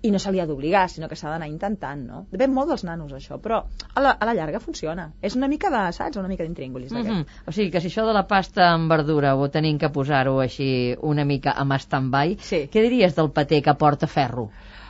i 0.04 0.12
no 0.12 0.20
se 0.20 0.32
li 0.32 0.40
ha 0.40 0.46
d'obligar, 0.46 0.90
sinó 0.90 1.08
que 1.10 1.16
s'ha 1.16 1.30
d'anar 1.32 1.48
intentant, 1.50 2.04
no? 2.06 2.26
Depèn 2.32 2.52
molt 2.54 2.70
dels 2.70 2.84
nanos, 2.84 3.12
això, 3.14 3.40
però 3.42 3.64
a 3.96 4.02
la, 4.02 4.12
a 4.12 4.26
la 4.26 4.34
llarga 4.38 4.60
funciona. 4.60 5.12
És 5.22 5.36
una 5.36 5.48
mica 5.48 5.70
de, 5.74 5.92
saps, 5.94 6.18
una 6.18 6.28
mica 6.28 6.44
d'intríngulis, 6.44 6.92
Mm 6.92 6.96
d'aquest. 6.96 7.16
-hmm. 7.16 7.48
O 7.48 7.52
sigui 7.52 7.72
que 7.72 7.82
si 7.82 7.88
això 7.90 8.06
de 8.06 8.14
la 8.14 8.28
pasta 8.28 8.70
amb 8.74 8.90
verdura 8.92 9.36
ho 9.36 9.50
tenim 9.50 9.78
que 9.80 9.90
posar-ho 9.90 10.40
així 10.40 10.96
una 11.02 11.26
mica 11.26 11.52
amb 11.58 11.74
stand-by, 11.74 12.38
Sí. 12.40 12.70
què 12.72 12.82
diries 12.82 13.16
del 13.16 13.32
paté 13.32 13.62
que 13.62 13.74
porta 13.74 14.08
ferro? 14.08 14.50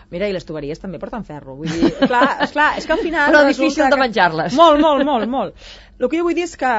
Mira, 0.09 0.27
i 0.29 0.31
les 0.31 0.45
tuberies 0.45 0.79
també 0.79 0.99
porten 0.99 1.23
ferro. 1.25 1.55
Vull 1.57 1.67
dir, 1.67 1.93
clar, 2.07 2.37
esclar, 2.41 2.77
és 2.77 2.85
que 2.85 2.93
al 2.93 2.99
final... 2.99 3.29
Però 3.29 3.45
difícil 3.45 3.83
de 3.83 3.89
que- 3.89 3.99
menjar-les. 3.99 4.53
Molt, 4.55 4.79
molt, 4.79 5.03
molt, 5.03 5.27
molt. 5.27 5.53
El 5.97 6.11
que 6.11 6.19
jo 6.19 6.25
vull 6.27 6.35
dir 6.37 6.43
és 6.45 6.51
que, 6.61 6.69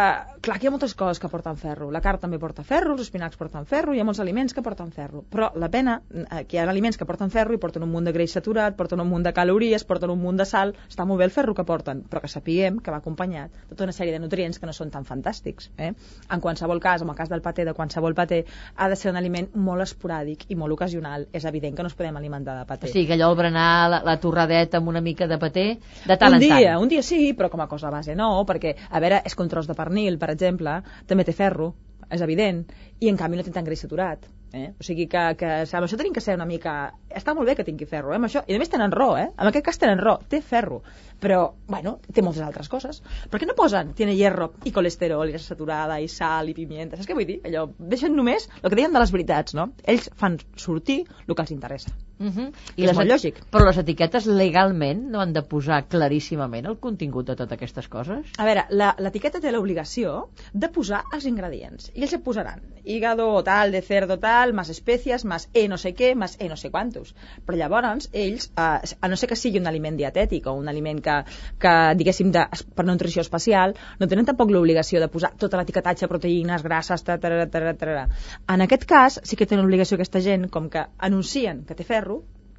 clar, 0.46 0.56
que 0.60 0.62
hi 0.62 0.68
ha 0.68 0.70
moltes 0.70 0.92
coses 0.94 1.18
que 1.18 1.26
porten 1.26 1.56
ferro. 1.58 1.88
La 1.90 1.98
carn 1.98 2.20
també 2.22 2.38
porta 2.38 2.62
ferro, 2.62 2.92
els 2.94 3.02
espinacs 3.02 3.38
porten 3.40 3.64
ferro, 3.66 3.90
hi 3.90 3.98
ha 3.98 4.04
molts 4.06 4.20
aliments 4.22 4.54
que 4.54 4.62
porten 4.62 4.92
ferro. 4.94 5.24
Però 5.32 5.48
la 5.58 5.66
pena, 5.72 5.96
eh, 6.14 6.44
que 6.46 6.54
hi 6.54 6.60
ha 6.62 6.66
aliments 6.70 6.94
que 7.00 7.06
porten 7.08 7.32
ferro 7.34 7.56
i 7.56 7.58
porten 7.58 7.82
un 7.82 7.90
munt 7.90 8.06
de 8.06 8.12
greix 8.14 8.36
saturat, 8.36 8.76
porten 8.78 9.02
un 9.02 9.08
munt 9.10 9.26
de 9.26 9.32
calories, 9.34 9.82
porten 9.88 10.12
un 10.14 10.22
munt 10.22 10.38
de 10.38 10.46
sal, 10.46 10.70
està 10.86 11.02
molt 11.04 11.18
bé 11.18 11.26
el 11.26 11.34
ferro 11.34 11.54
que 11.58 11.64
porten, 11.66 12.04
però 12.06 12.22
que 12.22 12.30
sapiguem 12.30 12.78
que 12.78 12.94
va 12.94 13.00
acompanyat 13.02 13.50
de 13.56 13.72
tota 13.72 13.88
una 13.88 13.96
sèrie 13.96 14.14
de 14.14 14.20
nutrients 14.22 14.62
que 14.62 14.70
no 14.70 14.76
són 14.76 14.94
tan 14.94 15.08
fantàstics. 15.08 15.72
Eh? 15.76 15.90
En 16.30 16.44
qualsevol 16.46 16.78
cas, 16.78 17.02
en 17.02 17.10
el 17.10 17.18
cas 17.18 17.34
del 17.34 17.42
paté, 17.42 17.66
de 17.66 17.74
qualsevol 17.74 18.14
paté, 18.14 18.44
ha 18.76 18.88
de 18.88 19.00
ser 19.02 19.10
un 19.10 19.18
aliment 19.18 19.50
molt 19.56 19.82
esporàdic 19.82 20.46
i 20.46 20.60
molt 20.62 20.78
ocasional. 20.78 21.26
És 21.32 21.42
evident 21.50 21.74
que 21.74 21.82
no 21.82 21.90
es 21.90 21.98
podem 21.98 22.22
alimentar 22.22 22.54
de 22.60 22.70
paté. 22.70 22.86
O 22.86 22.94
sigui 22.94 23.10
que 23.10 23.18
allò 23.18 23.32
el 23.34 23.40
berenar, 23.42 23.90
la, 23.90 24.02
la 24.06 24.16
torradeta 24.22 24.78
amb 24.78 24.94
una 24.94 25.02
mica 25.02 25.26
de 25.26 25.42
paté, 25.42 25.66
de 26.06 26.20
tant 26.22 26.38
un 26.38 26.38
en 26.38 26.46
dia, 26.46 26.62
tant. 26.76 26.86
un 26.86 26.94
dia 26.94 27.02
sí, 27.02 27.32
però 27.34 27.50
com 27.50 27.66
a 27.66 27.66
cosa 27.66 27.90
base 27.90 28.14
no, 28.14 28.30
perquè, 28.46 28.76
a 28.86 29.02
veure, 29.02 29.07
és 29.24 29.34
que 29.34 29.48
tros 29.48 29.68
de 29.68 29.76
pernil, 29.78 30.18
per 30.18 30.30
exemple, 30.34 30.80
també 31.06 31.24
té 31.24 31.34
ferro, 31.36 31.72
és 32.10 32.24
evident, 32.24 32.64
i 33.00 33.08
en 33.10 33.16
canvi 33.20 33.38
no 33.38 33.44
té 33.44 33.52
tant 33.54 33.66
greix 33.66 33.84
saturat. 33.84 34.26
Eh? 34.52 34.70
O 34.80 34.84
sigui 34.84 35.04
que, 35.12 35.22
que 35.36 35.48
amb 35.76 35.84
això 35.84 35.98
tenim 36.00 36.14
que 36.16 36.22
ser 36.24 36.38
una 36.38 36.46
mica... 36.48 36.94
Està 37.12 37.34
molt 37.36 37.50
bé 37.50 37.54
que 37.58 37.66
tingui 37.66 37.88
ferro, 37.88 38.14
eh? 38.14 38.16
amb 38.16 38.28
això... 38.30 38.42
i 38.48 38.56
a 38.56 38.60
més 38.62 38.72
tenen 38.72 38.94
raó, 38.94 39.18
eh? 39.20 39.26
en 39.28 39.50
aquest 39.50 39.66
cas 39.66 39.80
tenen 39.82 40.00
raó, 40.00 40.16
té 40.32 40.40
ferro, 40.40 40.80
però, 41.20 41.42
bueno, 41.68 41.98
té 42.08 42.24
moltes 42.24 42.44
altres 42.46 42.72
coses. 42.72 43.02
Per 43.28 43.40
què 43.40 43.48
no 43.48 43.56
posen 43.58 43.92
tiene 43.98 44.16
hierro 44.16 44.54
i 44.64 44.72
colesterol 44.72 45.28
i 45.28 45.42
saturada 45.42 46.00
i 46.00 46.08
sal 46.08 46.48
i 46.48 46.56
pimienta? 46.56 46.96
Saps 46.96 47.10
què 47.10 47.18
vull 47.18 47.28
dir? 47.28 47.40
Allò, 47.48 47.68
deixen 47.78 48.16
només 48.16 48.48
el 48.62 48.70
que 48.70 48.76
deien 48.76 48.94
de 48.96 49.04
les 49.04 49.12
veritats, 49.12 49.56
no? 49.58 49.70
Ells 49.84 50.08
fan 50.16 50.40
sortir 50.56 51.02
el 51.26 51.34
que 51.34 51.44
els 51.44 51.58
interessa. 51.58 51.92
Uh 52.18 52.26
-huh. 52.26 52.52
Que 52.76 52.84
és 52.84 52.94
molt 52.96 53.10
lògic. 53.10 53.34
Però 53.50 53.64
les 53.64 53.78
etiquetes 53.78 54.26
legalment 54.26 55.04
no 55.10 55.20
han 55.20 55.32
de 55.32 55.42
posar 55.42 55.84
claríssimament 55.88 56.66
el 56.66 56.78
contingut 56.78 57.26
de 57.26 57.36
totes 57.36 57.52
aquestes 57.52 57.88
coses? 57.88 58.26
A 58.38 58.44
veure, 58.44 58.64
la- 58.70 58.94
l'etiqueta 58.98 59.40
té 59.40 59.52
l'obligació 59.52 60.28
de 60.52 60.68
posar 60.68 61.02
els 61.12 61.24
ingredients. 61.26 61.90
I 61.94 62.02
ells 62.02 62.12
et 62.14 62.22
posaran 62.22 62.60
hígado 62.84 63.42
tal, 63.44 63.70
de 63.70 63.82
cerdo 63.82 64.18
tal, 64.18 64.54
más 64.54 64.70
espècies, 64.70 65.24
más 65.24 65.48
e 65.52 65.68
no 65.68 65.76
sé 65.76 65.94
què, 65.94 66.14
más 66.14 66.36
e 66.40 66.48
no 66.48 66.56
sé 66.56 66.70
quantos. 66.70 67.14
Però 67.46 67.56
llavors, 67.56 68.08
ells, 68.12 68.50
eh, 68.56 68.96
a 69.00 69.08
no 69.08 69.16
ser 69.16 69.28
que 69.28 69.36
sigui 69.36 69.58
un 69.58 69.66
aliment 69.66 69.96
dietètic 69.98 70.46
o 70.46 70.54
un 70.56 70.68
aliment 70.68 71.00
que, 71.04 71.16
que 71.58 71.74
diguéssim, 72.00 72.32
de, 72.32 72.46
per 72.74 72.86
nutrició 72.86 73.20
especial, 73.20 73.74
no 74.00 74.08
tenen 74.08 74.24
tampoc 74.24 74.50
l'obligació 74.50 75.00
de 75.00 75.08
posar 75.08 75.32
tota 75.36 75.58
l'etiquetatge, 75.58 76.08
proteïnes, 76.08 76.62
grasses, 76.62 77.04
ta, 77.04 77.18
ta, 77.18 77.28
ta, 77.46 77.60
ta, 77.60 77.74
ta. 77.74 78.08
En 78.48 78.60
aquest 78.64 78.84
cas, 78.88 79.20
sí 79.22 79.36
que 79.36 79.46
tenen 79.46 79.64
l'obligació 79.66 79.96
aquesta 79.96 80.20
gent, 80.24 80.48
com 80.48 80.70
que 80.70 80.86
anuncien 80.98 81.64
que 81.68 81.74
té 81.74 81.84
ferro, 81.84 82.07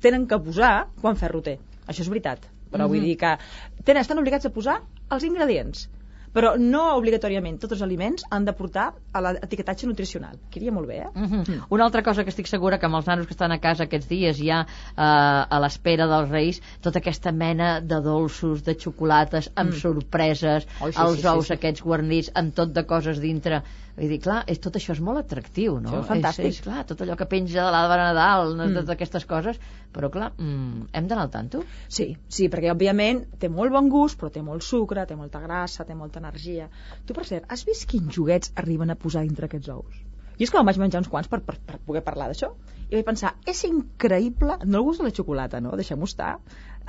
tenen 0.05 0.27
que 0.31 0.39
posar 0.47 0.73
quan 1.02 1.19
ferro 1.19 1.43
té. 1.45 1.58
Això 1.87 2.06
és 2.06 2.12
veritat. 2.15 2.45
Però 2.69 2.87
vull 2.87 3.02
Mhm. 3.02 3.06
dir 3.10 3.17
que 3.17 3.37
tenen, 3.83 4.02
estan 4.02 4.19
obligats 4.21 4.45
a 4.45 4.54
posar 4.54 4.81
els 5.10 5.23
ingredients 5.25 5.87
però 6.33 6.52
no 6.62 6.81
obligatòriament 7.00 7.58
tots 7.62 7.75
els 7.75 7.81
aliments 7.85 8.25
han 8.29 8.45
de 8.45 8.54
portar 8.58 8.89
a 9.13 9.21
l'etiquetatge 9.25 9.87
nutricional 9.89 10.37
que 10.52 10.60
iria 10.62 10.73
molt 10.75 10.87
bé, 10.87 11.00
eh? 11.02 11.10
Uh 11.15 11.27
-huh. 11.27 11.65
Una 11.69 11.85
altra 11.85 12.04
cosa 12.04 12.23
que 12.23 12.29
estic 12.29 12.47
segura 12.47 12.77
que 12.77 12.85
amb 12.85 12.95
els 12.95 13.08
nanos 13.08 13.25
que 13.25 13.33
estan 13.33 13.52
a 13.52 13.60
casa 13.60 13.83
aquests 13.83 14.08
dies 14.08 14.37
ja 14.37 14.62
eh, 14.62 15.45
a 15.56 15.60
l'espera 15.60 16.08
dels 16.08 16.29
Reis 16.29 16.62
tota 16.81 17.00
aquesta 17.00 17.31
mena 17.31 17.81
de 17.81 18.02
dolços, 18.02 18.63
de 18.63 18.75
xocolates 18.75 19.52
amb 19.56 19.73
sorpreses, 19.73 20.67
Oi, 20.81 20.93
sí, 20.93 21.00
els 21.02 21.15
sí, 21.15 21.21
sí, 21.21 21.27
ous 21.27 21.47
sí. 21.47 21.54
aquests 21.54 21.81
guarnits 21.81 22.31
amb 22.35 22.54
tot 22.54 22.73
de 22.73 22.83
coses 22.85 23.19
dintre 23.19 23.63
Vull 24.00 24.08
dir, 24.13 24.19
clar, 24.23 24.37
és, 24.47 24.60
tot 24.63 24.77
això 24.79 24.93
és 24.95 25.02
molt 25.04 25.19
atractiu, 25.19 25.73
no? 25.83 25.89
Això 25.91 26.00
és 26.06 26.08
fantàstic. 26.08 26.45
És, 26.47 26.60
és, 26.60 26.63
clar, 26.63 26.85
tot 26.87 27.02
allò 27.04 27.17
que 27.19 27.27
penja 27.27 27.65
de 27.65 27.71
l'arbre 27.75 28.00
Nadal, 28.00 28.54
mm. 28.54 28.62
Mm. 28.69 28.77
totes 28.79 28.93
aquestes 28.95 29.25
coses, 29.27 29.60
però 29.95 30.08
clar, 30.13 30.29
mm, 30.37 30.85
hem 30.95 31.10
d'anar 31.10 31.25
al 31.27 31.33
tanto. 31.33 31.63
Sí, 31.91 32.13
sí, 32.31 32.47
perquè 32.54 32.71
òbviament 32.71 33.25
té 33.41 33.50
molt 33.52 33.75
bon 33.75 33.89
gust, 33.91 34.19
però 34.21 34.31
té 34.31 34.43
molt 34.45 34.63
sucre, 34.63 35.04
té 35.10 35.17
molta 35.19 35.41
grassa, 35.43 35.83
té 35.83 35.97
molta 36.00 36.23
energia. 36.23 36.69
Tu, 37.06 37.17
per 37.17 37.25
cert, 37.27 37.50
has 37.52 37.65
vist 37.67 37.89
quins 37.91 38.15
joguets 38.15 38.54
arriben 38.56 38.89
a 38.89 38.95
posar 38.95 39.25
dintre 39.27 39.52
aquests 39.52 39.73
ous? 39.75 40.00
Jo 40.39 40.45
és 40.47 40.52
que 40.54 40.56
me'n 40.56 40.69
vaig 40.69 40.77
menjar 40.79 41.02
uns 41.04 41.10
quants 41.12 41.27
per, 41.27 41.41
per, 41.43 41.58
per 41.67 41.81
poder 41.83 42.00
parlar 42.06 42.29
d'això 42.31 42.54
i 42.89 42.93
vaig 42.95 43.04
pensar, 43.06 43.33
és 43.45 43.60
increïble, 43.67 44.56
no 44.63 44.79
el 44.79 44.85
gust 44.87 45.02
de 45.04 45.10
la 45.10 45.12
xocolata, 45.12 45.60
no? 45.60 45.73
Deixem-ho 45.75 46.08
estar. 46.08 46.37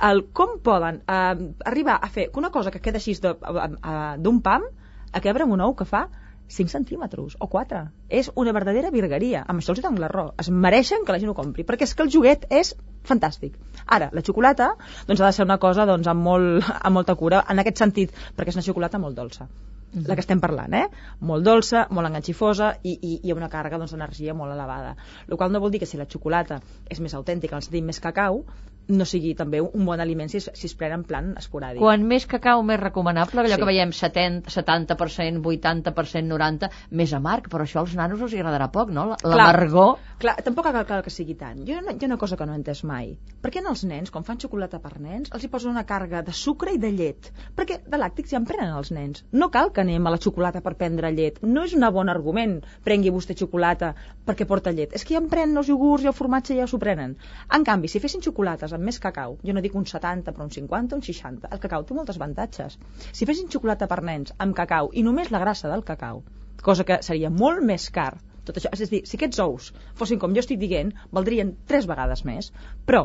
El, 0.07 0.23
com 0.31 0.55
poden 0.63 1.01
eh, 1.03 1.49
arribar 1.67 1.97
a 1.99 2.07
fer 2.09 2.29
que 2.31 2.39
una 2.39 2.49
cosa 2.55 2.71
que 2.71 2.79
queda 2.79 3.01
així 3.01 3.17
de- 3.19 3.35
eh, 3.35 3.67
eh, 3.67 4.15
d'un 4.23 4.39
pam 4.41 4.63
a 5.11 5.19
quebre 5.19 5.43
amb 5.43 5.53
un 5.57 5.61
ou 5.67 5.75
que 5.75 5.85
fa 5.85 6.05
5 6.51 6.71
centímetres 6.73 7.37
o 7.39 7.47
4. 7.47 7.81
És 8.09 8.29
una 8.35 8.53
verdadera 8.55 8.91
virgueria. 8.91 9.43
Amb 9.47 9.61
això 9.61 9.75
els 9.75 9.81
dono 9.83 10.01
la 10.03 10.09
raó. 10.11 10.33
Es 10.41 10.51
mereixen 10.51 11.05
que 11.05 11.15
la 11.15 11.19
gent 11.23 11.31
ho 11.31 11.37
compri, 11.37 11.65
perquè 11.67 11.87
és 11.87 11.95
que 11.95 12.03
el 12.03 12.11
joguet 12.13 12.47
és 12.51 12.73
fantàstic. 13.07 13.57
Ara, 13.85 14.11
la 14.13 14.23
xocolata 14.25 14.73
doncs, 15.07 15.21
ha 15.21 15.27
de 15.29 15.33
ser 15.37 15.47
una 15.47 15.59
cosa 15.63 15.87
doncs, 15.89 16.07
amb, 16.11 16.23
molt, 16.27 16.71
amb 16.85 16.99
molta 16.99 17.15
cura, 17.15 17.45
en 17.49 17.63
aquest 17.63 17.83
sentit, 17.83 18.15
perquè 18.35 18.53
és 18.53 18.59
una 18.59 18.67
xocolata 18.67 19.01
molt 19.01 19.17
dolça. 19.17 19.47
La 19.91 20.15
que 20.15 20.23
estem 20.23 20.39
parlant, 20.39 20.71
eh? 20.71 20.85
Molt 21.27 21.43
dolça, 21.43 21.81
molt 21.91 22.07
enganxifosa 22.07 22.69
i, 22.87 22.93
i, 22.95 23.15
i 23.27 23.33
una 23.35 23.49
càrrega 23.51 23.79
doncs, 23.79 23.91
d'energia 23.91 24.35
molt 24.37 24.53
elevada. 24.53 24.93
El 25.27 25.35
qual 25.35 25.51
no 25.51 25.59
vol 25.59 25.73
dir 25.73 25.81
que 25.83 25.89
si 25.89 25.99
la 25.99 26.07
xocolata 26.07 26.61
és 26.87 27.01
més 27.03 27.15
autèntica, 27.17 27.57
en 27.57 27.59
el 27.59 27.65
sentit 27.65 27.83
més 27.83 27.99
cacau, 27.99 28.45
no 28.91 29.05
sigui 29.07 29.33
també 29.39 29.61
un 29.61 29.85
bon 29.87 29.99
aliment 30.03 30.29
si 30.31 30.37
es, 30.41 30.49
si 30.53 30.67
es 30.69 30.75
pren 30.77 30.93
en 30.99 31.03
plan 31.07 31.31
esporàdic. 31.39 31.79
Quan 31.81 32.03
més 32.07 32.25
cacau, 32.29 32.63
més 32.67 32.79
recomanable, 32.79 33.41
allò 33.41 33.55
Sí. 33.55 33.61
que 33.61 33.69
veiem 33.71 33.91
70, 33.95 34.49
70%, 34.51 35.41
80%, 35.41 36.27
90%, 36.31 36.69
més 36.91 37.13
amarg, 37.13 37.47
però 37.51 37.65
això 37.65 37.81
als 37.83 37.95
nanos 37.95 38.21
els 38.21 38.33
agradarà 38.37 38.69
poc, 38.71 38.89
no? 38.91 39.15
Clar. 39.21 39.35
L'amargor... 39.37 39.97
Clar, 40.21 40.35
tampoc 40.45 40.67
cal, 40.69 40.85
cal 40.85 41.01
que 41.03 41.09
sigui 41.09 41.33
tant. 41.35 41.63
Jo, 41.67 41.79
no- 41.81 41.91
hi 41.95 42.03
ha 42.03 42.09
una 42.11 42.17
cosa 42.21 42.37
que 42.37 42.45
no 42.45 42.53
he 42.53 42.59
entès 42.59 42.83
mai. 42.85 43.15
Per 43.41 43.49
què 43.51 43.63
als 43.65 43.83
nens, 43.89 44.11
quan 44.13 44.23
fan 44.27 44.37
xocolata 44.39 44.79
per 44.79 44.99
nens, 45.01 45.31
els 45.33 45.43
hi 45.43 45.49
posen 45.49 45.71
una 45.71 45.85
càrrega 45.89 46.21
de 46.23 46.33
sucre 46.33 46.73
i 46.75 46.77
de 46.77 46.91
llet? 46.91 47.31
Perquè 47.57 47.79
de 47.87 47.97
làctics 47.97 48.29
ja 48.33 48.37
en 48.37 48.45
prenen 48.45 48.75
els 48.77 48.91
nens. 48.91 49.23
No 49.31 49.49
cal 49.49 49.71
que 49.73 49.81
anem 49.81 50.05
a 50.07 50.11
la 50.13 50.19
xocolata 50.21 50.61
per 50.61 50.75
prendre 50.77 51.09
llet. 51.11 51.39
No 51.41 51.63
és 51.63 51.73
un 51.73 51.87
bon 51.91 52.09
argument, 52.09 52.59
prengui 52.85 53.09
vostè 53.09 53.35
xocolata 53.37 53.95
perquè 54.25 54.45
porta 54.45 54.71
llet. 54.71 54.93
És 54.93 55.03
que 55.03 55.15
ja 55.15 55.19
en 55.23 55.29
prenen 55.29 55.57
els 55.57 55.69
iogurts 55.69 56.03
i 56.05 56.07
el 56.11 56.13
formatge 56.13 56.55
ja 56.55 56.67
s'ho 56.67 56.77
prenen. 56.79 57.17
En 57.51 57.63
canvi, 57.63 57.87
si 57.87 57.99
fessin 57.99 58.21
xocolates 58.21 58.73
amb 58.73 58.80
més 58.87 58.99
cacau, 59.03 59.37
jo 59.45 59.53
no 59.55 59.63
dic 59.65 59.75
un 59.77 59.85
70, 59.91 60.33
però 60.33 60.47
un 60.47 60.55
50, 60.55 60.97
un 60.97 61.05
60, 61.07 61.51
el 61.55 61.61
cacau 61.63 61.85
té 61.85 61.97
moltes 61.97 62.19
avantatges. 62.21 62.79
Si 63.11 63.27
fessin 63.29 63.49
xocolata 63.53 63.87
per 63.91 64.01
nens 64.07 64.35
amb 64.45 64.57
cacau 64.57 64.91
i 64.93 65.05
només 65.07 65.31
la 65.31 65.43
grassa 65.43 65.71
del 65.71 65.85
cacau, 65.87 66.23
cosa 66.61 66.85
que 66.87 67.01
seria 67.05 67.31
molt 67.33 67.63
més 67.65 67.89
car 67.93 68.13
tot 68.45 68.57
això, 68.57 68.71
és 68.73 68.81
a 68.81 68.89
dir, 68.89 69.01
si 69.05 69.17
aquests 69.17 69.39
ous 69.43 69.69
fossin 69.99 70.19
com 70.21 70.33
jo 70.33 70.41
estic 70.41 70.59
dient, 70.61 70.89
valdrien 71.13 71.53
tres 71.69 71.87
vegades 71.89 72.23
més. 72.25 72.49
Però 72.89 73.03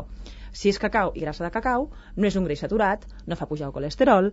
si 0.51 0.71
és 0.73 0.79
cacau 0.81 1.11
i 1.13 1.21
grassa 1.21 1.45
de 1.45 1.51
cacau 1.53 1.89
no 2.15 2.29
és 2.29 2.37
un 2.39 2.47
greix 2.47 2.63
saturat, 2.65 3.05
no 3.27 3.37
fa 3.37 3.49
pujar 3.49 3.69
el 3.69 3.75
colesterol 3.75 4.31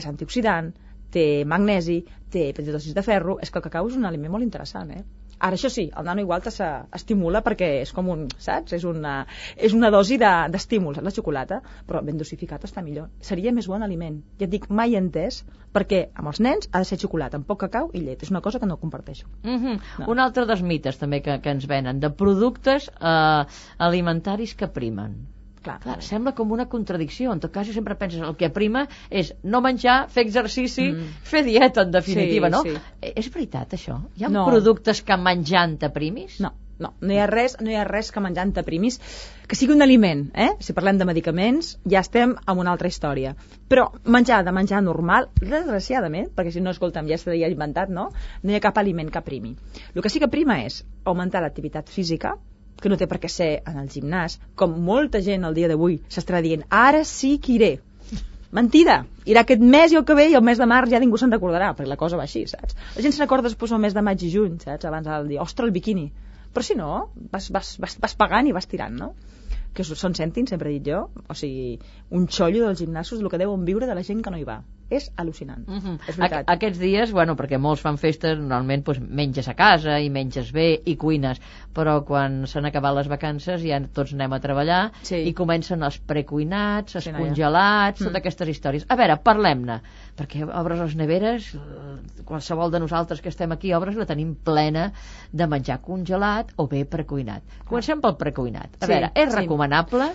és 0.00 0.08
antioxidant 0.10 0.72
té 1.12 1.24
magnesi, 1.48 1.98
té 2.32 2.50
petites 2.52 2.76
dosis 2.76 2.96
de 2.96 3.04
ferro. 3.06 3.38
És 3.40 3.50
que 3.50 3.60
el 3.60 3.66
cacau 3.68 3.88
és 3.88 3.96
un 3.96 4.08
aliment 4.08 4.36
molt 4.36 4.48
interessant 4.48 4.92
eh? 4.92 5.02
Ara 5.42 5.56
això 5.58 5.68
sí, 5.74 5.88
el 5.98 6.06
nano 6.06 6.22
igual 6.22 6.42
t'estimula 6.44 7.40
perquè 7.42 7.68
és 7.82 7.92
com 7.96 8.08
un, 8.12 8.28
saps? 8.38 8.72
És 8.78 8.84
una, 8.88 9.14
és 9.56 9.74
una 9.74 9.90
dosi 9.90 10.18
de- 10.22 10.30
d'estímuls, 10.54 11.00
de, 11.00 11.02
la 11.02 11.10
xocolata, 11.10 11.58
però 11.88 12.02
ben 12.06 12.20
dosificat 12.20 12.62
està 12.68 12.84
millor. 12.86 13.08
Seria 13.20 13.52
més 13.52 13.66
bon 13.66 13.82
aliment. 13.82 14.20
Ja 14.38 14.46
et 14.46 14.52
dic, 14.54 14.68
mai 14.70 14.94
entès 14.98 15.42
perquè 15.74 16.04
amb 16.14 16.28
els 16.30 16.40
nens 16.44 16.68
ha 16.72 16.78
de 16.78 16.84
ser 16.88 16.98
xocolata, 17.02 17.40
amb 17.40 17.46
poc 17.48 17.60
cacau 17.64 17.90
i 17.92 18.04
llet. 18.04 18.22
És 18.22 18.30
una 18.30 18.40
cosa 18.44 18.60
que 18.60 18.66
no 18.70 18.76
comparteixo. 18.76 19.26
Uh 19.42 19.58
-huh. 19.58 19.76
No. 19.98 20.10
Un 20.12 20.18
altre 20.18 20.46
dels 20.46 20.62
mites 20.62 20.98
també 20.98 21.22
que, 21.22 21.40
que 21.40 21.50
ens 21.50 21.66
venen, 21.66 22.00
de 22.00 22.10
productes 22.10 22.90
eh, 23.00 23.44
alimentaris 23.78 24.54
que 24.54 24.68
primen. 24.68 25.26
Clar, 25.62 25.78
Clar, 25.80 25.98
sembla 26.02 26.32
com 26.34 26.50
una 26.52 26.66
contradicció. 26.68 27.32
En 27.32 27.40
tot 27.40 27.52
cas, 27.54 27.66
jo 27.68 27.72
sempre 27.76 27.94
penses 27.94 28.20
el 28.20 28.34
que 28.36 28.48
prima 28.50 28.86
és 29.10 29.34
no 29.44 29.60
menjar, 29.62 30.08
fer 30.10 30.24
exercici, 30.26 30.88
Mm. 30.92 31.12
fer 31.22 31.44
dieta, 31.44 31.82
en 31.82 31.92
definitiva, 31.92 32.48
Sí, 32.48 32.52
no? 32.52 32.62
sí. 32.62 32.76
Eh, 33.00 33.12
És 33.16 33.30
veritat, 33.32 33.72
això? 33.74 34.00
Hi 34.16 34.24
ha 34.24 34.28
No. 34.28 34.46
productes 34.46 35.02
que 35.02 35.16
menjant 35.16 35.78
t'aprimis? 35.78 36.40
No, 36.40 36.52
no, 36.80 36.94
no 37.00 37.12
hi 37.12 37.18
ha 37.18 37.26
res, 37.26 37.56
no 37.60 37.70
hi 37.70 37.76
ha 37.76 37.84
res 37.84 38.10
que 38.10 38.20
menjant 38.20 38.52
t'aprimis 38.52 38.98
que 39.46 39.54
sigui 39.54 39.72
un 39.74 39.82
aliment, 39.82 40.30
eh? 40.34 40.50
Si 40.58 40.72
parlem 40.72 40.98
de 40.98 41.04
medicaments, 41.04 41.78
ja 41.88 42.00
estem 42.00 42.34
amb 42.44 42.60
una 42.60 42.72
altra 42.72 42.88
història. 42.88 43.36
Però 43.68 43.90
menjar 44.04 44.44
de 44.44 44.50
menjar 44.52 44.82
normal, 44.82 45.28
desgraciadament, 45.40 46.30
perquè 46.34 46.50
si 46.50 46.60
no, 46.60 46.70
escolta'm, 46.70 47.06
ja 47.08 47.14
estaria 47.14 47.48
inventat, 47.48 47.88
no? 47.88 48.10
No 48.42 48.50
hi 48.50 48.56
ha 48.56 48.60
cap 48.60 48.78
aliment 48.78 49.10
que 49.10 49.20
primi. 49.22 49.56
El 49.94 50.02
que 50.02 50.08
sí 50.10 50.18
que 50.18 50.28
prima 50.28 50.62
és 50.64 50.84
augmentar 51.04 51.42
l'activitat 51.42 51.88
física, 51.88 52.36
que 52.82 52.90
no 52.90 52.98
té 52.98 53.06
per 53.08 53.20
què 53.22 53.30
ser 53.30 53.52
en 53.70 53.78
el 53.78 53.88
gimnàs, 53.92 54.40
com 54.58 54.74
molta 54.90 55.22
gent 55.22 55.46
al 55.46 55.54
dia 55.54 55.70
d'avui 55.70 56.00
s'estarà 56.10 56.42
dient, 56.44 56.66
ara 56.82 57.04
sí 57.08 57.36
que 57.38 57.54
iré. 57.54 57.72
Mentida! 58.52 58.98
Irà 59.32 59.46
aquest 59.46 59.62
mes 59.74 59.94
i 59.94 59.96
el 59.96 60.04
que 60.04 60.16
ve 60.18 60.26
i 60.28 60.34
el 60.36 60.44
mes 60.44 60.58
de 60.60 60.66
març 60.68 60.90
ja 60.92 60.98
ningú 61.00 61.16
se'n 61.20 61.32
recordarà, 61.32 61.70
perquè 61.76 61.88
la 61.88 61.96
cosa 62.00 62.18
va 62.20 62.26
així, 62.26 62.42
saps? 62.50 62.76
La 62.96 63.04
gent 63.04 63.14
se'n 63.14 63.24
recorda 63.24 63.48
després 63.48 63.72
el 63.72 63.80
mes 63.80 63.94
de 63.96 64.02
maig 64.04 64.24
i 64.26 64.32
juny, 64.34 64.58
saps? 64.60 64.84
Abans 64.90 65.08
del 65.08 65.30
dir, 65.30 65.38
ostres, 65.40 65.70
el 65.70 65.72
biquini. 65.72 66.10
Però 66.52 66.66
si 66.66 66.76
no, 66.76 66.90
vas, 67.32 67.48
vas, 67.54 67.70
vas, 67.80 67.96
vas 68.02 68.16
pagant 68.18 68.50
i 68.50 68.52
vas 68.52 68.68
tirant, 68.68 68.98
no? 68.98 69.14
Que 69.72 69.86
són 69.88 70.12
cèntims, 70.18 70.52
sempre 70.52 70.68
he 70.68 70.76
dit 70.76 70.90
jo. 70.92 71.06
O 71.32 71.38
sigui, 71.38 71.78
un 72.12 72.28
xollo 72.28 72.66
dels 72.66 72.82
gimnasos 72.82 73.22
el 73.22 73.32
que 73.32 73.40
deuen 73.40 73.64
viure 73.64 73.88
de 73.88 73.96
la 73.96 74.04
gent 74.04 74.20
que 74.20 74.34
no 74.34 74.42
hi 74.42 74.44
va. 74.44 74.58
És 74.92 75.06
al·lucinant. 75.16 75.64
Uh 75.66 75.78
-huh. 75.80 75.94
És 76.06 76.16
veritat. 76.18 76.44
Aqu 76.44 76.52
aquests 76.58 76.78
dies, 76.78 77.12
bueno, 77.12 77.34
perquè 77.36 77.58
molts 77.58 77.80
fan 77.80 77.96
festes, 77.98 78.36
normalment 78.38 78.84
doncs, 78.84 79.00
menges 79.00 79.48
a 79.48 79.54
casa 79.54 79.98
i 80.00 80.10
menges 80.10 80.52
bé 80.52 80.80
i 80.84 80.96
cuines, 80.96 81.40
però 81.74 82.04
quan 82.04 82.46
s'han 82.46 82.66
acabat 82.66 82.94
les 82.96 83.08
vacances 83.08 83.62
ja 83.62 83.80
tots 83.92 84.12
anem 84.12 84.32
a 84.32 84.40
treballar 84.40 84.92
Sí. 85.02 85.16
i 85.16 85.32
comencen 85.32 85.82
els 85.82 85.98
precuinats, 85.98 86.94
els 86.96 87.04
Sí, 87.04 87.12
congelats, 87.12 88.00
Mm. 88.00 88.04
totes 88.04 88.16
aquestes 88.20 88.48
històries. 88.48 88.84
A 88.88 88.96
veure, 88.96 89.16
parlem-ne, 89.22 89.80
perquè 90.16 90.44
obres 90.60 90.78
les 90.78 90.94
neveres, 90.96 91.54
eh, 91.54 91.58
qualsevol 92.24 92.70
de 92.70 92.80
nosaltres 92.80 93.20
que 93.22 93.28
estem 93.30 93.50
aquí, 93.52 93.72
obres 93.72 93.96
la 93.96 94.04
tenim 94.06 94.34
plena 94.34 94.92
de 95.32 95.46
menjar 95.46 95.80
congelat 95.80 96.52
o 96.56 96.66
bé 96.68 96.84
precuinat. 96.84 97.42
Comencem 97.64 98.00
pel 98.00 98.16
precuinat. 98.16 98.68
A 98.80 98.86
Sí, 98.86 98.92
veure, 98.92 99.10
és 99.14 99.30
sí. 99.30 99.36
recomanable? 99.36 100.12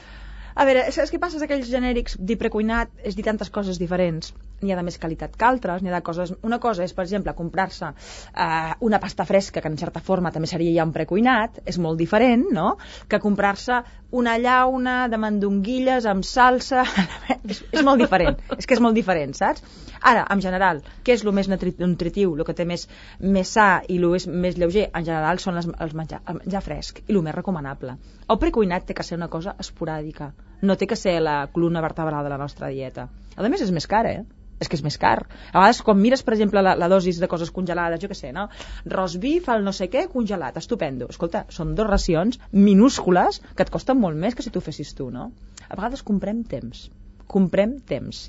A 0.57 0.63
veure, 0.65 0.87
saps 0.89 1.11
què 1.13 1.19
passa? 1.21 1.37
Aquells 1.45 1.67
genèrics, 1.69 2.15
dir 2.29 2.35
precuinat 2.41 2.89
és 3.05 3.13
dir 3.17 3.23
tantes 3.27 3.51
coses 3.53 3.77
diferents. 3.77 4.31
N'hi 4.63 4.73
ha 4.73 4.77
de 4.79 4.85
més 4.87 4.95
qualitat 4.97 5.35
que 5.37 5.45
altres, 5.45 5.83
n'hi 5.85 5.91
ha 5.91 5.99
de 5.99 6.05
coses... 6.07 6.31
Una 6.49 6.57
cosa 6.63 6.81
és, 6.81 6.95
per 6.97 7.03
exemple, 7.05 7.35
comprar-se 7.37 7.91
eh, 7.91 8.71
una 8.87 8.97
pasta 9.03 9.27
fresca, 9.29 9.61
que 9.61 9.69
en 9.69 9.77
certa 9.77 10.01
forma 10.07 10.31
també 10.33 10.49
seria 10.49 10.73
ja 10.79 10.87
un 10.89 10.95
precuinat, 10.97 11.61
és 11.69 11.77
molt 11.77 12.01
diferent, 12.01 12.47
no?, 12.57 12.71
que 13.05 13.21
comprar-se 13.21 13.83
una 14.17 14.33
llauna 14.41 14.97
de 15.13 15.21
mandonguilles 15.21 16.09
amb 16.09 16.25
salsa... 16.25 16.87
és, 17.53 17.61
és 17.61 17.85
molt 17.85 18.01
diferent, 18.01 18.41
és 18.57 18.65
que 18.65 18.79
és 18.79 18.81
molt 18.81 18.97
diferent, 18.97 19.37
saps? 19.37 19.61
Ara, 20.01 20.25
en 20.33 20.41
general, 20.41 20.81
què 21.05 21.19
és 21.19 21.25
el 21.27 21.35
més 21.37 21.53
nutri- 21.53 21.77
nutritiu, 21.85 22.33
el 22.33 22.49
que 22.49 22.57
té 22.57 22.65
més, 22.65 22.89
més 23.21 23.53
sa 23.59 23.75
i 23.85 24.01
el 24.01 24.09
és 24.17 24.25
més 24.25 24.57
lleuger? 24.57 24.89
En 24.89 25.05
general 25.05 25.37
són 25.37 25.61
les, 25.61 25.69
els 25.69 25.93
menjar, 26.01 26.25
el 26.25 26.41
menjar 26.41 26.65
fresc 26.65 27.05
i 27.05 27.13
el 27.13 27.21
més 27.29 27.37
recomanable. 27.37 27.99
El 28.33 28.39
precuinat 28.39 28.83
té 28.87 28.95
que 28.95 29.03
ser 29.07 29.15
una 29.15 29.29
cosa 29.33 29.53
esporàdica, 29.63 30.33
no 30.67 30.75
té 30.79 30.87
que 30.91 30.97
ser 30.99 31.13
la 31.23 31.35
columna 31.53 31.83
vertebral 31.85 32.25
de 32.25 32.31
la 32.33 32.39
nostra 32.41 32.67
dieta. 32.73 33.07
A 33.37 33.47
més, 33.53 33.63
és 33.63 33.71
més 33.71 33.87
car, 33.87 34.03
eh? 34.09 34.25
És 34.59 34.67
que 34.67 34.75
és 34.75 34.83
més 34.83 34.97
car. 34.97 35.15
A 35.21 35.59
vegades, 35.59 35.79
quan 35.85 35.99
mires, 36.01 36.23
per 36.27 36.33
exemple, 36.33 36.63
la, 36.65 36.73
la 36.81 36.89
dosis 36.91 37.21
de 37.21 37.29
coses 37.31 37.53
congelades, 37.55 38.01
jo 38.01 38.09
què 38.11 38.17
sé, 38.17 38.33
no? 38.35 38.47
Roast 38.93 39.21
beef, 39.23 39.47
el 39.53 39.63
no 39.63 39.73
sé 39.79 39.87
què, 39.93 40.07
congelat, 40.11 40.57
estupendo. 40.59 41.07
Escolta, 41.13 41.45
són 41.57 41.75
dos 41.77 41.87
racions 41.87 42.39
minúscules 42.51 43.39
que 43.53 43.67
et 43.67 43.73
costen 43.73 44.01
molt 44.01 44.17
més 44.19 44.35
que 44.35 44.45
si 44.45 44.51
tu 44.51 44.63
fessis 44.65 44.95
tu, 44.97 45.11
no? 45.13 45.29
A 45.69 45.75
vegades 45.75 46.03
comprem 46.09 46.41
temps. 46.55 46.87
Comprem 47.31 47.77
temps. 47.93 48.25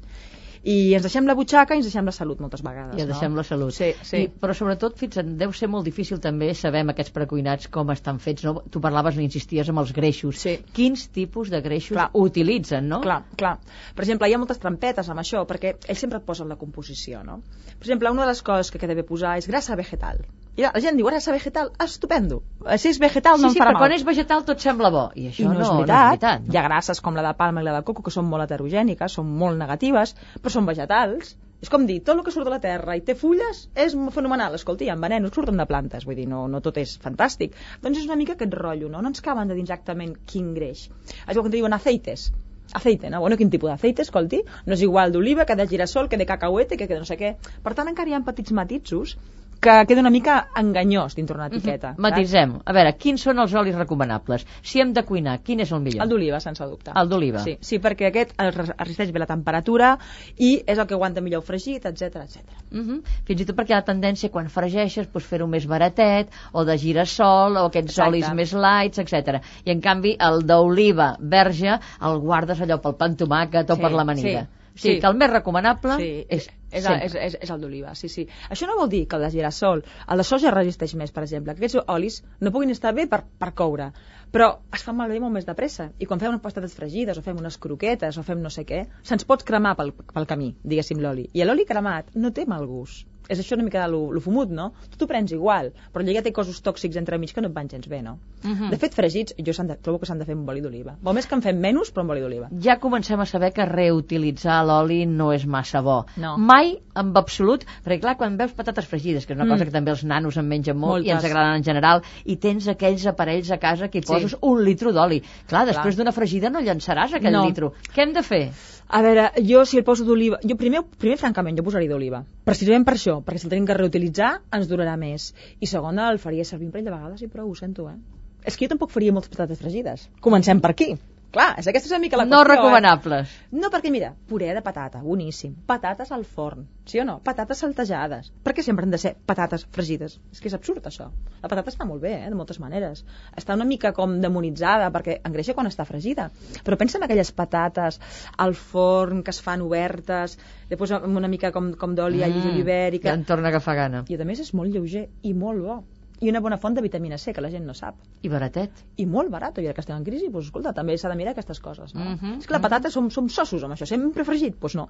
I 0.63 0.95
ens 0.97 1.05
deixem 1.07 1.29
la 1.29 1.37
butxaca 1.39 1.77
i 1.77 1.83
ens 1.83 1.89
deixem 1.89 2.09
la 2.09 2.15
salut 2.15 2.41
moltes 2.43 2.63
vegades, 2.65 2.97
I 2.99 3.05
no? 3.05 3.09
deixem 3.13 3.37
la 3.39 3.45
salut. 3.47 3.75
Sí, 3.77 3.93
sí. 4.03 4.23
I, 4.25 4.31
però 4.43 4.57
sobretot, 4.57 4.97
fixa't, 4.99 5.37
deu 5.41 5.53
ser 5.57 5.71
molt 5.71 5.87
difícil 5.89 6.23
també 6.25 6.51
saber 6.59 6.83
amb 6.85 6.95
aquests 6.95 7.15
precuinats 7.15 7.71
com 7.75 7.93
estan 7.95 8.19
fets. 8.23 8.47
No? 8.49 8.57
Tu 8.71 8.83
parlaves, 8.85 9.19
no 9.19 9.25
insisties, 9.25 9.71
amb 9.73 9.85
els 9.85 9.95
greixos. 9.97 10.41
Sí. 10.43 10.57
Quins 10.75 11.07
tipus 11.15 11.53
de 11.55 11.63
greixos 11.65 11.97
Clar. 11.97 12.09
utilitzen, 12.19 12.89
no? 12.91 13.03
Clar, 13.05 13.23
clar. 13.39 13.57
Per 13.95 14.07
exemple, 14.07 14.29
hi 14.29 14.37
ha 14.37 14.43
moltes 14.43 14.63
trampetes 14.63 15.09
amb 15.13 15.23
això, 15.25 15.45
perquè 15.49 15.77
ells 15.79 16.05
sempre 16.07 16.23
et 16.23 16.27
posen 16.27 16.51
la 16.51 16.59
composició, 16.61 17.23
no? 17.27 17.41
Per 17.79 17.87
exemple, 17.87 18.11
una 18.11 18.27
de 18.27 18.33
les 18.33 18.43
coses 18.43 18.73
que 18.73 18.83
queda 18.83 18.99
bé 18.99 19.07
posar 19.07 19.39
és 19.39 19.51
grassa 19.51 19.79
vegetal. 19.79 20.25
I 20.59 20.65
la 20.67 20.81
gent 20.83 20.97
diu, 20.99 21.07
grassa 21.07 21.31
vegetal, 21.31 21.69
estupendo. 21.85 22.41
Si 22.83 22.89
és 22.91 22.97
vegetal 22.99 23.37
Sí, 23.39 23.45
no 23.45 23.51
sí, 23.53 23.59
em 23.59 23.63
farà 23.63 23.73
mal. 23.77 23.83
quan 23.85 23.93
és 23.95 24.03
vegetal 24.05 24.41
tot 24.45 24.59
sembla 24.65 24.91
bo. 24.91 25.05
I 25.15 25.29
això 25.31 25.45
I 25.45 25.47
no, 25.47 25.53
no, 25.55 25.61
és 25.63 25.69
no 25.71 25.77
veritat. 25.79 25.99
és 25.99 26.09
veritat. 26.09 26.49
Hi 26.53 26.59
ha 26.59 26.65
grasses 26.67 27.01
com 27.01 27.15
la 27.15 27.23
de 27.23 27.35
palma 27.39 27.63
i 27.63 27.67
la 27.69 27.77
de 27.77 27.85
coco 27.87 28.03
que 28.03 28.11
són 28.11 28.27
molt 28.27 28.43
heterogèniques, 28.49 29.13
són 29.21 29.29
molt 29.43 29.57
negatives, 29.61 30.17
però 30.43 30.51
són 30.51 30.67
vegetals. 30.67 31.37
És 31.63 31.71
com 31.71 31.87
dir, 31.87 32.01
tot 32.07 32.17
el 32.17 32.25
que 32.27 32.31
surt 32.35 32.47
de 32.47 32.51
la 32.57 32.59
terra 32.63 32.95
i 32.99 33.01
té 33.07 33.15
fulles 33.19 33.65
és 33.75 33.95
fenomenal. 34.15 34.55
Escolta, 34.59 34.85
hi 34.87 34.91
ha 34.91 34.97
venenos 34.99 35.31
que 35.31 35.41
surten 35.41 35.57
de 35.63 35.67
plantes, 35.67 36.05
vull 36.07 36.15
dir, 36.19 36.27
no, 36.31 36.45
no 36.49 36.61
tot 36.61 36.77
és 36.83 36.97
fantàstic. 37.03 37.55
Doncs 37.83 37.99
és 38.03 38.05
una 38.11 38.17
mica 38.19 38.35
aquest 38.35 38.55
rotllo, 38.55 38.91
no? 38.91 39.01
No 39.03 39.09
ens 39.15 39.23
caben 39.23 39.49
de 39.51 39.55
dir 39.55 39.63
exactament 39.67 40.15
quin 40.27 40.53
greix. 40.55 40.85
És 41.27 41.35
igual 41.37 41.49
que 41.49 41.55
diuen 41.57 41.73
aceites. 41.79 42.33
Aceite, 42.75 43.09
no? 43.11 43.21
Bueno, 43.25 43.37
quin 43.41 43.49
tipus 43.51 43.71
d'aceite, 43.71 44.03
escolti? 44.03 44.43
No 44.67 44.75
és 44.75 44.83
igual 44.85 45.11
d'oliva 45.15 45.47
que 45.47 45.57
de 45.57 45.67
girassol, 45.67 46.09
que 46.09 46.19
de 46.21 46.27
cacahuete, 46.27 46.77
que 46.77 46.87
de 46.87 46.99
no 46.99 47.07
sé 47.09 47.17
què. 47.17 47.37
Per 47.65 47.75
tant, 47.75 47.89
encara 47.89 48.11
hi 48.11 48.15
ha 48.19 48.21
petits 48.27 48.53
matisos 48.53 49.17
que 49.61 49.85
queda 49.89 50.01
una 50.01 50.11
mica 50.11 50.49
enganyós 50.57 51.15
dintre 51.17 51.35
una 51.37 51.47
etiqueta. 51.49 51.93
Mhm. 51.93 52.01
Matisem. 52.01 52.53
A 52.65 52.73
veure, 52.73 52.93
quins 52.97 53.21
són 53.23 53.39
els 53.43 53.53
olis 53.55 53.75
recomanables? 53.75 54.47
Si 54.63 54.81
hem 54.81 54.93
de 54.93 55.03
cuinar, 55.05 55.41
quin 55.43 55.61
és 55.61 55.73
el 55.73 55.81
millor? 55.81 56.03
El 56.05 56.09
d'oliva, 56.09 56.39
sense 56.41 56.65
dubte. 56.65 56.93
El 56.95 57.09
d'oliva. 57.09 57.41
Sí, 57.41 57.57
sí, 57.61 57.79
perquè 57.81 58.07
aquest 58.09 58.35
es 58.41 58.55
res- 58.55 58.73
resisteix 58.79 59.11
bé 59.13 59.19
la 59.19 59.27
temperatura 59.27 59.99
i 60.37 60.63
és 60.67 60.79
el 60.79 60.87
que 60.87 60.95
aguanta 60.95 61.21
millor 61.21 61.41
el 61.43 61.47
fregit, 61.47 61.85
etc 61.87 62.17
etc. 62.23 62.43
Mhm. 62.71 63.03
Fins 63.25 63.41
i 63.41 63.45
tot 63.47 63.57
perquè 63.57 63.75
la 63.75 63.83
tendència 63.85 64.31
quan 64.31 64.49
fregeixes 64.49 65.11
doncs, 65.13 65.27
fer-ho 65.27 65.47
més 65.49 65.67
baratet 65.67 66.29
o 66.53 66.65
de 66.65 66.79
girassol 66.79 67.57
o 67.57 67.65
aquests 67.67 67.91
Exacte. 67.99 68.09
olis 68.09 68.33
més 68.35 68.53
lights, 68.53 68.99
etc. 68.99 69.43
I 69.65 69.71
en 69.73 69.81
canvi 69.81 70.17
el 70.21 70.47
d'oliva 70.47 71.17
verge 71.21 71.79
el 72.01 72.19
guardes 72.21 72.61
allò 72.61 72.81
pel 72.81 72.95
pa 72.95 73.07
amb 73.07 73.19
tomàquet 73.19 73.71
o 73.71 73.75
Sí, 73.75 73.81
per 73.83 73.91
l'amanida. 73.93 74.41
sí, 74.43 74.55
O 74.79 74.79
sigui 74.81 74.95
sí. 74.95 75.01
que 75.01 75.07
el 75.09 75.15
més 75.17 75.31
recomanable 75.31 75.97
Sí, 75.97 76.27
és, 76.29 76.49
és, 76.71 76.85
sempre. 76.85 77.07
és, 77.07 77.15
és, 77.15 77.37
és 77.43 77.51
el 77.51 77.61
d'oliva, 77.61 77.95
sí, 77.99 78.11
sí. 78.13 78.27
Això 78.51 78.69
no 78.69 78.77
vol 78.79 78.91
dir 78.93 79.07
que 79.09 79.17
el 79.17 79.25
de 79.25 79.31
girassol, 79.33 79.83
el 80.09 80.23
de 80.23 80.27
soja 80.29 80.53
resisteix 80.55 80.95
més, 81.01 81.13
per 81.15 81.25
exemple, 81.25 81.55
que 81.55 81.65
aquests 81.65 81.83
olis 81.89 82.23
no 82.41 82.53
puguin 82.55 82.75
estar 82.75 82.95
bé 82.97 83.07
per, 83.11 83.23
per 83.41 83.53
coure, 83.59 83.91
però 84.33 84.51
es 84.77 84.85
fan 84.85 84.99
malbé 84.99 85.21
molt 85.21 85.37
més 85.39 85.49
de 85.49 85.57
pressa. 85.59 85.91
I 85.99 86.09
quan 86.09 86.21
fem 86.21 86.33
unes 86.35 86.45
patates 86.45 86.77
fregides 86.77 87.19
o 87.19 87.25
fem 87.25 87.39
unes 87.41 87.57
croquetes 87.59 88.19
o 88.21 88.27
fem 88.27 88.43
no 88.45 88.53
sé 88.53 88.67
què, 88.69 88.85
se'ns 89.03 89.29
pot 89.29 89.45
cremar 89.45 89.77
pel, 89.79 89.95
pel 90.13 90.29
camí, 90.29 90.55
diguéssim, 90.65 91.01
l'oli. 91.05 91.31
I 91.33 91.47
l'oli 91.49 91.69
cremat 91.69 92.13
no 92.17 92.35
té 92.37 92.49
mal 92.49 92.67
gust. 92.69 93.09
És 93.29 93.43
això 93.43 93.59
una 93.59 93.65
mica 93.67 93.83
de 93.83 93.93
lo, 93.93 94.01
lo 94.17 94.21
fumut, 94.25 94.49
no? 94.49 94.71
Tu 94.89 94.97
t'ho 94.97 95.07
prens 95.09 95.33
igual, 95.37 95.69
però 95.93 96.01
allà 96.01 96.15
ja 96.17 96.23
té 96.25 96.33
cossos 96.33 96.63
tòxics 96.65 96.97
entre 96.97 97.19
mig 97.21 97.35
que 97.37 97.43
no 97.45 97.51
et 97.51 97.57
van 97.57 97.69
gens 97.69 97.89
bé, 97.89 98.01
no? 98.03 98.17
Mhm. 98.43 98.71
De 98.73 98.79
fet, 98.81 98.95
fregits, 98.97 99.35
jo 99.37 99.53
de, 99.69 99.77
trobo 99.85 99.99
que 100.01 100.07
s'han 100.09 100.19
de 100.23 100.25
fer 100.25 100.35
amb 100.37 100.49
oli 100.49 100.63
d'oliva. 100.65 100.97
Vol 101.03 101.15
més 101.19 101.29
que 101.29 101.37
en 101.37 101.43
fem 101.45 101.59
menys, 101.61 101.93
però 101.93 102.07
amb 102.07 102.15
oli 102.15 102.23
d'oliva. 102.25 102.49
ja 102.65 102.79
comencem 102.81 103.21
a 103.21 103.27
saber 103.27 103.53
que 103.53 103.67
reutilitzar 103.67 104.65
l'oli 104.65 105.05
no 105.07 105.33
és 105.33 105.45
massa 105.47 105.83
bo. 105.83 106.07
No. 106.17 106.37
Mai, 106.39 106.58
en 106.99 107.13
absolut, 107.17 107.65
perquè 107.85 108.01
clar, 108.03 108.17
quan 108.21 108.37
veus 108.41 108.53
patates 108.57 108.87
fregides, 108.91 109.27
que 109.27 109.33
és 109.35 109.37
una 109.39 109.45
Mm. 109.47 109.53
cosa 109.55 109.65
que 109.65 109.71
també 109.75 109.91
els 109.93 110.05
nanos 110.05 110.37
en 110.37 110.49
mengen 110.49 110.77
molt 110.77 111.05
i 111.05 111.09
Moltes. 111.09 111.25
ens 111.25 111.25
agraden 111.31 111.57
en 111.57 111.65
general, 111.65 112.03
i 112.25 112.37
tens 112.37 112.67
aquells 112.69 113.07
aparells 113.07 113.51
a 113.51 113.59
casa 113.59 113.89
que 113.89 113.99
hi 113.99 114.03
Sí. 114.03 114.13
poses 114.13 114.37
un 114.41 114.65
litro 114.65 114.93
d'oli. 114.93 115.23
Clar, 115.47 115.67
després 115.67 115.97
d'una 115.97 116.13
fregida 116.13 116.51
no 116.51 116.61
llançaràs 116.61 117.15
aquell 117.15 117.33
No. 117.33 117.45
litro. 117.47 117.73
Què 117.95 118.03
hem 118.03 118.13
de 118.13 118.23
fer? 118.23 118.51
A 118.89 119.03
veure, 119.03 119.33
jo 119.45 119.65
si 119.67 119.77
el 119.79 119.85
poso 119.85 120.05
d'oliva... 120.05 120.39
Jo 120.43 120.57
primer, 120.57 120.83
primer, 120.99 121.19
francament, 121.19 121.57
jo 121.59 121.63
posaria 121.63 121.89
d'oliva. 121.89 122.25
Precisament 122.45 122.85
per 122.87 122.95
això, 122.95 123.23
perquè 123.23 123.39
si 123.39 123.47
el 123.47 123.51
tenim 123.51 123.67
que 123.67 123.75
reutilitzar, 123.75 124.41
ens 124.51 124.69
durarà 124.69 124.97
més. 124.97 125.35
I 125.61 125.67
segona, 125.67 126.11
el 126.11 126.19
faria 126.19 126.45
servir 126.45 126.67
un 126.67 126.73
parell 126.73 126.87
de 126.87 126.91
vegades 126.93 127.23
i 127.23 127.29
prou, 127.29 127.51
ho 127.51 127.55
sento, 127.55 127.89
eh? 127.91 127.97
És 128.45 128.57
que 128.57 128.65
jo 128.65 128.71
tampoc 128.71 128.91
faria 128.91 129.13
moltes 129.13 129.29
patates 129.29 129.59
fregides. 129.59 130.09
Comencem 130.21 130.61
per 130.61 130.71
aquí. 130.71 130.97
Clar, 131.29 131.49
és 131.61 131.67
aquesta 131.69 131.91
és 131.91 131.93
una 131.93 132.01
mica 132.01 132.17
la 132.17 132.25
no 132.25 132.39
qüestió, 132.39 132.55
recomanables. 132.55 133.33
Eh? 133.35 133.57
No, 133.61 133.69
perquè 133.73 133.91
mira, 133.93 134.15
puré 134.31 134.49
de 134.57 134.63
patata, 134.65 135.03
boníssim. 135.05 135.53
Patates 135.69 136.09
al 136.17 136.23
forn, 136.25 136.63
sí 136.89 137.03
o 137.03 137.05
no? 137.05 137.19
Patates 137.25 137.61
saltejades. 137.61 138.31
Per 138.47 138.55
què 138.57 138.65
sempre 138.65 138.89
han 138.89 138.95
de 138.95 139.01
ser 139.03 139.13
patates 139.29 139.67
fregides? 139.77 140.17
És 140.33 140.41
que 140.41 140.49
és 140.49 140.57
absurd, 140.57 140.87
això. 140.89 141.11
La 141.43 141.51
patata 141.51 141.69
està 141.75 141.85
molt 141.85 142.01
bé, 142.01 142.15
eh, 142.23 142.31
de 142.33 142.39
moltes 142.39 142.61
maneres. 142.63 143.05
Està 143.37 143.59
una 143.59 143.67
mica 143.69 143.93
com 143.93 144.17
demonitzada, 144.25 144.89
perquè 144.95 145.19
engreixa 145.21 145.57
quan 145.59 145.69
està 145.69 145.85
fregida. 145.89 146.31
Però 146.65 146.81
pensa 146.81 146.97
en 146.97 147.05
aquelles 147.05 147.35
patates 147.37 148.01
al 148.39 148.57
forn 148.57 149.21
que 149.23 149.37
es 149.37 149.43
fan 149.45 149.67
obertes, 149.67 150.39
després 150.73 150.97
amb 150.97 151.21
una 151.21 151.29
mica 151.29 151.53
com, 151.53 151.75
com 151.77 151.93
d'oli, 151.99 152.25
mm, 152.25 152.41
ja 152.49 152.57
ibèrica... 152.65 153.13
em 153.13 153.29
torna 153.29 153.53
a 153.53 153.55
agafar 153.55 153.77
gana. 153.83 154.05
I 154.09 154.17
a 154.17 154.25
més 154.25 154.41
és 154.41 154.55
molt 154.57 154.73
lleuger 154.73 155.11
i 155.29 155.37
molt 155.37 155.61
bo. 155.61 155.83
I 156.21 156.31
una 156.33 156.41
bona 156.41 156.57
font 156.59 156.75
de 156.75 156.83
vitamina 156.83 157.19
C, 157.19 157.33
que 157.35 157.43
la 157.45 157.51
gent 157.51 157.67
no 157.67 157.75
sap 157.75 157.99
I 158.23 158.31
baratet. 158.33 158.71
i 158.97 159.07
molt 159.07 159.31
barat, 159.31 159.59
i 159.59 159.67
ara 159.67 159.75
que 159.75 159.85
estem 159.85 159.97
en 159.97 160.05
crisi, 160.07 160.31
doncs, 160.33 160.49
escolta, 160.51 160.73
també 160.75 160.97
s'ha 160.99 161.13
de 161.13 161.19
mirar 161.21 161.37
aquestes 161.37 161.61
coses, 161.61 161.95
no? 161.95 162.17
Mhm, 162.17 162.39
és 162.41 162.47
que 162.47 162.57
la 162.57 162.61
patata 162.65 162.91
som, 162.91 163.11
som 163.11 163.29
sossos 163.29 163.63
amb 163.63 163.75
això, 163.75 163.87
sempre 163.87 164.25
fregit, 164.25 164.59
doncs 164.59 164.75
no. 164.75 164.89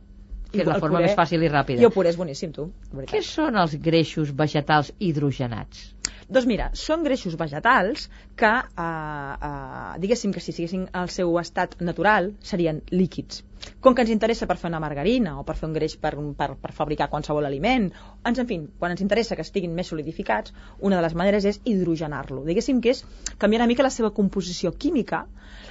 Que 0.51 0.63
és 0.63 0.67
la 0.67 0.79
forma 0.81 1.03
més 1.05 1.13
fàcil 1.17 1.43
i 1.45 1.49
ràpida. 1.53 1.83
I 1.83 1.85
el 1.85 1.93
puré 1.93 2.09
és 2.09 2.17
boníssim, 2.17 2.53
tu. 2.57 2.71
Què 3.11 3.21
són 3.23 3.59
els 3.61 3.75
greixos 3.85 4.33
vegetals 4.33 4.95
hidrogenats? 4.99 5.95
Doncs 6.29 6.47
mira, 6.49 6.71
són 6.73 7.05
greixos 7.05 7.37
vegetals 7.37 8.09
que, 8.37 8.49
eh, 8.49 8.87
eh, 9.49 9.99
diguéssim 10.01 10.33
que 10.33 10.41
si 10.41 10.53
siguessin 10.53 10.89
al 10.93 11.09
seu 11.09 11.39
estat 11.39 11.77
natural, 11.81 12.33
serien 12.41 12.83
líquids. 12.91 13.45
Com 13.85 13.95
que 13.95 14.05
ens 14.05 14.13
interessa 14.15 14.49
per 14.51 14.57
fer 14.61 14.71
una 14.71 14.81
margarina 14.83 15.37
o 15.41 15.45
per 15.49 15.57
fer 15.59 15.69
un 15.69 15.77
greix 15.77 15.97
per, 16.01 16.15
per, 16.39 16.51
per 16.63 16.73
fabricar 16.77 17.09
qualsevol 17.13 17.49
aliment, 17.49 17.89
ens, 18.25 18.43
en 18.43 18.49
fi, 18.51 18.61
quan 18.79 18.95
ens 18.95 19.05
interessa 19.05 19.39
que 19.39 19.47
estiguin 19.47 19.75
més 19.77 19.91
solidificats, 19.93 20.55
una 20.81 20.99
de 20.99 21.07
les 21.07 21.17
maneres 21.19 21.49
és 21.49 21.61
hidrogenar-lo. 21.65 22.45
Diguéssim 22.49 22.83
que 22.85 22.95
és 22.97 23.05
canviar 23.39 23.63
una 23.63 23.71
mica 23.71 23.87
la 23.87 23.95
seva 23.95 24.13
composició 24.21 24.75
química 24.75 25.25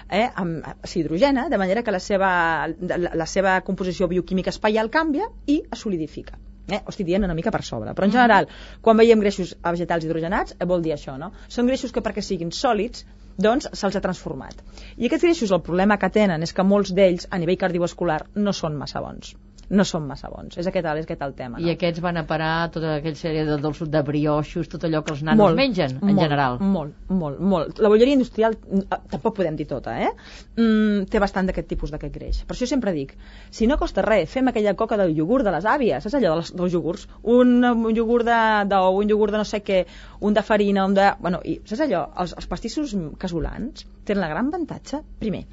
eh, 0.10 0.28
amb, 0.34 0.68
s'hidrogena, 0.84 1.48
de 1.50 1.62
manera 1.62 1.84
que 1.84 1.95
la 1.95 2.04
seva, 2.04 2.32
la, 2.68 3.16
la 3.24 3.30
seva 3.30 3.60
composició 3.68 4.08
bioquímica 4.12 4.54
espaial 4.54 4.91
canvia 4.93 5.30
i 5.45 5.62
es 5.72 5.86
solidifica. 5.86 6.38
Eh? 6.68 6.82
Ho 6.84 6.91
estic 6.91 7.08
dient 7.08 7.24
una 7.24 7.36
mica 7.36 7.52
per 7.54 7.62
sobre, 7.64 7.93
però 7.95 8.08
en 8.08 8.14
general, 8.14 8.50
quan 8.84 8.98
veiem 9.00 9.22
greixos 9.24 9.54
vegetals 9.64 10.04
hidrogenats, 10.04 10.58
eh, 10.58 10.66
vol 10.68 10.84
dir 10.84 10.93
això, 10.98 11.16
no? 11.22 11.32
Són 11.48 11.70
greixos 11.72 11.95
que 11.95 12.04
perquè 12.04 12.24
siguin 12.24 12.52
sòlids, 12.52 13.06
doncs 13.38 13.70
se'ls 13.74 13.98
ha 13.98 14.04
transformat. 14.04 14.64
I 14.98 15.08
aquests 15.08 15.26
greixos, 15.28 15.54
el 15.58 15.64
problema 15.66 16.00
que 16.02 16.10
tenen 16.14 16.44
és 16.46 16.54
que 16.58 16.66
molts 16.66 16.94
d'ells, 16.98 17.28
a 17.32 17.42
nivell 17.42 17.60
cardiovascular, 17.64 18.22
no 18.36 18.54
són 18.54 18.78
massa 18.82 19.04
bons. 19.04 19.36
No 19.70 19.84
són 19.84 20.05
massa 20.07 20.30
bons. 20.32 20.55
És 20.57 20.68
aquest, 20.70 20.86
és 20.88 21.05
aquest 21.05 21.24
el 21.26 21.34
tema, 21.36 21.57
no? 21.59 21.65
I 21.68 21.74
aquests 21.74 21.99
van 22.03 22.15
a 22.18 22.24
parar 22.28 22.70
tota 22.72 22.93
aquella 23.01 23.20
sèrie 23.20 23.43
de 23.47 23.57
dolços 23.59 23.89
de 23.91 24.01
brioixos, 24.07 24.70
tot 24.72 24.86
allò 24.88 25.01
que 25.03 25.11
els 25.11 25.24
nanos 25.28 25.55
mengen, 25.57 25.97
en 25.97 26.05
molt, 26.13 26.22
general. 26.22 26.55
Molt, 26.61 26.93
molt, 27.09 27.41
molt. 27.53 27.82
La 27.84 27.91
bolleria 27.91 28.15
industrial, 28.15 28.55
mm, 28.55 28.86
tampoc 29.11 29.36
podem 29.41 29.57
dir 29.59 29.68
tota, 29.68 29.97
eh? 29.99 30.13
Mm, 30.55 31.03
té 31.11 31.20
bastant 31.20 31.49
d'aquest 31.51 31.68
tipus 31.68 31.91
d'aquest 31.91 32.13
greix. 32.15 32.39
Per 32.47 32.55
això 32.55 32.68
sempre 32.70 32.93
dic, 32.95 33.11
si 33.51 33.68
no 33.68 33.78
costa 33.78 34.01
res, 34.05 34.30
fem 34.32 34.47
aquella 34.47 34.76
coca 34.80 34.95
del 34.97 35.11
iogurt 35.18 35.43
de 35.43 35.51
les 35.57 35.65
àvies, 35.68 36.03
saps 36.03 36.15
allò 36.22 36.36
dels, 36.38 36.53
dels 36.55 36.74
iogurts? 36.80 37.07
Un, 37.24 37.57
un 37.65 37.91
iogurt 37.95 38.26
de- 38.26 38.63
d'ou, 38.72 39.01
un 39.03 39.09
iogurt 39.09 39.36
de 39.36 39.43
no 39.43 39.45
sé 39.45 39.59
què, 39.63 39.84
un 40.22 40.34
de 40.34 40.41
farina, 40.43 40.86
un 40.86 40.93
de... 40.95 41.11
Bueno, 41.20 41.41
i 41.43 41.59
saps 41.65 41.84
allò? 41.89 42.05
Els, 42.24 42.34
els 42.39 42.47
pastissos 42.47 42.95
casolans 43.20 43.84
tenen 44.07 44.22
la 44.24 44.30
gran 44.32 44.47
avantatge, 44.47 45.01
primer, 45.20 45.43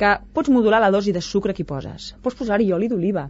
que 0.00 0.10
pots 0.36 0.50
modular 0.54 0.80
la 0.82 0.90
dosi 0.94 1.12
de 1.16 1.22
sucre 1.22 1.54
que 1.54 1.62
hi 1.64 1.70
poses. 1.70 2.12
Pots 2.22 2.38
posar-hi 2.40 2.72
oli 2.76 2.90
d'oliva. 2.92 3.28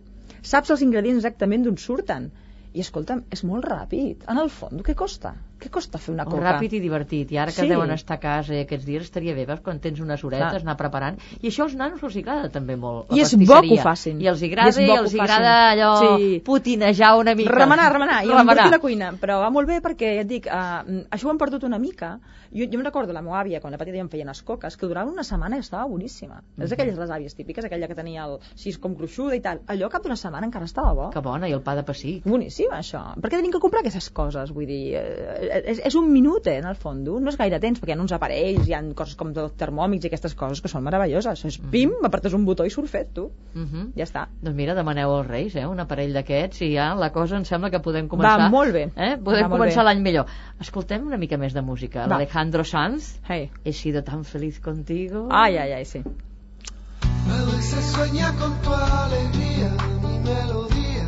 Saps 0.52 0.72
els 0.74 0.84
ingredients 0.86 1.20
exactament 1.22 1.64
d'on 1.66 1.80
surten. 1.80 2.30
I 2.74 2.82
escolta'm, 2.84 3.22
és 3.36 3.44
molt 3.48 3.68
ràpid. 3.70 4.24
En 4.32 4.40
el 4.42 4.50
fons, 4.52 4.82
què 4.86 4.96
costa? 4.98 5.34
Què 5.64 5.70
costa 5.72 5.96
fer 5.96 6.12
una 6.12 6.26
coca? 6.28 6.42
Ràpid 6.44 6.74
i 6.76 6.80
divertit. 6.82 7.30
I 7.32 7.38
ara 7.40 7.52
que 7.54 7.62
Sí. 7.62 7.68
deuen 7.70 7.90
estar 7.94 8.18
a 8.18 8.20
casa 8.20 8.52
i 8.54 8.58
aquests 8.66 8.84
dies 8.84 9.02
estaria 9.06 9.32
bé, 9.34 9.46
veus, 9.48 9.60
quan 9.64 9.80
tens 9.80 9.98
unes 10.00 10.22
horetes, 10.22 10.50
Clar. 10.50 10.60
anar 10.60 10.76
preparant. 10.76 11.16
I 11.40 11.48
això 11.48 11.62
als 11.64 11.74
nanos 11.74 12.02
els 12.02 12.16
agrada 12.20 12.50
també 12.50 12.76
molt, 12.76 13.08
la 13.10 13.16
I 13.16 13.20
és 13.22 13.32
bo 13.38 13.60
que 13.62 13.72
ho 13.72 13.82
facin. 13.82 14.20
I 14.20 14.28
els 14.28 14.42
I 14.42 14.50
agrada, 14.52 14.68
és 14.68 14.76
i, 14.78 14.86
bo 14.86 14.92
que 14.92 15.00
els 15.00 15.14
agrada 15.14 15.54
allò 15.72 16.18
Sí. 16.18 16.42
putinejar 16.44 17.16
una 17.18 17.34
mica. 17.34 17.50
Remenar, 17.50 17.92
remenar, 17.92 18.24
i 18.24 18.28
Remenar. 18.28 18.70
la 18.70 18.78
cuina. 18.78 19.12
Però 19.20 19.40
va 19.40 19.48
molt 19.50 19.66
bé 19.68 19.80
perquè, 19.80 20.14
ja 20.16 20.20
et 20.20 20.28
dic, 20.28 20.46
uh, 20.46 21.06
això 21.10 21.26
ho 21.26 21.30
hem 21.30 21.38
perdut 21.38 21.64
una 21.64 21.78
mica. 21.78 22.18
Jo, 22.54 22.64
jo 22.70 22.78
me'n 22.78 22.84
recordo 22.84 23.12
la 23.12 23.22
meva 23.22 23.40
àvia, 23.40 23.60
quan 23.60 23.72
la 23.72 23.78
petita 23.78 23.96
ja 23.96 24.02
em 24.02 24.08
feien 24.08 24.28
les 24.28 24.42
coques, 24.42 24.76
que 24.76 24.86
durava 24.86 25.10
una 25.10 25.24
setmana 25.24 25.56
i 25.56 25.60
estava 25.60 25.86
boníssima. 25.90 26.42
És 26.60 26.70
aquelles 26.70 26.96
les 26.96 27.10
àvies 27.10 27.34
típiques, 27.34 27.64
aquella 27.64 27.88
que 27.88 27.94
tenia 27.96 28.26
el 28.26 28.38
sis 28.54 28.78
com 28.78 28.94
gruixuda 28.94 29.34
i 29.34 29.40
tal. 29.40 29.60
Allò 29.66 29.88
cap 29.90 30.02
d'una 30.04 30.14
setmana 30.16 30.46
encara 30.46 30.64
estava 30.64 30.92
bo. 30.92 31.10
Que 31.10 31.20
bona, 31.20 31.48
i 31.48 31.52
el 31.52 31.62
pa 31.62 31.74
de 31.74 31.82
pessic. 31.82 32.22
Boníssim, 32.24 32.70
això. 32.70 33.14
Per 33.20 33.30
què 33.30 33.36
tenim 33.40 33.50
que 33.50 33.58
comprar 33.58 33.80
aquestes 33.80 34.08
coses? 34.10 34.52
Vull 34.52 34.66
dir, 34.66 34.94
eh, 34.94 35.53
és, 35.54 35.80
és 35.90 35.94
un 35.98 36.10
minut, 36.12 36.46
eh, 36.46 36.58
en 36.58 36.68
el 36.70 36.76
fons, 36.80 37.04
no 37.04 37.30
és 37.30 37.38
gaire 37.38 37.60
temps, 37.62 37.80
perquè 37.80 37.94
hi 37.94 37.96
ha 37.98 38.02
uns 38.02 38.14
aparells, 38.16 38.66
hi 38.68 38.74
ha 38.74 38.82
coses 38.96 39.16
com 39.20 39.32
termòmics 39.34 40.04
i 40.04 40.10
aquestes 40.10 40.34
coses 40.38 40.62
que 40.64 40.70
són 40.72 40.84
meravelloses. 40.86 41.44
És 41.44 41.58
pim, 41.72 41.94
apretes 42.06 42.34
un 42.36 42.44
botó 42.44 42.66
i 42.66 42.70
surt 42.70 42.90
fet, 42.90 43.12
tu. 43.14 43.30
Mhm. 43.54 43.92
Ja 43.96 44.04
està. 44.04 44.26
Doncs 44.42 44.56
mira, 44.56 44.74
demaneu 44.74 45.14
als 45.16 45.28
Reis, 45.28 45.56
eh, 45.56 45.66
un 45.66 45.80
aparell 45.80 46.12
d'aquests 46.12 46.62
i 46.62 46.74
ja 46.74 46.94
la 46.94 47.10
cosa 47.12 47.36
em 47.36 47.44
sembla 47.44 47.70
que 47.70 47.80
podem 47.80 48.08
començar. 48.08 48.38
Va 48.38 48.48
molt 48.48 48.72
bé. 48.72 48.90
Eh? 48.96 49.16
Podem 49.16 49.48
Va 49.48 49.56
començar 49.56 49.84
l'any 49.84 50.00
millor. 50.00 50.26
Escoltem 50.60 51.06
una 51.06 51.16
mica 51.16 51.36
més 51.36 51.54
de 51.54 51.62
música. 51.62 52.06
Va. 52.06 52.18
L'Alejandro 52.18 52.64
Sanz, 52.64 53.14
Hey. 53.28 53.50
He 53.64 53.72
sido 53.72 54.02
tan 54.02 54.24
feliz 54.24 54.60
contigo. 54.60 55.28
Ai, 55.30 55.56
ai, 55.56 55.72
ai, 55.72 55.84
sí. 55.84 56.02
A 56.02 57.44
veces 57.44 57.84
sueña 57.86 58.32
con 58.38 58.52
tu 58.62 58.72
alegría, 58.72 59.70
mi 60.02 60.18
melodía. 60.18 61.06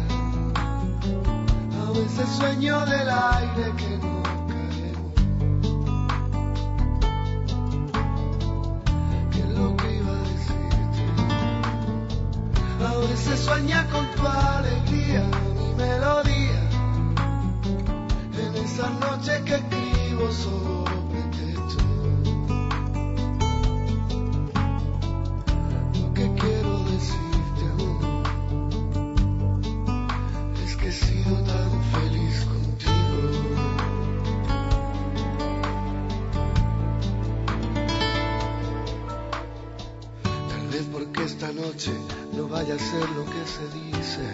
A 1.85 1.91
veces 1.93 2.29
sueño 2.39 2.81
del 2.87 3.09
aire 3.09 3.73
que 3.77 3.99
no 3.99 4.36
Veces 13.27 13.45
sueña 13.45 13.85
con 13.91 14.07
tu 14.15 14.25
alegría, 14.25 15.29
mi 15.59 15.75
melodía. 15.75 16.63
En 18.39 18.55
esas 18.65 18.93
noches 19.01 19.41
que 19.41 19.55
escribo 19.57 20.31
sobre 20.31 21.23
techo. 21.35 21.79
Lo 26.01 26.15
que 26.15 26.35
quiero 26.41 26.79
decirte 26.85 27.63
aún 27.73 28.23
es 30.65 30.77
que 30.77 30.87
he 30.87 30.93
sido 30.93 31.35
tan 31.43 31.83
feliz 31.95 32.45
contigo. 32.45 33.19
Tal 40.49 40.69
vez 40.69 40.85
porque 40.93 41.25
esta 41.25 41.51
noche 41.51 41.91
no 42.37 42.49
vaya 42.49 42.75
a 42.75 42.79
ser 42.79 43.09
lo 43.11 43.25
que 43.25 43.43
se 43.47 43.67
dice. 43.79 44.27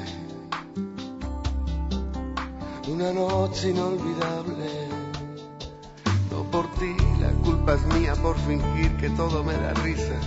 Una 2.88 3.12
noche 3.12 3.70
inolvidable. 3.70 4.88
No 6.30 6.42
por 6.50 6.66
ti, 6.74 6.96
la 7.20 7.30
culpa 7.44 7.74
es 7.74 7.86
mía 7.94 8.14
por 8.16 8.36
fingir 8.38 8.96
que 8.96 9.08
todo 9.10 9.44
me 9.44 9.52
da 9.52 9.72
risa 9.74 10.18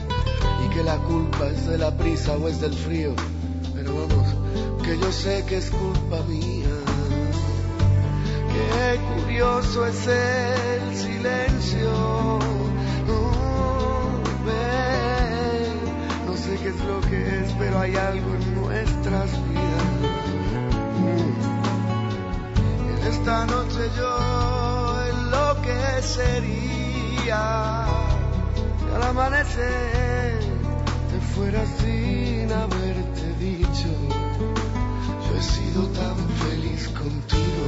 y 0.66 0.70
que 0.70 0.84
la 0.84 0.98
culpa 1.00 1.48
es 1.48 1.68
de 1.68 1.78
la 1.78 1.96
prisa 1.98 2.38
o 2.38 2.48
es 2.48 2.62
del 2.62 2.74
frío. 2.74 3.14
Pero 3.74 3.94
vamos, 3.94 4.28
que 4.84 4.98
yo 4.98 5.12
sé 5.12 5.44
que 5.46 5.58
es 5.58 5.70
culpa 5.70 6.22
mía. 6.30 6.70
Qué 8.54 9.22
curioso 9.22 9.86
es 9.86 10.08
el 10.08 10.96
silencio. 10.96 12.45
Qué 16.66 16.72
es 16.72 16.82
lo 16.86 17.00
que 17.02 17.18
es, 17.42 17.54
pero 17.60 17.80
hay 17.80 17.96
algo 17.96 18.34
en 18.34 18.56
nuestras 18.62 19.30
vidas. 19.50 19.84
En 22.98 23.08
esta 23.08 23.46
noche 23.46 23.88
yo 23.96 24.98
enloquecería 25.12 26.56
y 27.24 27.30
al 28.96 29.04
amanecer 29.04 30.40
te 31.12 31.20
fueras 31.36 31.70
sin 31.80 32.52
haberte 32.52 33.34
dicho 33.40 33.90
yo 35.24 35.38
he 35.38 35.44
sido 35.44 35.88
tan 35.90 36.18
feliz 36.46 36.88
contigo 36.90 37.66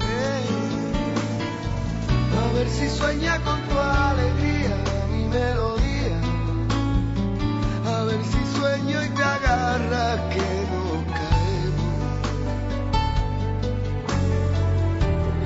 Eh, 0.00 0.44
a 2.40 2.52
ver 2.54 2.68
si 2.68 2.88
sueña 2.88 3.40
con 3.44 3.61
sueño 8.72 9.04
y 9.04 9.08
te 9.10 9.22
agarra 9.22 10.30
que 10.30 10.46
no 10.72 11.04
caemos 11.14 11.92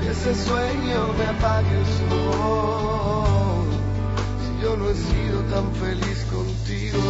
que 0.01 0.09
ese 0.11 0.35
sueño 0.45 0.99
me 1.17 1.25
apague 1.25 1.77
el 1.77 1.85
sol 1.85 3.67
si 4.41 4.49
yo 4.63 4.77
no 4.77 4.89
he 4.89 4.95
sido 4.95 5.41
tan 5.53 5.67
feliz 5.75 6.25
contigo. 6.31 7.03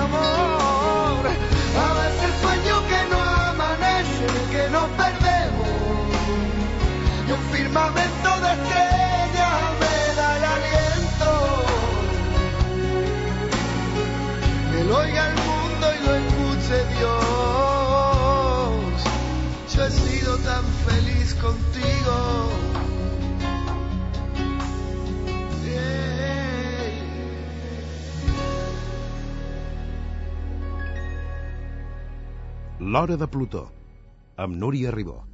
Amor. 0.00 1.22
A 1.86 1.88
veces 2.00 2.30
sueño 2.40 2.74
que 2.90 3.00
no 3.10 3.20
amanece, 3.50 4.26
que 4.50 4.64
nos 4.70 4.88
perdemos. 5.00 5.68
Y 7.26 7.32
un 7.32 7.42
firmamento 7.52 8.19
L'Hora 32.92 33.16
de 33.16 33.26
Plutó, 33.30 33.60
amb 34.34 34.56
Núria 34.58 34.90
Ribó. 34.90 35.29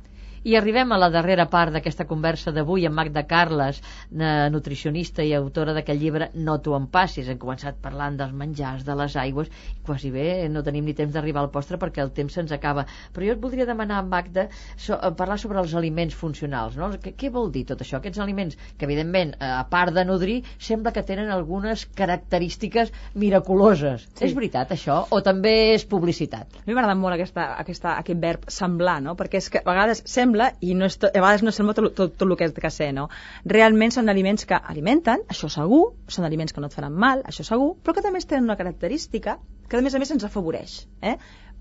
I 0.46 0.54
arribem 0.54 0.92
a 0.94 0.96
la 1.02 1.08
darrera 1.10 1.48
part 1.50 1.72
d'aquesta 1.74 2.04
conversa 2.06 2.52
d'avui 2.54 2.84
amb 2.86 2.94
Magda 2.94 3.24
Carles, 3.26 3.80
eh, 4.14 4.46
nutricionista 4.54 5.24
i 5.26 5.32
autora 5.34 5.72
d'aquest 5.74 5.98
llibre 5.98 6.28
No 6.34 6.60
t'ho 6.62 6.76
en 6.76 6.84
passis. 6.86 7.26
Hem 7.26 7.40
començat 7.42 7.80
parlant 7.82 8.14
dels 8.20 8.30
menjars, 8.30 8.84
de 8.86 8.94
les 8.94 9.16
aigües, 9.18 9.50
i 9.74 9.82
quasi 9.88 10.12
bé 10.14 10.46
no 10.48 10.62
tenim 10.62 10.86
ni 10.86 10.94
temps 10.94 11.10
d'arribar 11.10 11.42
al 11.42 11.50
postre 11.50 11.80
perquè 11.82 11.98
el 12.04 12.12
temps 12.14 12.38
se'ns 12.38 12.54
acaba. 12.54 12.84
Però 13.12 13.26
jo 13.26 13.34
et 13.34 13.40
voldria 13.42 13.66
demanar, 13.66 14.04
Magda, 14.06 14.44
so, 14.76 14.94
eh, 14.94 15.10
parlar 15.18 15.40
sobre 15.42 15.58
els 15.58 15.74
aliments 15.74 16.14
funcionals. 16.14 16.76
No? 16.78 16.92
Què, 16.94 17.16
què 17.18 17.32
vol 17.32 17.50
dir 17.50 17.64
tot 17.72 17.82
això? 17.82 17.98
Aquests 17.98 18.22
aliments 18.22 18.54
que, 18.54 18.86
evidentment, 18.86 19.34
eh, 19.40 19.50
a 19.50 19.66
part 19.68 19.98
de 19.98 20.06
nodrir, 20.06 20.44
sembla 20.60 20.92
que 20.92 21.02
tenen 21.02 21.28
algunes 21.28 21.86
característiques 21.86 22.94
miraculoses. 23.14 24.06
Sí. 24.14 24.28
És 24.30 24.38
veritat, 24.38 24.70
això? 24.70 25.02
O 25.10 25.20
també 25.26 25.74
és 25.74 25.88
publicitat? 25.90 26.62
A 26.62 26.70
mi 26.70 26.78
m'agrada 26.78 26.94
molt 26.94 27.18
aquesta, 27.18 27.50
aquesta, 27.58 27.98
aquest 27.98 28.22
verb 28.22 28.46
semblar, 28.46 29.00
no? 29.02 29.18
perquè 29.18 29.42
és 29.42 29.50
que 29.50 29.64
a 29.66 29.70
vegades 29.72 30.06
sembla 30.06 30.35
i 30.60 30.74
no 30.78 30.88
és 30.90 30.98
a 31.02 31.10
vegades 31.14 31.44
no 31.46 31.52
sembla 31.54 31.74
tot, 31.78 31.90
tot, 31.98 32.14
tot 32.16 32.28
el 32.28 32.36
que 32.38 32.48
és 32.48 32.54
que 32.56 32.72
ser. 32.74 32.92
No? 32.96 33.08
Realment 33.56 33.94
són 33.94 34.12
aliments 34.12 34.46
que 34.48 34.58
alimenten, 34.74 35.24
això 35.32 35.50
segur, 35.52 35.82
són 36.08 36.28
aliments 36.28 36.54
que 36.54 36.62
no 36.64 36.70
et 36.70 36.76
faran 36.76 36.96
mal, 37.06 37.24
això 37.30 37.46
segur, 37.46 37.74
però 37.82 37.96
que 37.96 38.04
també 38.06 38.22
tenen 38.24 38.48
una 38.50 38.58
característica 38.60 39.38
que 39.68 39.78
a 39.78 39.82
més 39.82 39.94
a 39.94 40.00
més 40.02 40.12
ens 40.14 40.24
afavoreix. 40.26 40.78
Eh? 41.02 41.16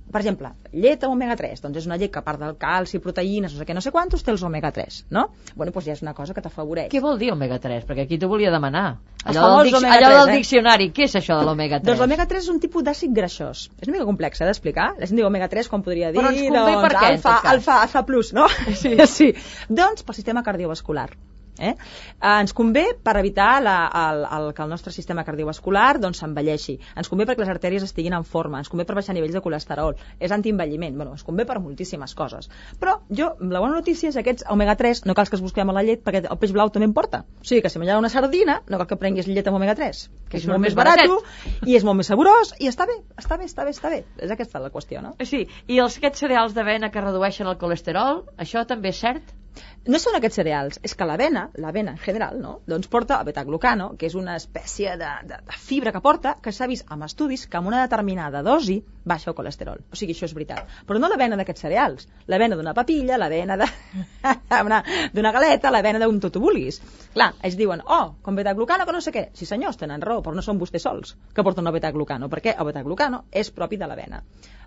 Per 0.06 0.22
exemple, 0.22 0.52
llet 0.72 1.02
amb 1.04 1.16
omega-3, 1.16 1.62
doncs 1.64 1.80
és 1.82 1.88
una 1.90 1.98
llet 1.98 2.12
que 2.14 2.22
a 2.22 2.26
part 2.26 2.40
del 2.40 2.54
calci, 2.62 3.02
proteïnes, 3.02 3.52
no 3.52 3.60
sé 3.60 3.66
què, 3.68 3.74
no 3.76 3.82
sé 3.82 3.92
quantos, 3.92 4.22
té 4.24 4.32
els 4.32 4.44
omega-3, 4.46 5.02
no? 5.16 5.26
Bueno, 5.56 5.74
doncs 5.74 5.90
ja 5.90 5.96
és 5.98 6.04
una 6.06 6.14
cosa 6.18 6.36
que 6.38 6.44
t'afavoreix. 6.46 6.92
Què 6.94 7.02
vol 7.04 7.18
dir 7.20 7.32
omega-3? 7.34 7.88
Perquè 7.90 8.06
aquí 8.06 8.20
t'ho 8.22 8.30
volia 8.32 8.54
demanar. 8.54 8.86
Allò, 9.26 9.48
del, 9.64 9.72
dic 9.72 9.80
allò 9.82 10.12
3, 10.12 10.18
del 10.20 10.30
eh? 10.30 10.38
diccionari, 10.40 10.90
què 10.94 11.08
és 11.10 11.18
això 11.18 11.40
de 11.42 11.50
l'omega 11.50 11.82
3? 11.82 11.90
Doncs 11.90 12.04
l'omega 12.04 12.30
3 12.30 12.46
és 12.46 12.52
un 12.54 12.62
tipus 12.62 12.86
d'àcid 12.86 13.16
greixós. 13.18 13.68
És 13.82 13.90
una 13.90 13.98
mica 13.98 14.10
complex 14.12 14.42
eh, 14.42 14.50
d'explicar. 14.52 14.92
La 15.02 15.10
gent 15.10 15.18
diu 15.18 15.28
omega 15.28 15.50
3 15.52 15.72
com 15.74 15.84
podria 15.86 16.14
dir, 16.14 16.22
Però 16.22 16.32
ens 16.32 16.44
convé 16.46 16.76
doncs, 16.76 16.84
per 16.86 16.92
què, 16.94 17.06
alfa, 17.16 17.38
cas? 17.42 17.54
alfa, 17.56 17.80
alfa 17.88 18.06
plus, 18.06 18.34
no? 18.38 18.46
Sí. 18.78 18.94
sí. 19.18 19.32
Doncs 19.82 20.06
pel 20.06 20.22
sistema 20.22 20.46
cardiovascular. 20.46 21.10
Eh? 21.60 21.72
Eh, 21.72 22.32
ens 22.32 22.54
convé 22.54 22.86
per 23.04 23.16
evitar 23.20 23.62
la, 23.64 23.76
el, 24.02 24.26
el, 24.38 24.50
que 24.56 24.64
el 24.66 24.72
nostre 24.72 24.94
sistema 24.96 25.24
cardiovascular 25.28 26.00
doncs, 26.04 26.20
s'envelleixi. 26.24 26.78
Ens 27.00 27.12
convé 27.12 27.28
perquè 27.30 27.46
les 27.46 27.54
artèries 27.54 27.86
estiguin 27.88 28.18
en 28.18 28.28
forma. 28.28 28.60
Ens 28.64 28.72
convé 28.72 28.88
per 28.88 28.98
baixar 28.98 29.16
nivells 29.16 29.36
de 29.36 29.44
colesterol. 29.46 29.96
És 30.20 30.36
antienvelliment. 30.36 30.98
Bueno, 31.00 31.16
ens 31.16 31.24
convé 31.28 31.48
per 31.48 31.60
moltíssimes 31.64 32.16
coses. 32.16 32.50
Però 32.82 33.00
jo, 33.10 33.32
la 33.40 33.64
bona 33.64 33.80
notícia 33.80 34.12
és 34.12 34.18
que 34.18 34.26
aquests 34.26 34.50
omega 34.52 34.78
3 34.80 35.06
no 35.06 35.16
cal 35.16 35.30
que 35.30 35.40
els 35.40 35.46
busquem 35.46 35.70
a 35.72 35.78
la 35.78 35.86
llet 35.86 36.04
perquè 36.06 36.26
el 36.26 36.42
peix 36.42 36.54
blau 36.56 36.72
també 36.74 36.90
en 36.90 36.98
porta. 36.98 37.24
O 37.42 37.48
sigui 37.48 37.64
que 37.64 37.72
si 37.72 37.82
menjar 37.82 38.00
una 38.02 38.12
sardina 38.12 38.62
no 38.68 38.82
cal 38.82 38.90
que 38.90 39.00
prenguis 39.00 39.30
llet 39.32 39.48
amb 39.48 39.62
omega 39.62 39.76
3 39.80 40.06
que 40.30 40.40
és 40.40 40.46
surt 40.46 40.56
molt 40.56 40.66
més 40.66 40.76
barat 40.78 41.04
i 41.70 41.78
és 41.78 41.86
molt 41.88 42.00
més 42.00 42.10
saborós 42.12 42.54
i 42.60 42.70
està 42.72 42.88
bé, 42.90 42.98
està 43.22 43.38
bé, 43.40 43.48
està 43.50 43.66
bé, 43.68 43.74
està 43.76 43.92
bé. 43.94 44.02
És 44.26 44.34
aquesta 44.34 44.62
la 44.64 44.72
qüestió, 44.74 45.02
no? 45.06 45.16
Sí, 45.24 45.46
i 45.72 45.80
els 45.84 45.98
aquests 46.02 46.26
cereals 46.26 46.56
d'avena 46.58 46.92
que 46.92 47.04
redueixen 47.04 47.50
el 47.52 47.60
colesterol, 47.62 48.24
això 48.42 48.66
també 48.68 48.92
és 48.94 49.02
cert? 49.06 49.36
No 49.86 50.00
són 50.02 50.18
aquests 50.18 50.40
cereals, 50.40 50.80
és 50.88 50.96
que 50.98 51.06
l'avena, 51.06 51.44
l'avena 51.62 51.94
en 51.94 52.00
general, 52.02 52.40
no? 52.42 52.56
doncs 52.66 52.90
porta 52.90 53.20
betaglucano, 53.28 53.92
que 54.00 54.08
és 54.10 54.16
una 54.18 54.34
espècie 54.40 54.96
de, 54.98 55.12
de, 55.30 55.38
de 55.46 55.58
fibra 55.62 55.94
que 55.94 56.02
porta, 56.02 56.36
que 56.42 56.54
s'ha 56.56 56.68
vist 56.72 56.90
amb 56.90 57.06
estudis 57.06 57.46
que 57.46 57.60
amb 57.60 57.70
una 57.70 57.84
determinada 57.84 58.42
dosi 58.46 58.80
baixa 59.06 59.30
el 59.30 59.38
colesterol. 59.38 59.84
O 59.94 60.00
sigui, 60.00 60.16
això 60.16 60.26
és 60.26 60.34
veritat. 60.34 60.72
Però 60.90 60.98
no 61.00 61.12
l'avena 61.12 61.38
d'aquests 61.38 61.68
cereals, 61.68 62.08
l'avena 62.32 62.58
d'una 62.58 62.74
papilla, 62.74 63.20
l'avena 63.22 63.60
d'una 65.14 65.36
galeta, 65.38 65.72
l'avena 65.72 66.02
d'un 66.02 66.20
tot 66.24 66.40
ho 66.40 66.44
vulguis. 66.48 66.82
Clar, 67.14 67.32
ells 67.46 67.60
diuen, 67.60 67.86
oh, 67.86 68.16
con 68.26 68.42
betaglucano 68.42 68.90
que 68.90 68.98
no 68.98 69.04
sé 69.06 69.14
què. 69.14 69.28
Sí 69.38 69.46
senyors, 69.46 69.78
tenen 69.78 70.02
raó, 70.02 70.26
però 70.26 70.34
no 70.34 70.46
són 70.46 70.58
vostès 70.58 70.90
sols 70.90 71.14
que 71.36 71.46
porten 71.46 71.70
el 71.70 71.78
betaglucano, 71.78 72.32
perquè 72.34 72.58
el 72.58 72.72
betaglucano 72.74 73.26
és 73.32 73.54
propi 73.54 73.78
de 73.78 73.92
l'avena. 73.92 74.24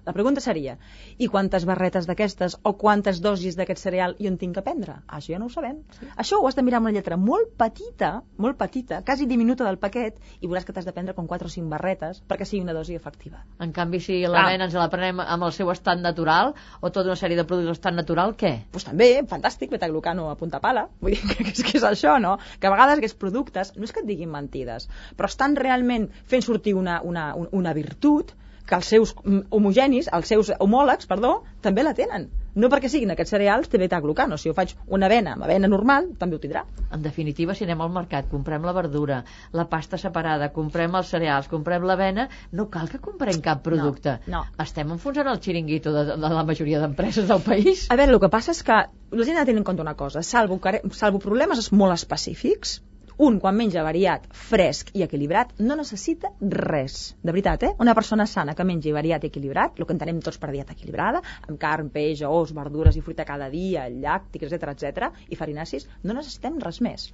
La 0.08 0.14
pregunta 0.16 0.40
seria, 0.40 0.78
i 1.20 1.28
quantes 1.28 1.66
barretes 1.68 2.06
d'aquestes 2.08 2.54
o 2.64 2.72
quantes 2.80 3.18
dosis 3.20 3.58
d'aquest 3.58 3.82
cereal 3.84 4.14
jo 4.18 4.30
en 4.32 4.38
tinc 4.40 4.54
que 4.56 4.62
prendre? 4.64 4.94
Això 5.06 5.34
ja 5.34 5.38
no 5.42 5.46
ho 5.50 5.52
sabem. 5.52 5.82
Sí. 5.98 6.08
Això 6.16 6.38
ho 6.40 6.46
has 6.48 6.56
de 6.56 6.62
mirar 6.64 6.78
amb 6.80 6.88
una 6.88 6.94
lletra 6.96 7.18
molt 7.20 7.50
petita, 7.60 8.10
molt 8.40 8.56
petita, 8.56 9.02
quasi 9.04 9.26
diminuta 9.28 9.66
del 9.68 9.76
paquet, 9.82 10.16
i 10.40 10.48
veuràs 10.48 10.64
que 10.64 10.72
t'has 10.72 10.88
de 10.88 10.94
prendre 10.96 11.14
com 11.14 11.28
4 11.28 11.46
o 11.50 11.52
5 11.52 11.68
barretes 11.68 12.22
perquè 12.28 12.46
sigui 12.48 12.62
una 12.64 12.72
dosi 12.76 12.96
efectiva. 12.96 13.42
En 13.60 13.72
canvi, 13.76 14.00
si 14.00 14.18
l'avena 14.24 14.64
ens 14.70 14.74
la 14.80 14.88
prenem 14.88 15.20
amb 15.20 15.44
el 15.44 15.52
seu 15.52 15.68
estat 15.74 16.00
natural, 16.00 16.54
o 16.80 16.88
tota 16.90 17.10
una 17.12 17.18
sèrie 17.20 17.36
de 17.36 17.44
productes 17.44 17.76
d'estat 17.76 17.94
natural, 18.00 18.32
què? 18.40 18.54
Pues 18.72 18.88
també, 18.88 19.10
fantàstic, 19.28 19.70
betaglucano 19.76 20.30
a 20.32 20.36
punta 20.40 20.62
pala. 20.64 20.86
Vull 21.04 21.18
dir 21.18 21.20
que, 21.34 21.50
és, 21.52 21.60
que 21.62 21.76
és 21.78 21.84
això, 21.84 22.16
no? 22.22 22.38
Que 22.58 22.70
a 22.70 22.72
vegades 22.72 22.96
aquests 23.02 23.18
productes, 23.20 23.74
no 23.76 23.84
és 23.84 23.92
que 23.92 24.00
et 24.00 24.08
diguin 24.08 24.32
mentides, 24.32 24.88
però 25.18 25.28
estan 25.28 25.56
realment 25.60 26.08
fent 26.32 26.42
sortir 26.48 26.72
una, 26.78 27.02
una, 27.04 27.34
un- 27.36 27.50
una 27.52 27.74
virtut 27.76 28.32
que 28.68 28.76
els 28.76 28.90
seus 28.92 29.14
mm, 29.24 29.48
homogenis, 29.54 30.10
els 30.12 30.28
seus 30.28 30.52
homòlegs, 30.58 31.08
perdó, 31.08 31.38
també 31.64 31.84
la 31.86 31.94
tenen. 31.96 32.28
No 32.58 32.68
perquè 32.72 32.88
siguin 32.90 33.12
aquests 33.14 33.32
cereals 33.34 33.70
té 33.70 33.78
betaglucano. 33.78 34.36
Si 34.40 34.48
jo 34.50 34.54
faig 34.56 34.74
una 34.96 35.06
avena 35.06 35.34
amb 35.36 35.46
avena 35.46 35.70
normal, 35.70 36.08
també 36.18 36.36
ho 36.36 36.40
tindrà. 36.42 36.64
En 36.94 37.04
definitiva, 37.04 37.54
si 37.54 37.64
anem 37.66 37.84
al 37.84 37.92
mercat, 37.94 38.26
comprem 38.32 38.66
la 38.66 38.74
verdura, 38.74 39.20
la 39.54 39.66
pasta 39.70 40.00
separada, 40.00 40.50
comprem 40.56 40.96
els 40.98 41.12
cereals, 41.14 41.48
comprem 41.52 41.86
l'avena, 41.86 42.26
no 42.52 42.66
cal 42.72 42.90
que 42.90 43.00
comprem 43.04 43.40
cap 43.44 43.62
producte. 43.62 44.18
no. 44.26 44.42
Estem 44.64 44.90
enfonsant 44.96 45.30
el 45.30 45.40
xiringuito 45.44 45.94
de, 45.94 46.04
de 46.16 46.32
la 46.34 46.44
majoria 46.44 46.82
d'empreses 46.82 47.28
del 47.30 47.44
país. 47.46 47.86
A 47.94 48.00
veure, 48.00 48.16
el 48.16 48.22
que 48.24 48.32
passa 48.32 48.52
és 48.56 48.64
que 48.66 48.82
la 48.88 49.24
gent 49.28 49.38
ha 49.38 49.46
de 49.46 49.52
tenir 49.52 49.62
en 49.62 49.68
compte 49.70 49.84
una 49.84 49.94
cosa, 49.94 50.24
salvo, 50.26 50.58
salvo 50.98 51.22
problemes 51.22 51.70
molt 51.72 51.94
específics, 51.94 52.80
un, 53.18 53.40
quan 53.42 53.56
menja 53.58 53.82
variat, 53.82 54.26
fresc 54.48 54.92
i 54.94 55.02
equilibrat, 55.02 55.56
no 55.58 55.76
necessita 55.78 56.30
res. 56.54 56.98
De 57.22 57.34
veritat, 57.34 57.64
eh? 57.66 57.72
Una 57.82 57.94
persona 57.98 58.26
sana 58.30 58.54
que 58.54 58.66
mengi 58.68 58.94
variat 58.94 59.24
i 59.24 59.30
equilibrat, 59.32 59.78
el 59.78 59.88
que 59.88 59.96
entenem 59.96 60.20
tots 60.22 60.38
per 60.38 60.52
dieta 60.54 60.76
equilibrada, 60.76 61.22
amb 61.48 61.58
carn, 61.58 61.90
peix, 61.90 62.22
ous, 62.28 62.54
verdures 62.54 62.96
i 62.96 63.02
fruita 63.02 63.26
cada 63.26 63.50
dia, 63.50 63.88
llàctics, 63.90 64.52
etc 64.52 64.72
etc 64.76 65.28
i 65.28 65.38
farinacis, 65.40 65.88
no 66.04 66.14
necessitem 66.14 66.62
res 66.62 66.80
més. 66.88 67.10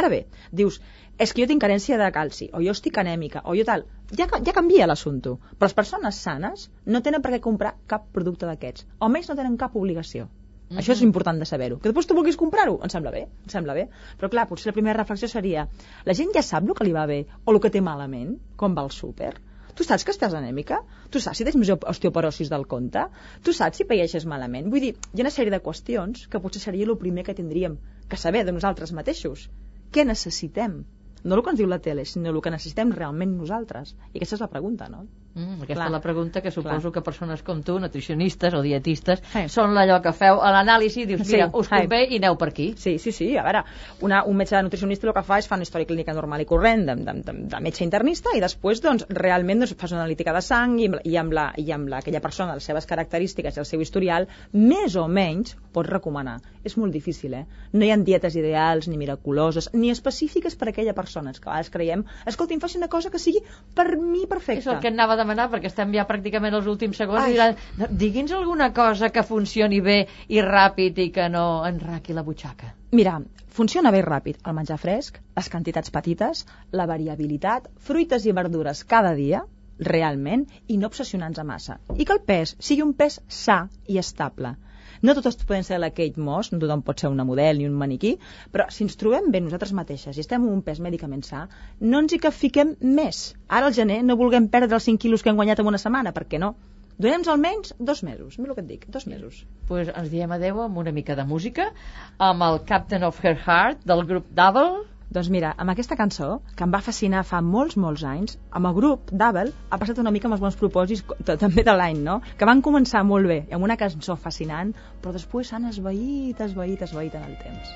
Ara 0.00 0.08
bé, 0.12 0.20
dius, 0.54 0.78
és 1.18 1.32
que 1.34 1.42
jo 1.42 1.48
tinc 1.50 1.62
carència 1.64 1.98
de 1.98 2.10
calci, 2.14 2.46
o 2.54 2.62
jo 2.62 2.74
estic 2.76 3.00
anèmica, 3.02 3.42
o 3.44 3.56
jo 3.58 3.66
tal... 3.66 3.88
Ja, 4.14 4.28
ja 4.46 4.54
canvia 4.54 4.86
l'assumpte. 4.86 5.34
Però 5.58 5.66
les 5.66 5.74
persones 5.80 6.20
sanes 6.28 6.68
no 6.86 7.02
tenen 7.02 7.22
per 7.26 7.34
què 7.34 7.42
comprar 7.42 7.74
cap 7.90 8.06
producte 8.14 8.46
d'aquests. 8.46 8.86
O 9.00 9.08
almenys 9.08 9.32
no 9.32 9.38
tenen 9.40 9.58
cap 9.58 9.74
obligació. 9.82 10.30
Mm 10.70 10.76
-hmm. 10.76 10.80
Això 10.80 10.92
és 10.92 11.02
important 11.02 11.38
de 11.38 11.44
saber-ho. 11.44 11.78
Que 11.78 11.88
després 11.88 12.06
tu 12.06 12.14
vulguis 12.14 12.36
comprar-ho, 12.36 12.78
em 12.82 12.88
sembla 12.88 13.10
bé, 13.10 13.22
em 13.22 13.48
sembla 13.48 13.74
bé. 13.74 13.88
Però 14.18 14.28
clar, 14.30 14.46
potser 14.48 14.70
la 14.70 14.72
primera 14.72 14.98
reflexió 14.98 15.28
seria 15.28 15.68
la 16.04 16.14
gent 16.14 16.30
ja 16.32 16.42
sap 16.42 16.62
el 16.68 16.74
que 16.74 16.84
li 16.84 16.92
va 16.92 17.06
bé 17.06 17.26
o 17.44 17.52
el 17.52 17.60
que 17.60 17.70
té 17.70 17.80
malament 17.80 18.38
quan 18.56 18.76
va 18.76 18.82
al 18.82 18.90
súper? 18.90 19.34
Tu 19.74 19.84
saps 19.84 20.04
que 20.04 20.12
estàs 20.12 20.34
anèmica? 20.34 20.78
Tu 21.10 21.20
saps 21.20 21.38
si 21.38 21.44
tens 21.44 21.56
més 21.56 21.70
osteoporosis 21.72 22.48
del 22.52 22.66
compte? 22.66 23.04
Tu 23.42 23.52
saps 23.52 23.76
si 23.80 23.84
paeixes 23.84 24.26
malament? 24.26 24.70
Vull 24.70 24.80
dir, 24.80 24.94
hi 24.94 25.20
ha 25.20 25.24
una 25.24 25.30
sèrie 25.36 25.50
de 25.50 25.60
qüestions 25.60 26.26
que 26.28 26.40
potser 26.44 26.62
seria 26.62 26.86
el 26.86 26.98
primer 26.98 27.24
que 27.24 27.34
tindríem 27.34 27.78
que 28.08 28.16
saber 28.16 28.44
de 28.44 28.52
nosaltres 28.52 28.92
mateixos. 28.92 29.48
Què 29.90 30.04
necessitem? 30.04 30.84
No 31.24 31.34
el 31.36 31.42
que 31.42 31.50
ens 31.50 31.58
diu 31.58 31.66
la 31.66 31.80
tele, 31.86 32.04
sinó 32.04 32.30
el 32.30 32.40
que 32.44 32.54
necessitem 32.54 32.92
realment 32.92 33.36
nosaltres. 33.38 33.96
I 34.12 34.20
aquesta 34.20 34.38
és 34.38 34.44
la 34.46 34.50
pregunta, 34.54 34.88
no? 34.88 35.06
Mm, 35.34 35.62
aquesta 35.62 35.74
Clar. 35.74 35.86
és 35.86 35.92
la 35.92 36.00
pregunta 36.00 36.40
que 36.42 36.50
suposo 36.50 36.80
Clar. 36.80 36.92
que 36.92 37.02
persones 37.06 37.42
com 37.46 37.62
tu, 37.62 37.78
nutricionistes 37.78 38.54
o 38.54 38.62
dietistes, 38.62 39.22
Sí. 39.32 39.44
són 39.48 39.76
allò 39.78 40.00
que 40.02 40.12
feu 40.12 40.40
a 40.42 40.50
l'anàlisi 40.50 41.02
i 41.02 41.06
dius, 41.06 41.22
Sí, 41.26 41.36
mira, 41.36 41.50
us 41.54 41.68
sí. 41.68 41.74
convé 41.76 42.00
i 42.10 42.16
aneu 42.16 42.36
per 42.36 42.48
aquí. 42.48 42.74
Sí, 42.76 42.98
sí, 42.98 43.12
sí. 43.12 43.36
A 43.36 43.44
veure, 43.44 43.62
una, 44.00 44.24
un 44.24 44.36
metge 44.36 44.60
nutricionista 44.62 45.06
el 45.06 45.14
que 45.14 45.22
fa 45.22 45.38
és 45.38 45.46
fa 45.46 45.54
una 45.54 45.62
història 45.62 45.86
clínica 45.86 46.12
normal 46.12 46.40
i 46.40 46.44
corrent 46.46 46.84
de, 46.86 46.96
de, 46.96 47.12
de, 47.22 47.32
de 47.54 47.60
metge 47.60 47.84
internista 47.84 48.30
i 48.34 48.40
després 48.40 48.82
doncs, 48.82 49.06
realment 49.08 49.60
doncs, 49.60 49.74
fas 49.78 49.92
una 49.92 50.00
analítica 50.02 50.32
de 50.34 50.42
sang 50.42 50.78
i, 50.80 50.90
i, 51.04 51.16
amb 51.16 51.32
la, 51.32 51.52
i 51.56 51.70
amb 51.70 51.88
la, 51.88 51.98
aquella 51.98 52.20
persona, 52.20 52.54
les 52.54 52.64
seves 52.64 52.86
característiques 52.86 53.56
i 53.56 53.60
el 53.60 53.66
seu 53.66 53.80
historial, 53.80 54.26
més 54.52 54.96
o 54.96 55.06
menys 55.06 55.54
pots 55.72 55.88
recomanar. 55.88 56.40
És 56.64 56.76
molt 56.76 56.92
difícil, 56.92 57.34
eh? 57.34 57.46
No 57.72 57.84
hi 57.86 57.90
ha 57.92 57.96
dietes 57.96 58.34
ideals, 58.36 58.88
ni 58.88 58.98
miraculoses, 58.98 59.70
ni 59.72 59.90
específiques 59.90 60.56
per 60.56 60.68
a 60.68 60.70
aquella 60.74 60.92
persona. 60.92 61.30
És 61.30 61.38
que 61.40 61.48
a 61.48 61.52
vegades 61.52 61.70
creiem, 61.70 62.04
escolta, 62.26 62.58
faci 62.60 62.78
una 62.78 62.88
cosa 62.88 63.10
que 63.10 63.18
sigui 63.18 63.40
per 63.74 63.96
mi 63.96 64.22
És 64.24 64.28
perfecta. 64.28 64.72
el 64.74 64.80
que 64.80 64.88
anava 64.88 65.19
demanar, 65.20 65.48
perquè 65.52 65.70
estem 65.70 65.92
ja 65.94 66.06
pràcticament 66.08 66.56
als 66.56 66.68
últims 66.72 66.98
segons 67.00 67.22
Ai. 67.22 67.30
i 67.30 67.36
diran, 67.36 67.94
digui'ns 68.02 68.34
alguna 68.38 68.70
cosa 68.76 69.12
que 69.14 69.24
funcioni 69.26 69.80
bé 69.84 70.00
i 70.28 70.42
ràpid 70.46 70.98
i 71.04 71.10
que 71.14 71.28
no 71.32 71.44
enraqui 71.68 72.16
la 72.16 72.26
butxaca. 72.26 72.74
Mira, 72.98 73.20
funciona 73.60 73.92
bé 73.94 74.02
ràpid 74.06 74.42
el 74.50 74.56
menjar 74.56 74.80
fresc, 74.82 75.20
les 75.38 75.50
quantitats 75.52 75.92
petites, 75.94 76.44
la 76.72 76.88
variabilitat, 76.90 77.68
fruites 77.88 78.26
i 78.26 78.36
verdures 78.40 78.84
cada 78.94 79.14
dia, 79.18 79.44
realment, 79.92 80.46
i 80.68 80.76
no 80.80 80.90
obsessionar-nos 80.90 81.40
a 81.40 81.46
massa. 81.52 81.78
I 81.96 82.04
que 82.04 82.16
el 82.16 82.24
pes 82.26 82.56
sigui 82.58 82.84
un 82.86 82.96
pes 82.98 83.20
sa 83.28 83.62
i 83.88 84.00
estable. 84.02 84.56
No 85.02 85.14
totes 85.16 85.38
poden 85.48 85.64
ser 85.64 85.78
la 85.80 85.88
Kate 85.96 86.20
Moss, 86.20 86.50
no 86.52 86.58
tothom 86.60 86.82
pot 86.84 87.00
ser 87.00 87.08
una 87.08 87.24
model 87.24 87.60
ni 87.60 87.68
un 87.68 87.76
maniquí, 87.82 88.10
però 88.52 88.66
si 88.74 88.84
ens 88.84 88.98
trobem 89.00 89.30
bé 89.32 89.40
nosaltres 89.40 89.72
mateixes 89.78 90.18
i 90.18 90.24
estem 90.24 90.44
un 90.48 90.60
pes 90.66 90.82
mèdicament 90.86 91.22
sa, 91.24 91.46
no 91.80 92.02
ens 92.04 92.12
hi 92.12 92.18
que 92.20 92.32
fiquem 92.40 92.74
més. 92.98 93.22
Ara 93.48 93.70
al 93.70 93.76
gener 93.78 94.02
no 94.04 94.18
vulguem 94.20 94.50
perdre 94.52 94.76
els 94.76 94.90
5 94.90 95.00
quilos 95.06 95.24
que 95.24 95.32
hem 95.32 95.40
guanyat 95.40 95.62
en 95.64 95.72
una 95.72 95.80
setmana, 95.80 96.12
per 96.12 96.26
què 96.28 96.42
no? 96.42 96.52
Donem-nos 97.00 97.32
almenys 97.32 97.72
dos 97.78 98.02
mesos, 98.04 98.36
mira 98.36 98.52
el 98.52 98.58
que 98.58 98.66
et 98.66 98.70
dic, 98.74 98.86
dos 98.92 99.06
mesos. 99.08 99.40
pues 99.70 99.88
ens 99.88 100.10
diem 100.12 100.32
adeu 100.36 100.60
amb 100.60 100.76
una 100.82 100.92
mica 100.92 101.16
de 101.16 101.24
música, 101.24 101.70
amb 102.18 102.44
el 102.44 102.60
Captain 102.68 103.06
of 103.08 103.24
Her 103.24 103.38
Heart 103.38 103.86
del 103.88 104.04
grup 104.10 104.26
Double, 104.36 104.82
Doncs 105.10 105.28
mira, 105.34 105.48
amb 105.58 105.72
aquesta 105.72 105.96
cançó, 105.98 106.26
que 106.58 106.62
em 106.66 106.74
va 106.74 106.80
fascinar 106.88 107.24
fa 107.26 107.40
molts, 107.42 107.74
molts 107.84 108.04
anys, 108.10 108.36
amb 108.60 108.70
el 108.70 108.76
grup 108.76 109.10
Double 109.22 109.50
ha 109.70 109.78
passat 109.82 109.98
una 110.02 110.12
mica 110.14 110.30
amb 110.30 110.36
els 110.36 110.44
bons 110.44 110.58
propòsits 110.60 111.02
també 111.42 111.66
de 111.66 111.74
l'any, 111.80 111.98
no? 112.06 112.20
Que 112.38 112.46
van 112.52 112.62
començar 112.70 113.02
molt 113.12 113.26
bé, 113.34 113.40
amb 113.50 113.66
una 113.66 113.80
cançó 113.80 114.14
fascinant, 114.28 114.70
però 115.02 115.16
després 115.16 115.50
s'han 115.50 115.66
esvaït, 115.72 116.44
esvaït, 116.46 116.86
esvaït 116.86 117.18
en 117.18 117.26
el 117.26 117.40
temps. 117.42 117.74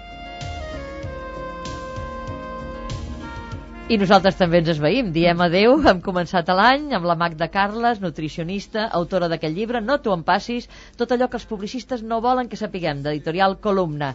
I 3.84 3.98
nosaltres 4.00 4.38
també 4.40 4.62
ens 4.62 4.68
esveïm. 4.72 5.10
Diem 5.12 5.42
adeu, 5.44 5.74
hem 5.90 5.98
començat 6.00 6.48
l'any 6.48 6.94
amb 6.96 7.04
la 7.04 7.18
Magda 7.20 7.50
Carles, 7.52 7.98
nutricionista, 8.00 8.86
autora 8.98 9.28
d'aquest 9.28 9.52
llibre, 9.52 9.82
No 9.84 9.98
t'ho 10.00 10.14
en 10.16 10.22
passis, 10.24 10.70
tot 10.96 11.12
allò 11.12 11.28
que 11.28 11.36
els 11.36 11.44
publicistes 11.50 12.00
no 12.00 12.22
volen 12.24 12.48
que 12.48 12.56
sapiguem, 12.56 13.02
d'editorial 13.04 13.58
Columna. 13.60 14.14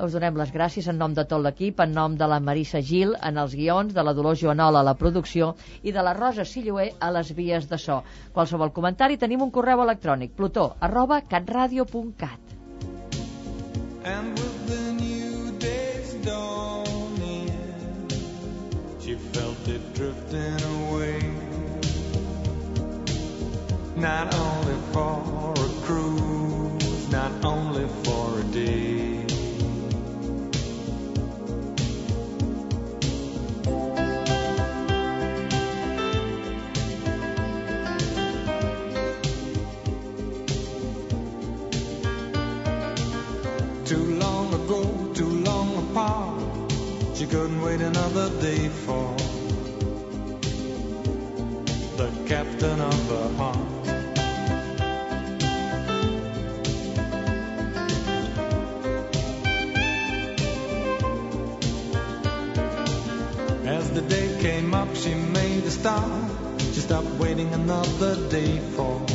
Us 0.00 0.16
donem 0.16 0.40
les 0.40 0.54
gràcies 0.56 0.88
en 0.88 0.96
nom 0.96 1.12
de 1.12 1.26
tot 1.28 1.44
l'equip, 1.44 1.84
en 1.84 1.92
nom 1.92 2.16
de 2.16 2.30
la 2.32 2.40
Marissa 2.40 2.80
Gil, 2.80 3.12
en 3.20 3.36
els 3.44 3.52
guions, 3.52 3.92
de 3.92 4.08
la 4.08 4.16
Dolors 4.16 4.40
Joanola 4.40 4.80
a 4.80 4.88
la 4.88 4.96
producció 4.96 5.52
i 5.82 5.92
de 5.92 6.00
la 6.00 6.16
Rosa 6.16 6.48
Silloé 6.48 6.94
a 6.98 7.12
les 7.12 7.36
vies 7.36 7.68
de 7.68 7.76
so. 7.76 8.00
Qualsevol 8.32 8.72
comentari 8.72 9.20
tenim 9.20 9.44
un 9.44 9.52
correu 9.52 9.84
electrònic, 9.84 10.32
plutó 10.32 10.70
arroba 10.80 11.20
catradio.cat. 11.28 12.56
And 14.02 14.38
with 14.38 14.66
the 14.66 14.79
drifting 20.00 20.62
away. 20.62 21.20
Not 23.96 24.34
only 24.34 24.78
for 24.92 25.52
a 25.52 25.68
cruise, 25.84 27.10
not 27.10 27.44
only 27.44 27.86
for 28.02 28.38
a 28.38 28.44
day. 28.44 29.26
Too 43.84 44.06
long 44.24 44.54
ago, 44.54 45.12
too 45.12 45.28
long 45.44 45.90
apart. 45.90 47.16
She 47.18 47.26
couldn't 47.26 47.60
wait 47.60 47.82
another 47.82 48.30
day 48.40 48.70
for. 48.70 49.19
captain 52.30 52.80
of 52.80 53.08
the 53.08 53.28
heart. 53.38 53.56
As 63.66 63.90
the 63.90 64.02
day 64.02 64.38
came 64.40 64.72
up, 64.74 64.94
she 64.94 65.12
made 65.12 65.64
a 65.64 65.72
start. 65.72 66.30
She 66.72 66.80
stopped 66.82 67.10
waiting 67.18 67.52
another 67.52 68.14
day 68.28 68.60
for 68.76 69.09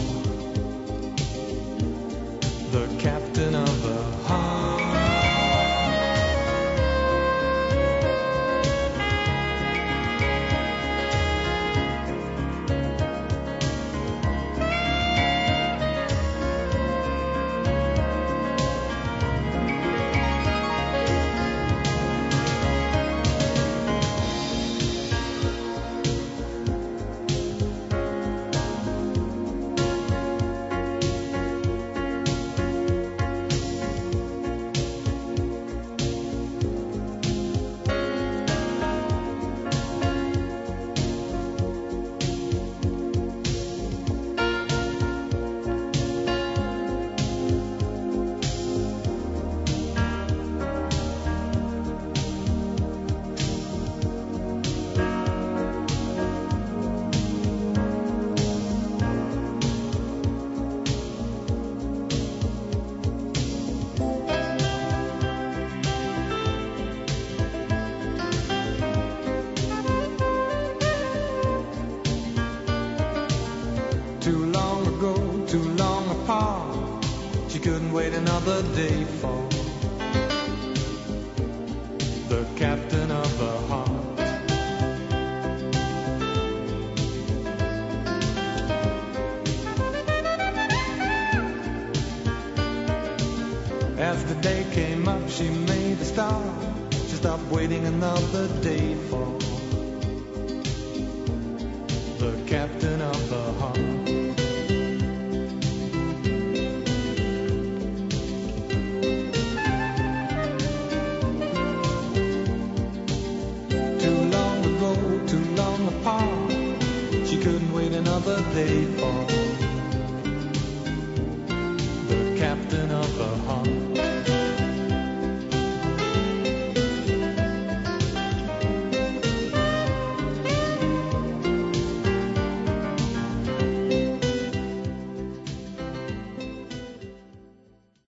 day 78.74 79.14